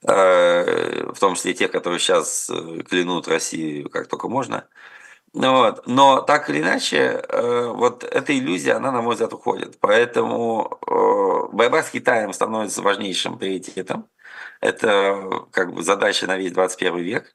э, 0.07 1.11
в 1.13 1.19
том 1.19 1.35
числе 1.35 1.55
тех, 1.55 1.71
которые 1.73 1.99
сейчас 2.01 2.51
э, 2.51 2.83
клянут 2.89 3.29
Россию 3.29 3.91
как 3.91 4.09
только 4.09 4.29
можно. 4.29 4.69
Вот. 5.35 5.87
Но 5.87 6.21
так 6.21 6.51
или 6.51 6.61
иначе, 6.61 7.25
вот 7.31 8.05
эта 8.05 8.39
иллюзия, 8.39 8.75
она, 8.75 8.93
на 8.93 9.01
мой 9.01 9.15
взгляд, 9.15 9.33
уходит. 9.33 9.79
Поэтому 9.81 10.79
борьба 11.53 11.83
с 11.83 11.91
Китаем 11.91 12.35
становится 12.35 12.83
важнейшим 12.83 13.39
приоритетом. 13.39 14.11
Это 14.61 15.47
как 15.51 15.73
бы 15.75 15.83
задача 15.83 16.27
на 16.27 16.37
весь 16.37 16.53
21 16.53 16.99
век. 16.99 17.35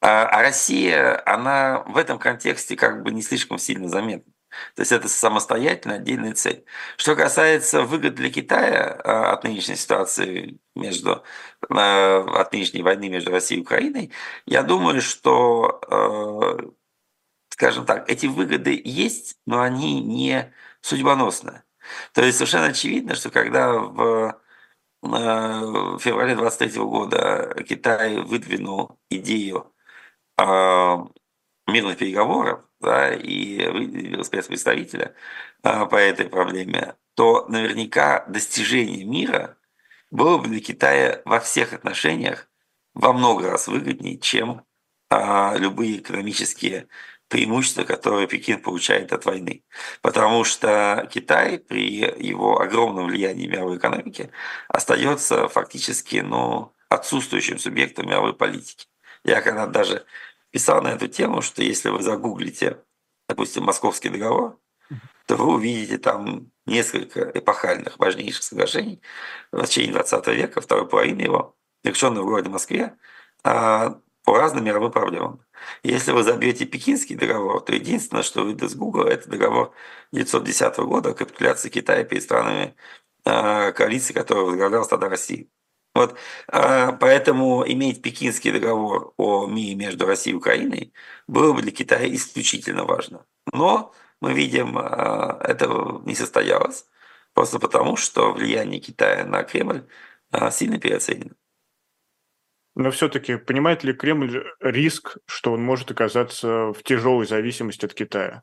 А, 0.00 0.26
а 0.26 0.42
Россия, 0.42 1.22
она 1.26 1.82
в 1.86 1.98
этом 1.98 2.18
контексте 2.18 2.76
как 2.76 3.02
бы 3.02 3.10
не 3.10 3.22
слишком 3.22 3.58
сильно 3.58 3.88
заметна. 3.88 4.32
То 4.74 4.82
есть 4.82 4.92
это 4.92 5.08
самостоятельно 5.08 5.96
отдельная 5.96 6.34
цель. 6.34 6.64
Что 6.96 7.16
касается 7.16 7.82
выгод 7.82 8.14
для 8.14 8.30
Китая 8.30 9.00
а, 9.04 9.32
от 9.32 9.44
нынешней 9.44 9.76
ситуации 9.76 10.58
между 10.74 11.22
а, 11.68 12.40
от 12.40 12.52
нынешней 12.52 12.82
войны 12.82 13.08
между 13.08 13.30
Россией 13.30 13.60
и 13.60 13.62
Украиной, 13.62 14.12
я 14.46 14.62
думаю, 14.62 15.00
что, 15.00 15.80
а, 15.88 16.58
скажем 17.50 17.86
так, 17.86 18.10
эти 18.10 18.26
выгоды 18.26 18.80
есть, 18.84 19.36
но 19.46 19.60
они 19.62 20.00
не 20.00 20.52
судьбоносны. 20.80 21.62
То 22.12 22.22
есть 22.22 22.38
совершенно 22.38 22.66
очевидно, 22.66 23.14
что 23.14 23.30
когда 23.30 23.72
в 23.72 24.38
феврале 25.02 26.36
23 26.36 26.82
года 26.82 27.54
Китай 27.66 28.18
выдвинул 28.18 28.98
идею 29.08 29.72
мирных 30.38 31.96
переговоров, 31.98 32.60
да, 32.80 33.14
и 33.14 33.66
выделил 33.68 34.24
спецпредставителя 34.24 35.14
а, 35.62 35.86
по 35.86 35.96
этой 35.96 36.28
проблеме, 36.28 36.94
то 37.14 37.46
наверняка 37.48 38.24
достижение 38.26 39.04
мира 39.04 39.56
было 40.10 40.38
бы 40.38 40.48
для 40.48 40.60
Китая 40.60 41.22
во 41.24 41.40
всех 41.40 41.72
отношениях 41.72 42.48
во 42.94 43.12
много 43.12 43.50
раз 43.50 43.68
выгоднее, 43.68 44.18
чем 44.18 44.64
а, 45.10 45.54
любые 45.56 45.98
экономические 45.98 46.88
преимущества, 47.28 47.84
которые 47.84 48.26
Пекин 48.26 48.60
получает 48.60 49.12
от 49.12 49.24
войны. 49.24 49.62
Потому 50.02 50.44
что 50.44 51.08
Китай 51.12 51.58
при 51.58 51.98
его 52.26 52.60
огромном 52.60 53.06
влиянии 53.06 53.46
мировой 53.46 53.78
экономике 53.78 54.30
остается 54.68 55.48
фактически 55.48 56.16
ну, 56.16 56.74
отсутствующим 56.88 57.58
субъектом 57.58 58.08
мировой 58.08 58.34
политики. 58.34 58.86
Я 59.24 59.42
когда 59.42 59.66
даже 59.66 60.04
писал 60.50 60.82
на 60.82 60.88
эту 60.88 61.08
тему, 61.08 61.42
что 61.42 61.62
если 61.62 61.88
вы 61.90 62.02
загуглите, 62.02 62.82
допустим, 63.28 63.64
Московский 63.64 64.08
договор, 64.08 64.58
то 65.26 65.36
вы 65.36 65.54
увидите 65.54 65.98
там 65.98 66.50
несколько 66.66 67.30
эпохальных, 67.34 67.98
важнейших 67.98 68.42
соглашений 68.42 69.00
в 69.52 69.64
течение 69.64 69.92
20 69.92 70.26
века, 70.28 70.60
второй 70.60 70.88
половины 70.88 71.20
его, 71.20 71.56
заключенных 71.84 72.22
в 72.22 72.26
городе 72.26 72.48
Москве, 72.48 72.96
а, 73.44 74.00
по 74.24 74.38
разным 74.38 74.64
мировым 74.64 74.90
проблемам. 74.90 75.44
Если 75.82 76.12
вы 76.12 76.22
забьете 76.22 76.64
Пекинский 76.66 77.16
договор, 77.16 77.60
то 77.60 77.72
единственное, 77.72 78.22
что 78.22 78.42
выйдет 78.42 78.70
с 78.70 78.74
Google, 78.74 79.04
это 79.04 79.28
договор 79.28 79.72
1910 80.12 80.78
года 80.78 81.10
о 81.10 81.14
капитуляции 81.14 81.68
Китая 81.68 82.04
перед 82.04 82.22
странами 82.22 82.74
а, 83.24 83.72
коалиции, 83.72 84.12
которая 84.12 84.44
возглавляла 84.44 84.86
тогда 84.86 85.08
Россия. 85.08 85.46
Вот, 85.94 86.16
а, 86.46 86.92
поэтому 86.92 87.66
иметь 87.66 88.00
Пекинский 88.02 88.52
договор 88.52 89.12
о 89.16 89.46
мире 89.46 89.74
между 89.74 90.06
Россией 90.06 90.34
и 90.34 90.38
Украиной 90.38 90.92
было 91.26 91.52
бы 91.52 91.62
для 91.62 91.72
Китая 91.72 92.12
исключительно 92.14 92.84
важно. 92.84 93.26
Но 93.52 93.92
мы 94.20 94.32
видим, 94.32 94.78
а, 94.78 95.40
этого 95.42 96.02
не 96.06 96.14
состоялось, 96.14 96.86
просто 97.34 97.58
потому, 97.58 97.96
что 97.96 98.32
влияние 98.32 98.80
Китая 98.80 99.24
на 99.24 99.42
Кремль 99.42 99.88
а, 100.30 100.50
сильно 100.52 100.78
переоценено. 100.78 101.34
Но 102.76 102.90
все-таки 102.90 103.36
понимает 103.36 103.84
ли 103.84 103.92
Кремль 103.92 104.44
риск, 104.60 105.18
что 105.26 105.52
он 105.52 105.62
может 105.62 105.90
оказаться 105.90 106.72
в 106.72 106.82
тяжелой 106.84 107.26
зависимости 107.26 107.84
от 107.84 107.94
Китая? 107.94 108.42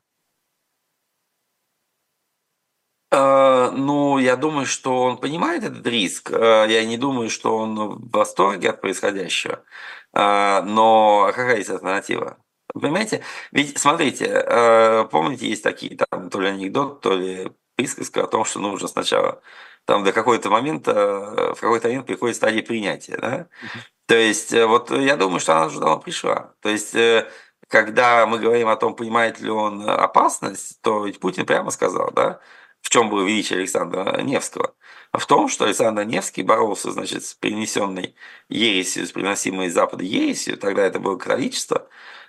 ну, 3.10 4.18
я 4.18 4.36
думаю, 4.36 4.66
что 4.66 5.02
он 5.02 5.16
понимает 5.18 5.64
этот 5.64 5.86
риск. 5.86 6.30
Э, 6.30 6.66
я 6.68 6.84
не 6.84 6.98
думаю, 6.98 7.30
что 7.30 7.56
он 7.56 7.76
в 7.76 8.10
восторге 8.10 8.70
от 8.70 8.80
происходящего. 8.80 9.64
Э, 10.12 10.62
но 10.62 11.26
какая 11.34 11.56
есть 11.56 11.70
альтернатива? 11.70 12.38
Понимаете? 12.74 13.22
Ведь, 13.50 13.78
смотрите, 13.78 15.06
помните, 15.10 15.48
есть 15.48 15.62
такие 15.62 15.96
там 15.96 16.28
то 16.28 16.38
ли 16.40 16.48
анекдот, 16.48 17.00
то 17.00 17.14
ли 17.14 17.50
присказка 17.76 18.24
о 18.24 18.26
том, 18.26 18.44
что 18.44 18.60
нужно 18.60 18.88
сначала 18.88 19.40
там 19.86 20.04
до 20.04 20.12
какого-то 20.12 20.50
момента, 20.50 21.54
в 21.54 21.60
какой-то 21.60 21.88
момент 21.88 22.06
приходит 22.06 22.36
стадия 22.36 22.62
принятия. 22.62 23.16
Да? 23.16 23.46
То 24.06 24.16
есть, 24.16 24.52
вот 24.52 24.90
я 24.90 25.16
думаю, 25.16 25.40
что 25.40 25.56
она 25.56 25.70
давно 25.70 25.98
пришла. 25.98 26.52
То 26.60 26.68
есть, 26.68 26.94
когда 27.68 28.26
мы 28.26 28.38
говорим 28.38 28.68
о 28.68 28.76
том, 28.76 28.94
понимает 28.94 29.40
ли 29.40 29.50
он 29.50 29.88
опасность, 29.88 30.80
то 30.82 31.06
ведь 31.06 31.20
Путин 31.20 31.46
прямо 31.46 31.70
сказал, 31.70 32.10
да, 32.12 32.40
в 32.88 32.90
чем 32.90 33.10
было 33.10 33.22
величие 33.22 33.58
Александра 33.58 34.18
Невского? 34.22 34.74
В 35.12 35.26
том, 35.26 35.48
что 35.48 35.66
Александр 35.66 36.04
Невский 36.04 36.42
боролся 36.42 36.90
значит, 36.90 37.22
с 37.22 37.34
принесенной 37.34 38.14
ересью, 38.48 39.06
с 39.06 39.12
приносимой 39.12 39.66
из 39.66 39.74
Запада 39.74 40.04
ересью, 40.04 40.56
тогда 40.56 40.86
это 40.86 40.98
было 40.98 41.18
католичество, 41.18 41.86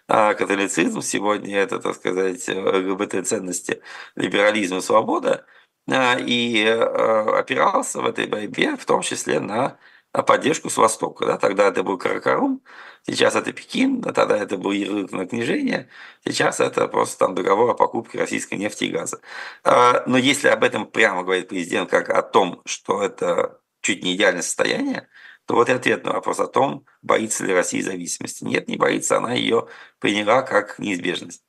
а 0.10 0.34
католицизм, 0.34 1.02
сегодня 1.02 1.58
это, 1.60 1.80
так 1.80 1.96
сказать, 1.96 2.46
ЛГБТ-ценности, 2.50 3.82
либерализм 4.18 4.80
и 4.80 4.82
свобода, 4.82 5.46
а, 5.90 6.18
и 6.20 6.66
а, 6.68 7.40
опирался 7.40 8.02
в 8.02 8.06
этой 8.06 8.28
борьбе 8.28 8.76
в 8.76 8.86
том 8.86 9.02
числе 9.02 9.40
на 9.40 9.78
поддержку 10.12 10.70
с 10.70 10.78
Востока. 10.78 11.26
Да? 11.26 11.38
Тогда 11.38 11.68
это 11.68 11.84
был 11.84 11.98
Каракарум, 11.98 12.62
сейчас 13.06 13.36
это 13.36 13.52
Пекин, 13.54 14.04
а 14.06 14.14
тогда 14.14 14.38
это 14.38 14.58
был 14.58 14.72
ярлык 14.72 15.12
на 15.12 15.26
книжение, 15.26 15.90
сейчас 16.26 16.60
это 16.60 16.88
просто 16.88 17.20
там 17.20 17.36
договор 17.36 17.70
о 17.70 17.74
покупке 17.76 18.20
российской 18.20 18.56
нефти 18.56 18.86
и 18.86 18.92
газа. 18.92 19.20
А, 19.64 20.04
но 20.08 20.18
если 20.18 20.48
об 20.48 20.64
этом 20.64 20.86
прямо 20.86 21.24
говорит 21.24 21.50
президент, 21.50 21.90
как 21.90 22.10
о 22.10 22.22
том, 22.22 22.62
что 22.66 23.04
это 23.04 23.60
чуть 23.82 24.04
не 24.04 24.16
идеальное 24.16 24.42
состояние, 24.42 25.08
то 25.46 25.56
вот 25.56 25.70
и 25.70 25.72
ответ 25.72 26.06
на 26.06 26.14
вопрос 26.14 26.40
о 26.40 26.48
том, 26.48 26.86
боится 27.02 27.44
ли 27.44 27.54
Россия 27.54 27.82
зависимости. 27.82 28.44
Нет, 28.44 28.68
не 28.68 28.78
боится, 28.78 29.18
она 29.18 29.34
ее 29.34 29.68
приняла 30.00 30.44
как 30.44 30.78
неизбежность. 30.78 31.44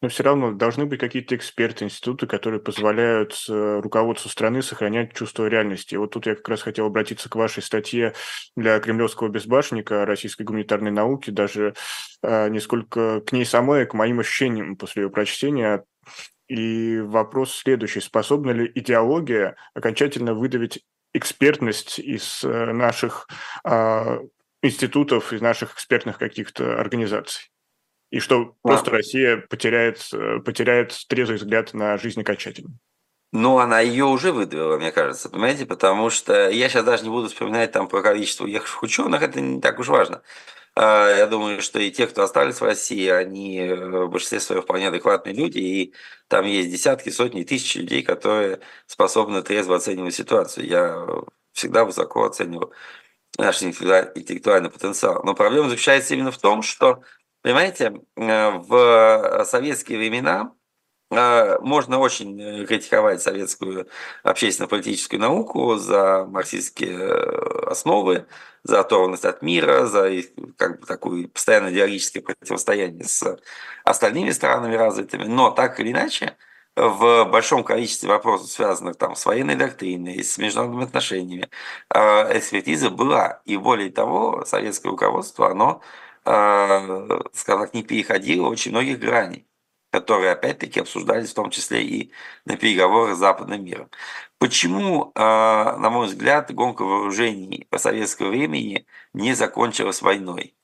Но 0.00 0.08
все 0.08 0.22
равно 0.22 0.52
должны 0.52 0.86
быть 0.86 1.00
какие-то 1.00 1.34
эксперты, 1.34 1.84
институты, 1.84 2.28
которые 2.28 2.60
позволяют 2.60 3.44
э, 3.48 3.80
руководству 3.82 4.30
страны 4.30 4.62
сохранять 4.62 5.12
чувство 5.12 5.46
реальности. 5.46 5.94
И 5.94 5.96
вот 5.96 6.12
тут 6.12 6.26
я 6.26 6.36
как 6.36 6.48
раз 6.48 6.62
хотел 6.62 6.86
обратиться 6.86 7.28
к 7.28 7.34
вашей 7.34 7.64
статье 7.64 8.14
для 8.56 8.78
кремлевского 8.78 9.28
безбашенника 9.28 10.06
российской 10.06 10.44
гуманитарной 10.44 10.92
науки, 10.92 11.30
даже 11.30 11.74
э, 12.22 12.48
не 12.48 12.60
сколько 12.60 13.20
к 13.22 13.32
ней 13.32 13.44
самой, 13.44 13.86
к 13.86 13.94
моим 13.94 14.20
ощущениям 14.20 14.76
после 14.76 15.02
ее 15.02 15.10
прочтения. 15.10 15.84
И 16.46 17.00
вопрос 17.00 17.56
следующий. 17.56 18.00
Способна 18.00 18.52
ли 18.52 18.70
идеология 18.74 19.56
окончательно 19.74 20.32
выдавить 20.32 20.84
экспертность 21.12 21.98
из 21.98 22.44
э, 22.44 22.72
наших 22.72 23.26
э, 23.64 24.18
институтов, 24.62 25.32
из 25.32 25.40
наших 25.40 25.74
экспертных 25.74 26.18
каких-то 26.18 26.80
организаций? 26.80 27.50
И 28.10 28.20
что 28.20 28.44
да. 28.44 28.52
просто 28.62 28.90
Россия 28.90 29.36
потеряет, 29.36 30.08
э, 30.12 30.38
потеряет 30.40 30.96
трезвый 31.08 31.38
взгляд 31.38 31.74
на 31.74 31.98
жизнь 31.98 32.20
окончательно. 32.20 32.70
Ну, 33.30 33.58
она 33.58 33.80
ее 33.80 34.06
уже 34.06 34.32
выдавила, 34.32 34.78
мне 34.78 34.90
кажется, 34.90 35.28
понимаете, 35.28 35.66
потому 35.66 36.08
что 36.08 36.48
я 36.48 36.68
сейчас 36.68 36.84
даже 36.84 37.04
не 37.04 37.10
буду 37.10 37.28
вспоминать 37.28 37.72
там 37.72 37.86
про 37.86 38.00
количество 38.00 38.44
уехавших 38.44 38.82
ученых, 38.82 39.22
это 39.22 39.40
не 39.40 39.60
так 39.60 39.78
уж 39.78 39.88
важно. 39.88 40.22
А, 40.74 41.10
я 41.10 41.26
думаю, 41.26 41.60
что 41.60 41.78
и 41.78 41.90
те, 41.90 42.06
кто 42.06 42.22
остались 42.22 42.60
в 42.60 42.64
России, 42.64 43.08
они 43.08 43.58
э, 43.58 43.74
в 43.74 44.08
большинстве 44.08 44.40
своем 44.40 44.62
вполне 44.62 44.88
адекватные 44.88 45.34
люди, 45.34 45.58
и 45.58 45.94
там 46.28 46.46
есть 46.46 46.70
десятки, 46.70 47.10
сотни, 47.10 47.42
тысячи 47.42 47.78
людей, 47.78 48.02
которые 48.02 48.60
способны 48.86 49.42
трезво 49.42 49.76
оценивать 49.76 50.14
ситуацию. 50.14 50.66
Я 50.66 51.06
всегда 51.52 51.84
высоко 51.84 52.24
оцениваю 52.24 52.72
наш 53.36 53.62
интеллектуальный 53.62 54.70
потенциал. 54.70 55.22
Но 55.24 55.34
проблема 55.34 55.68
заключается 55.68 56.14
именно 56.14 56.30
в 56.30 56.38
том, 56.38 56.62
что 56.62 57.02
Понимаете, 57.42 57.94
э, 58.16 58.50
в 58.58 59.44
советские 59.44 59.98
времена 59.98 60.52
э, 61.10 61.58
можно 61.60 61.98
очень 62.00 62.40
э, 62.40 62.66
критиковать 62.66 63.22
советскую 63.22 63.88
общественно-политическую 64.24 65.20
науку 65.20 65.76
за 65.76 66.26
марксистские 66.26 66.98
основы, 67.68 68.26
за 68.64 68.80
оторванность 68.80 69.24
от 69.24 69.42
мира, 69.42 69.86
за 69.86 70.10
как 70.56 70.80
бы, 70.80 70.86
такое 70.86 71.28
постоянное 71.28 71.70
идеологическое 71.72 72.22
противостояние 72.22 73.04
с 73.04 73.38
остальными 73.84 74.30
странами 74.30 74.74
развитыми. 74.74 75.24
Но 75.24 75.50
так 75.52 75.78
или 75.78 75.92
иначе, 75.92 76.36
в 76.74 77.24
большом 77.24 77.62
количестве 77.64 78.08
вопросов, 78.08 78.50
связанных 78.50 78.96
там, 78.96 79.14
с 79.14 79.24
военной 79.26 79.54
доктриной, 79.56 80.22
с 80.24 80.38
международными 80.38 80.84
отношениями, 80.84 81.48
экспертиза 81.90 82.90
была. 82.90 83.42
И 83.44 83.56
более 83.56 83.90
того, 83.90 84.44
советское 84.44 84.88
руководство, 84.90 85.50
оно 85.50 85.82
скажем 86.28 87.62
так, 87.62 87.74
не 87.74 87.82
переходила 87.82 88.48
очень 88.48 88.72
многих 88.72 88.98
граней, 88.98 89.46
которые 89.90 90.32
опять-таки 90.32 90.80
обсуждались 90.80 91.30
в 91.30 91.34
том 91.34 91.50
числе 91.50 91.82
и 91.82 92.12
на 92.44 92.56
переговорах 92.56 93.16
с 93.16 93.18
западным 93.18 93.64
миром. 93.64 93.90
Почему, 94.38 95.12
э, 95.14 95.18
на 95.20 95.90
мой 95.90 96.06
взгляд, 96.06 96.52
гонка 96.54 96.82
вооружений 96.82 97.66
по 97.70 97.78
советского 97.78 98.28
времени 98.28 98.86
не 99.14 99.34
закончилась 99.34 100.02
войной? 100.02 100.54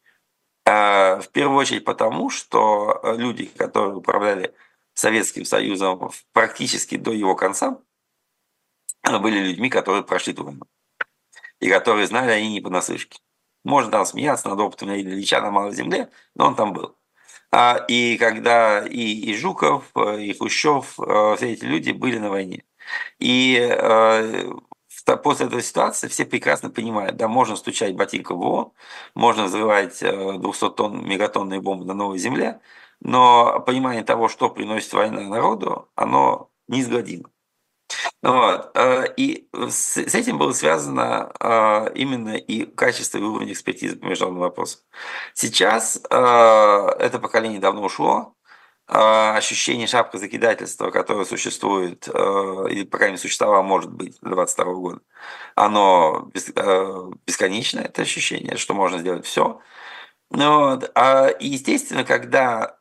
Э, 0.67 1.21
в 1.21 1.29
первую 1.33 1.59
очередь 1.59 1.85
потому, 1.85 2.31
что 2.31 3.01
люди, 3.17 3.47
которые 3.47 3.97
управляли 3.97 4.55
Советским 4.95 5.45
Союзом 5.45 6.11
практически 6.33 6.97
до 6.97 7.13
его 7.13 7.35
конца, 7.35 7.81
были 9.03 9.39
людьми, 9.41 9.71
которые 9.71 10.05
прошли 10.05 10.35
войну. 10.35 10.67
И 11.61 11.69
которые 11.69 12.07
знали 12.07 12.33
они 12.33 12.53
не 12.53 12.61
понаслышке. 12.61 13.19
Можно 13.65 13.91
там 13.91 14.07
смеяться 14.07 14.49
над 14.49 14.61
опытом 14.61 14.91
Ильича 14.91 15.41
на 15.41 15.51
Малой 15.51 15.75
Земле, 15.75 16.11
но 16.35 16.47
он 16.47 16.55
там 16.55 16.73
был. 16.73 16.97
А, 17.51 17.85
и 17.89 18.17
когда 18.19 18.85
и, 18.87 19.01
и 19.31 19.37
Жуков, 19.37 19.85
и 19.97 20.33
Хрущев, 20.35 20.99
э, 20.99 21.37
все 21.37 21.53
эти 21.53 21.65
люди 21.65 21.93
были 21.93 22.19
на 22.19 22.31
войне. 22.31 22.65
И 23.21 23.57
э, 23.61 24.53
после 25.23 25.47
этой 25.47 25.63
ситуации 25.63 26.09
все 26.09 26.25
прекрасно 26.25 26.71
понимают, 26.71 27.17
да, 27.17 27.29
можно 27.29 27.57
стучать 27.57 27.95
ботинком 27.97 28.39
в 28.39 28.43
ООН, 28.43 28.73
можно 29.15 29.45
взрывать 29.45 30.01
200 30.01 30.65
э, 30.65 30.71
тонн 30.71 31.07
мегатонные 31.07 31.61
бомбы 31.61 31.85
на 31.85 31.95
новой 31.95 32.19
земле, 32.19 32.61
но 33.01 33.61
понимание 33.61 34.03
того, 34.05 34.29
что 34.29 34.51
приносит 34.51 34.93
война 34.93 35.21
народу, 35.23 35.89
оно 35.95 36.51
неизгладимо. 36.69 37.31
Вот. 38.25 38.71
Э, 38.75 39.05
и 39.19 39.51
с 39.53 39.99
этим 39.99 40.39
было 40.39 40.53
связано 40.53 41.31
э, 41.39 41.93
именно 41.95 42.37
и 42.37 42.65
качество 42.65 43.19
и 43.19 43.23
уровень 43.23 43.53
экспертизы 43.53 43.97
по 43.97 44.07
международным 44.07 44.45
вопросам. 44.45 44.81
Сейчас 45.35 46.01
э, 46.09 46.17
это 47.01 47.19
поколение 47.19 47.61
давно 47.61 47.83
ушло, 47.83 48.35
ощущение 48.87 49.87
шапка 49.87 50.19
закидательства, 50.19 50.91
которое 50.91 51.25
существует, 51.25 52.07
или 52.07 52.85
по 52.85 52.99
крайней 52.99 53.13
мере 53.13 53.23
существовало, 53.23 53.63
может 53.63 53.91
быть, 53.91 54.19
до 54.21 54.31
22 54.31 54.65
года, 54.75 55.01
оно 55.55 56.31
бесконечно, 57.27 57.81
это 57.81 58.03
ощущение, 58.03 58.59
что 58.59 58.75
можно 58.75 58.99
сделать 58.99 59.25
все. 59.25 59.59
Вот. 60.29 60.85
И 61.41 61.47
естественно, 61.47 62.05
когда 62.05 62.77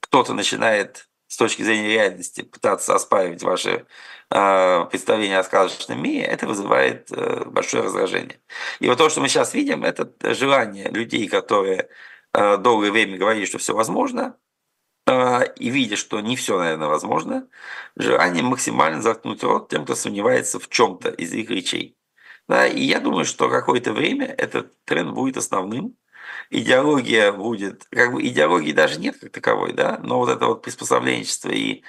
кто-то 0.00 0.32
начинает 0.32 1.10
с 1.28 1.36
точки 1.36 1.62
зрения 1.62 1.88
реальности 1.88 2.42
пытаться 2.42 2.94
оспаривать 2.94 3.42
ваши 3.42 3.86
э, 4.30 4.84
представления 4.90 5.38
о 5.38 5.44
сказочном 5.44 6.02
мире, 6.02 6.24
это 6.24 6.46
вызывает 6.46 7.10
э, 7.10 7.44
большое 7.46 7.84
раздражение. 7.84 8.40
И 8.80 8.88
вот 8.88 8.98
то, 8.98 9.08
что 9.08 9.20
мы 9.20 9.28
сейчас 9.28 9.54
видим, 9.54 9.84
это 9.84 10.10
желание 10.34 10.88
людей, 10.90 11.28
которые 11.28 11.88
э, 12.32 12.56
долгое 12.58 12.92
время 12.92 13.18
говорили, 13.18 13.44
что 13.44 13.58
все 13.58 13.74
возможно, 13.74 14.36
э, 15.06 15.52
и 15.56 15.70
видя, 15.70 15.96
что 15.96 16.20
не 16.20 16.36
все, 16.36 16.58
наверное, 16.58 16.88
возможно, 16.88 17.48
желание 17.96 18.42
максимально 18.42 19.02
заткнуть 19.02 19.42
рот 19.42 19.68
тем, 19.68 19.84
кто 19.84 19.94
сомневается 19.94 20.60
в 20.60 20.68
чем-то 20.68 21.10
из 21.10 21.32
их 21.32 21.50
речей. 21.50 21.96
Да, 22.48 22.66
и 22.66 22.80
я 22.84 23.00
думаю, 23.00 23.24
что 23.24 23.48
какое-то 23.48 23.92
время 23.92 24.26
этот 24.26 24.72
тренд 24.84 25.12
будет 25.12 25.36
основным, 25.36 25.96
идеология 26.50 27.32
будет, 27.32 27.86
как 27.90 28.12
бы 28.12 28.22
идеологии 28.26 28.72
даже 28.72 28.98
нет 29.00 29.16
как 29.20 29.30
таковой, 29.32 29.72
да, 29.72 29.98
но 30.02 30.18
вот 30.18 30.28
это 30.28 30.46
вот 30.46 30.62
приспособленчество 30.62 31.50
и 31.50 31.82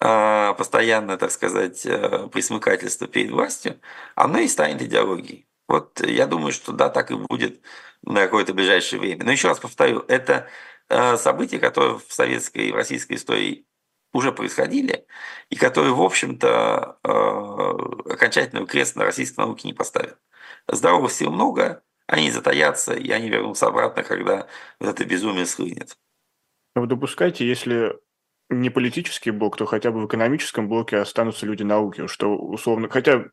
э, 0.00 0.54
постоянное, 0.56 1.16
так 1.16 1.30
сказать, 1.30 1.84
э, 1.86 2.28
присмыкательство 2.32 3.06
перед 3.06 3.30
властью, 3.30 3.80
оно 4.14 4.38
и 4.38 4.48
станет 4.48 4.82
идеологией. 4.82 5.46
Вот 5.68 6.00
я 6.00 6.26
думаю, 6.26 6.52
что 6.52 6.72
да, 6.72 6.90
так 6.90 7.10
и 7.10 7.14
будет 7.14 7.62
на 8.02 8.22
какое-то 8.22 8.54
ближайшее 8.54 9.00
время. 9.00 9.24
Но 9.24 9.32
еще 9.32 9.48
раз 9.48 9.58
повторю, 9.58 10.04
это 10.08 10.48
э, 10.88 11.16
события, 11.16 11.58
которые 11.58 11.98
в 11.98 12.12
советской 12.12 12.68
и 12.68 12.72
российской 12.72 13.14
истории 13.14 13.66
уже 14.12 14.32
происходили, 14.32 15.06
и 15.50 15.56
которые, 15.56 15.92
в 15.92 16.02
общем-то, 16.02 16.98
э, 17.02 17.08
окончательного 18.12 18.66
крест 18.66 18.96
на 18.96 19.04
российской 19.04 19.40
науке 19.40 19.66
не 19.66 19.74
поставят. 19.74 20.18
Здоровых 20.68 21.12
сил 21.12 21.30
много, 21.30 21.82
они 22.06 22.30
затаятся, 22.30 22.94
и 22.94 23.10
они 23.10 23.30
вернутся 23.30 23.66
обратно, 23.66 24.02
когда 24.02 24.46
вот 24.78 24.88
это 24.88 25.04
безумие 25.04 25.46
схлынет. 25.46 25.96
Вы 26.74 26.86
допускаете, 26.86 27.46
если 27.46 27.94
не 28.50 28.70
политический 28.70 29.30
блок, 29.30 29.56
то 29.56 29.66
хотя 29.66 29.90
бы 29.90 30.00
в 30.00 30.06
экономическом 30.06 30.68
блоке 30.68 30.98
останутся 30.98 31.46
люди 31.46 31.62
науки, 31.62 32.06
что 32.06 32.36
условно, 32.36 32.88
хотя 32.90 33.24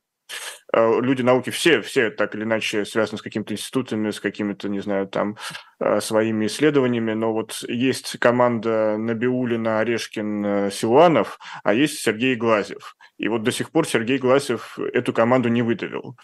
э, 0.74 1.01
люди 1.01 1.22
науки 1.22 1.49
все, 1.49 1.82
все 1.82 2.11
так 2.11 2.34
или 2.36 2.43
иначе 2.43 2.86
связаны 2.86 3.17
с 3.17 3.22
какими-то 3.22 3.53
институтами, 3.53 4.11
с 4.11 4.19
какими-то, 4.19 4.69
не 4.69 4.80
знаю, 4.80 5.07
там, 5.07 5.38
э, 5.80 5.99
своими 5.99 6.45
исследованиями, 6.45 7.13
но 7.13 7.34
вот 7.34 7.63
есть 7.67 8.17
команда 8.19 8.95
Набиулина, 8.97 9.80
Орешкин, 9.80 10.45
э, 10.45 10.72
Силуанов, 10.72 11.39
а 11.63 11.74
есть 11.74 11.99
Сергей 11.99 12.36
Глазев. 12.36 12.95
И 13.17 13.28
вот 13.28 13.43
до 13.43 13.51
сих 13.51 13.72
пор 13.72 13.88
Сергей 13.88 14.17
Глазев 14.17 14.80
эту 14.80 15.13
команду 15.13 15.49
не 15.49 15.61
выдавил. 15.61 16.15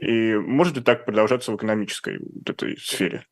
И 0.00 0.34
может 0.34 0.76
ли 0.76 0.82
так 0.82 1.04
продолжаться 1.04 1.52
в 1.52 1.56
экономической 1.56 2.18
вот 2.18 2.50
этой 2.50 2.78
сфере? 2.78 3.26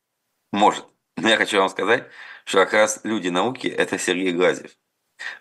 Может. 0.51 0.85
Но 1.17 1.29
я 1.29 1.37
хочу 1.37 1.59
вам 1.59 1.69
сказать, 1.69 2.05
что 2.43 2.59
как 2.59 2.73
раз 2.73 3.01
люди 3.03 3.29
науки– 3.29 3.67
это 3.77 3.97
Сергей 3.97 4.31
Глазьев. 4.33 4.71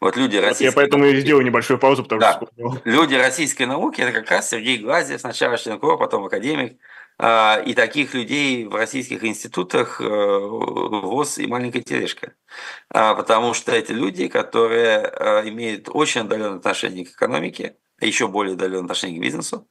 Вот 0.01 0.17
люди 0.17 0.37
российской 0.37 0.65
Я 0.65 0.73
поэтому 0.73 1.05
науки, 1.05 1.17
и 1.17 1.21
сделаю 1.21 1.45
небольшую 1.45 1.79
паузу, 1.79 2.05
потому 2.05 2.21
да, 2.21 2.35
что 2.35 2.81
люди 2.85 3.15
российской 3.15 3.65
науки– 3.65 4.01
это 4.03 4.13
как 4.13 4.31
раз 4.31 4.51
Сергей 4.51 4.79
Глазьев, 4.79 5.21
сначала 5.21 5.59
член 5.59 5.79
КОР, 5.79 5.99
потом 5.99 6.25
академик. 6.25 6.79
А, 7.17 7.63
и 7.65 7.75
таких 7.75 8.13
людей 8.13 8.65
в 8.65 8.75
российских 8.75 9.23
институтах 9.23 10.01
э, 10.01 10.05
ВОЗ 10.05 11.39
и 11.39 11.47
маленькая 11.47 11.83
тележка. 11.83 12.35
А, 12.91 13.15
потому 13.15 13.55
что 13.55 13.73
эти 13.73 13.93
люди, 13.93 14.27
которые 14.27 15.13
э, 15.13 15.49
имеют 15.49 15.89
очень 15.89 16.23
отдаленное 16.23 16.57
отношение 16.57 17.07
к 17.07 17.11
экономике, 17.11 17.77
еще 18.01 18.27
более 18.27 18.55
отдаленное 18.55 18.83
отношение 18.83 19.21
к 19.21 19.23
бизнесу, 19.23 19.69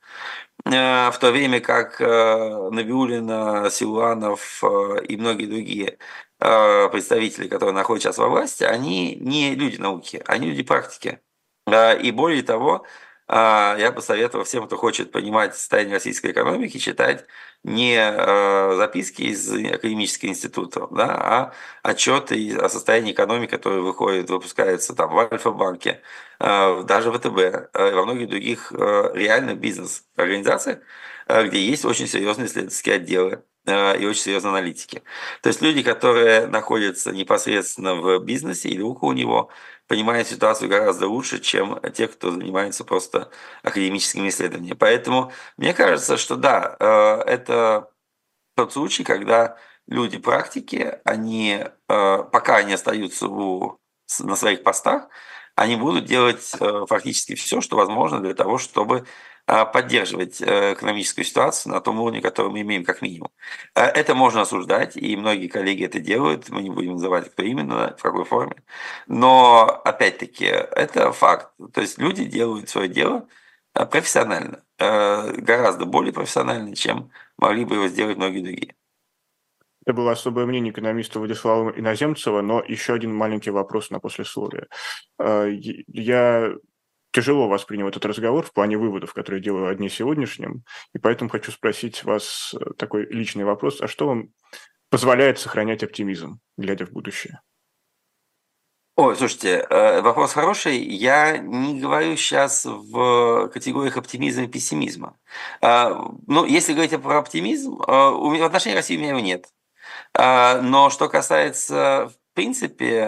в 0.65 1.17
то 1.19 1.31
время 1.31 1.59
как 1.59 1.99
э, 1.99 2.69
Набиулина, 2.71 3.69
Силуанов 3.69 4.63
э, 4.63 5.05
и 5.07 5.17
многие 5.17 5.45
другие 5.45 5.97
представители, 6.39 7.47
которые 7.47 7.73
находятся 7.73 8.09
сейчас 8.09 8.17
во 8.17 8.27
власти, 8.27 8.63
они 8.65 9.15
не 9.15 9.55
люди 9.55 9.77
науки, 9.77 10.21
они 10.25 10.47
люди 10.47 10.63
практики. 10.63 11.21
И 12.01 12.11
более 12.11 12.43
того, 12.43 12.85
я 13.35 13.91
бы 13.91 14.01
советовал 14.01 14.45
всем, 14.45 14.67
кто 14.67 14.77
хочет 14.77 15.11
понимать 15.11 15.55
состояние 15.55 15.95
российской 15.95 16.31
экономики, 16.31 16.77
читать 16.77 17.25
не 17.63 17.95
э, 17.95 18.75
записки 18.75 19.21
из 19.23 19.49
академических 19.51 20.29
институтов, 20.29 20.89
да, 20.91 21.05
а 21.05 21.53
отчеты 21.81 22.55
о 22.57 22.67
состоянии 22.67 23.13
экономики, 23.13 23.51
которые 23.51 23.81
выходят, 23.81 24.29
выпускаются 24.29 24.93
там 24.93 25.13
в 25.13 25.17
Альфа-банке, 25.17 26.01
э, 26.39 26.83
даже 26.83 27.09
в 27.09 27.17
ВТБ, 27.17 27.69
э, 27.73 27.95
во 27.95 28.05
многих 28.05 28.29
других 28.29 28.71
реальных 28.71 29.59
бизнес-организациях, 29.59 30.79
где 31.27 31.65
есть 31.65 31.85
очень 31.85 32.07
серьезные 32.07 32.47
исследовательские 32.47 32.95
отделы 32.95 33.43
и 33.65 34.05
очень 34.05 34.23
серьезные 34.23 34.49
аналитики. 34.49 35.03
То 35.41 35.47
есть 35.47 35.61
люди, 35.61 35.83
которые 35.83 36.47
находятся 36.47 37.13
непосредственно 37.13 37.95
в 37.95 38.19
бизнесе 38.19 38.67
или 38.67 38.81
около 38.81 39.13
него, 39.13 39.49
понимает 39.87 40.27
ситуацию 40.27 40.69
гораздо 40.69 41.07
лучше, 41.07 41.39
чем 41.39 41.79
те, 41.93 42.07
кто 42.07 42.31
занимается 42.31 42.83
просто 42.83 43.29
академическими 43.63 44.29
исследованиями. 44.29 44.75
Поэтому 44.77 45.31
мне 45.57 45.73
кажется, 45.73 46.17
что 46.17 46.35
да, 46.35 46.75
э, 46.79 46.85
это 47.27 47.89
тот 48.55 48.73
случай, 48.73 49.03
когда 49.03 49.57
люди 49.87 50.17
практики, 50.17 50.99
они, 51.03 51.65
э, 51.89 52.23
пока 52.31 52.57
они 52.57 52.73
остаются 52.73 53.27
у, 53.27 53.79
на 54.19 54.35
своих 54.35 54.63
постах, 54.63 55.09
они 55.55 55.75
будут 55.75 56.05
делать 56.05 56.51
э, 56.59 56.85
фактически 56.87 57.35
все, 57.35 57.61
что 57.61 57.77
возможно 57.77 58.19
для 58.19 58.33
того, 58.33 58.57
чтобы 58.57 59.05
поддерживать 59.45 60.41
э, 60.41 60.73
экономическую 60.73 61.25
ситуацию 61.25 61.73
на 61.73 61.81
том 61.81 61.99
уровне, 61.99 62.21
который 62.21 62.49
мы 62.49 62.61
имеем 62.61 62.85
как 62.85 63.01
минимум. 63.01 63.29
Э, 63.75 63.81
это 63.81 64.15
можно 64.15 64.41
осуждать, 64.41 64.95
и 64.95 65.17
многие 65.17 65.47
коллеги 65.47 65.85
это 65.85 65.99
делают, 65.99 66.49
мы 66.49 66.61
не 66.61 66.69
будем 66.69 66.93
называть, 66.93 67.29
кто 67.29 67.43
именно, 67.43 67.95
в 67.97 68.01
какой 68.01 68.23
форме. 68.23 68.63
Но, 69.07 69.81
опять-таки, 69.83 70.45
это 70.45 71.11
факт. 71.11 71.51
То 71.73 71.81
есть 71.81 71.97
люди 71.97 72.23
делают 72.23 72.69
свое 72.69 72.87
дело 72.87 73.27
э, 73.75 73.85
профессионально, 73.85 74.63
гораздо 74.79 75.85
более 75.85 76.13
профессионально, 76.13 76.75
чем 76.75 77.11
могли 77.37 77.63
бы 77.63 77.75
его 77.75 77.87
сделать 77.87 78.17
многие 78.17 78.41
другие. 78.41 78.75
Это 79.85 79.93
было 79.93 80.13
особое 80.13 80.45
мнение 80.45 80.71
экономиста 80.71 81.19
Владислава 81.19 81.71
Иноземцева, 81.77 82.41
но 82.41 82.63
еще 82.65 82.93
один 82.93 83.13
маленький 83.13 83.51
вопрос 83.51 83.91
на 83.91 83.99
послесловие. 83.99 84.67
Я 85.19 86.53
тяжело 87.13 87.47
воспринял 87.47 87.87
этот 87.87 88.05
разговор 88.05 88.45
в 88.45 88.51
плане 88.51 88.77
выводов, 88.77 89.13
которые 89.13 89.41
делаю 89.41 89.69
о 89.69 89.75
дне 89.75 89.89
сегодняшнем, 89.89 90.63
и 90.93 90.97
поэтому 90.97 91.29
хочу 91.29 91.51
спросить 91.51 92.03
вас 92.03 92.53
э, 92.59 92.73
такой 92.77 93.05
личный 93.05 93.45
вопрос. 93.45 93.81
А 93.81 93.87
что 93.87 94.07
вам 94.07 94.29
позволяет 94.89 95.39
сохранять 95.39 95.83
оптимизм, 95.83 96.39
глядя 96.57 96.85
в 96.85 96.91
будущее? 96.91 97.39
Ой, 98.95 99.15
слушайте, 99.15 99.65
э, 99.69 100.01
вопрос 100.01 100.33
хороший. 100.33 100.77
Я 100.77 101.37
не 101.37 101.79
говорю 101.79 102.15
сейчас 102.17 102.65
в 102.65 103.47
категориях 103.49 103.97
оптимизма 103.97 104.43
и 104.43 104.47
пессимизма. 104.47 105.17
А, 105.61 106.11
ну, 106.27 106.45
если 106.45 106.73
говорить 106.73 106.99
про 107.01 107.19
оптимизм, 107.19 107.81
э, 107.81 107.85
в 107.85 108.43
отношении 108.43 108.75
России 108.75 108.97
у 108.97 108.99
меня 108.99 109.09
его 109.09 109.19
нет. 109.19 109.47
Но 110.15 110.89
что 110.89 111.09
касается, 111.09 112.09
в 112.09 112.35
принципе, 112.35 113.05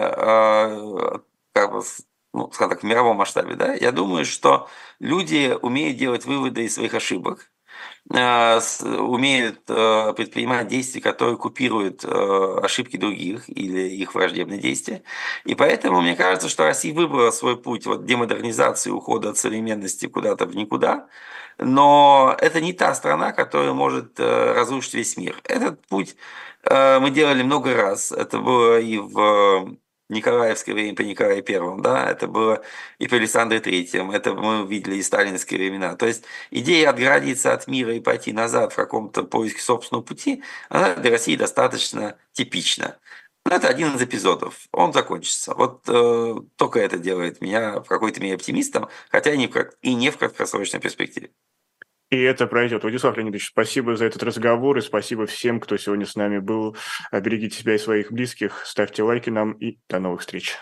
как 1.52 1.72
бы 1.72 1.82
ну, 2.36 2.50
скажем 2.52 2.70
так, 2.70 2.82
в 2.82 2.86
мировом 2.86 3.16
масштабе, 3.16 3.54
да, 3.54 3.74
я 3.74 3.92
думаю, 3.92 4.26
что 4.26 4.68
люди 5.00 5.56
умеют 5.62 5.96
делать 5.96 6.26
выводы 6.26 6.64
из 6.64 6.74
своих 6.74 6.92
ошибок, 6.94 7.50
э, 8.14 8.60
умеют 8.98 9.60
э, 9.68 10.12
предпринимать 10.14 10.68
действия, 10.68 11.00
которые 11.00 11.38
купируют 11.38 12.04
э, 12.04 12.60
ошибки 12.62 12.98
других 12.98 13.48
или 13.48 13.88
их 13.88 14.14
враждебные 14.14 14.60
действия. 14.60 15.02
И 15.46 15.54
поэтому 15.54 16.02
мне 16.02 16.14
кажется, 16.14 16.50
что 16.50 16.64
Россия 16.64 16.94
выбрала 16.94 17.30
свой 17.30 17.56
путь 17.56 17.86
вот, 17.86 18.04
демодернизации, 18.04 18.90
ухода 18.90 19.30
от 19.30 19.38
современности 19.38 20.06
куда-то 20.06 20.44
в 20.46 20.54
никуда. 20.54 21.08
Но 21.58 22.36
это 22.38 22.60
не 22.60 22.74
та 22.74 22.94
страна, 22.94 23.32
которая 23.32 23.72
может 23.72 24.20
разрушить 24.20 24.94
весь 24.94 25.16
мир. 25.16 25.40
Этот 25.44 25.86
путь 25.86 26.16
мы 26.68 27.10
делали 27.10 27.42
много 27.42 27.74
раз. 27.74 28.12
Это 28.12 28.38
было 28.40 28.78
и 28.78 28.98
в 28.98 29.78
Николаевское 30.08 30.74
время 30.74 30.94
при 30.94 31.04
Николае 31.04 31.42
Первом, 31.42 31.82
да, 31.82 32.10
это 32.10 32.28
было 32.28 32.62
и 32.98 33.08
при 33.08 33.16
Александре 33.16 33.60
Третьем, 33.60 34.10
это 34.10 34.34
мы 34.34 34.66
видели 34.66 34.96
и 34.96 35.02
сталинские 35.02 35.58
времена. 35.58 35.96
То 35.96 36.06
есть 36.06 36.24
идея 36.50 36.90
отгородиться 36.90 37.52
от 37.52 37.66
мира 37.66 37.94
и 37.94 38.00
пойти 38.00 38.32
назад 38.32 38.72
в 38.72 38.76
каком-то 38.76 39.24
поиске 39.24 39.60
собственного 39.60 40.02
пути, 40.02 40.42
она 40.68 40.94
для 40.94 41.10
России 41.10 41.36
достаточно 41.36 42.16
типична. 42.32 42.98
Но 43.44 43.54
это 43.54 43.68
один 43.68 43.94
из 43.94 44.02
эпизодов, 44.02 44.66
он 44.72 44.92
закончится. 44.92 45.54
Вот 45.54 45.82
э, 45.88 46.34
только 46.56 46.80
это 46.80 46.98
делает 46.98 47.40
меня 47.40 47.80
в 47.80 47.84
какой-то 47.84 48.20
мере 48.20 48.34
оптимистом, 48.34 48.88
хотя 49.08 49.32
и 49.32 49.38
не 49.38 49.46
в, 49.46 49.56
и 49.82 49.94
не 49.94 50.10
в 50.10 50.18
краткосрочной 50.18 50.80
перспективе. 50.80 51.30
И 52.10 52.20
это 52.20 52.46
пройдет. 52.46 52.82
Владислав 52.82 53.16
Леонидович, 53.16 53.48
спасибо 53.48 53.96
за 53.96 54.04
этот 54.04 54.22
разговор 54.22 54.78
и 54.78 54.80
спасибо 54.80 55.26
всем, 55.26 55.58
кто 55.58 55.76
сегодня 55.76 56.06
с 56.06 56.14
нами 56.14 56.38
был. 56.38 56.76
Берегите 57.12 57.58
себя 57.58 57.74
и 57.74 57.78
своих 57.78 58.12
близких, 58.12 58.64
ставьте 58.64 59.02
лайки 59.02 59.30
нам 59.30 59.52
и 59.52 59.78
до 59.88 59.98
новых 59.98 60.20
встреч. 60.20 60.56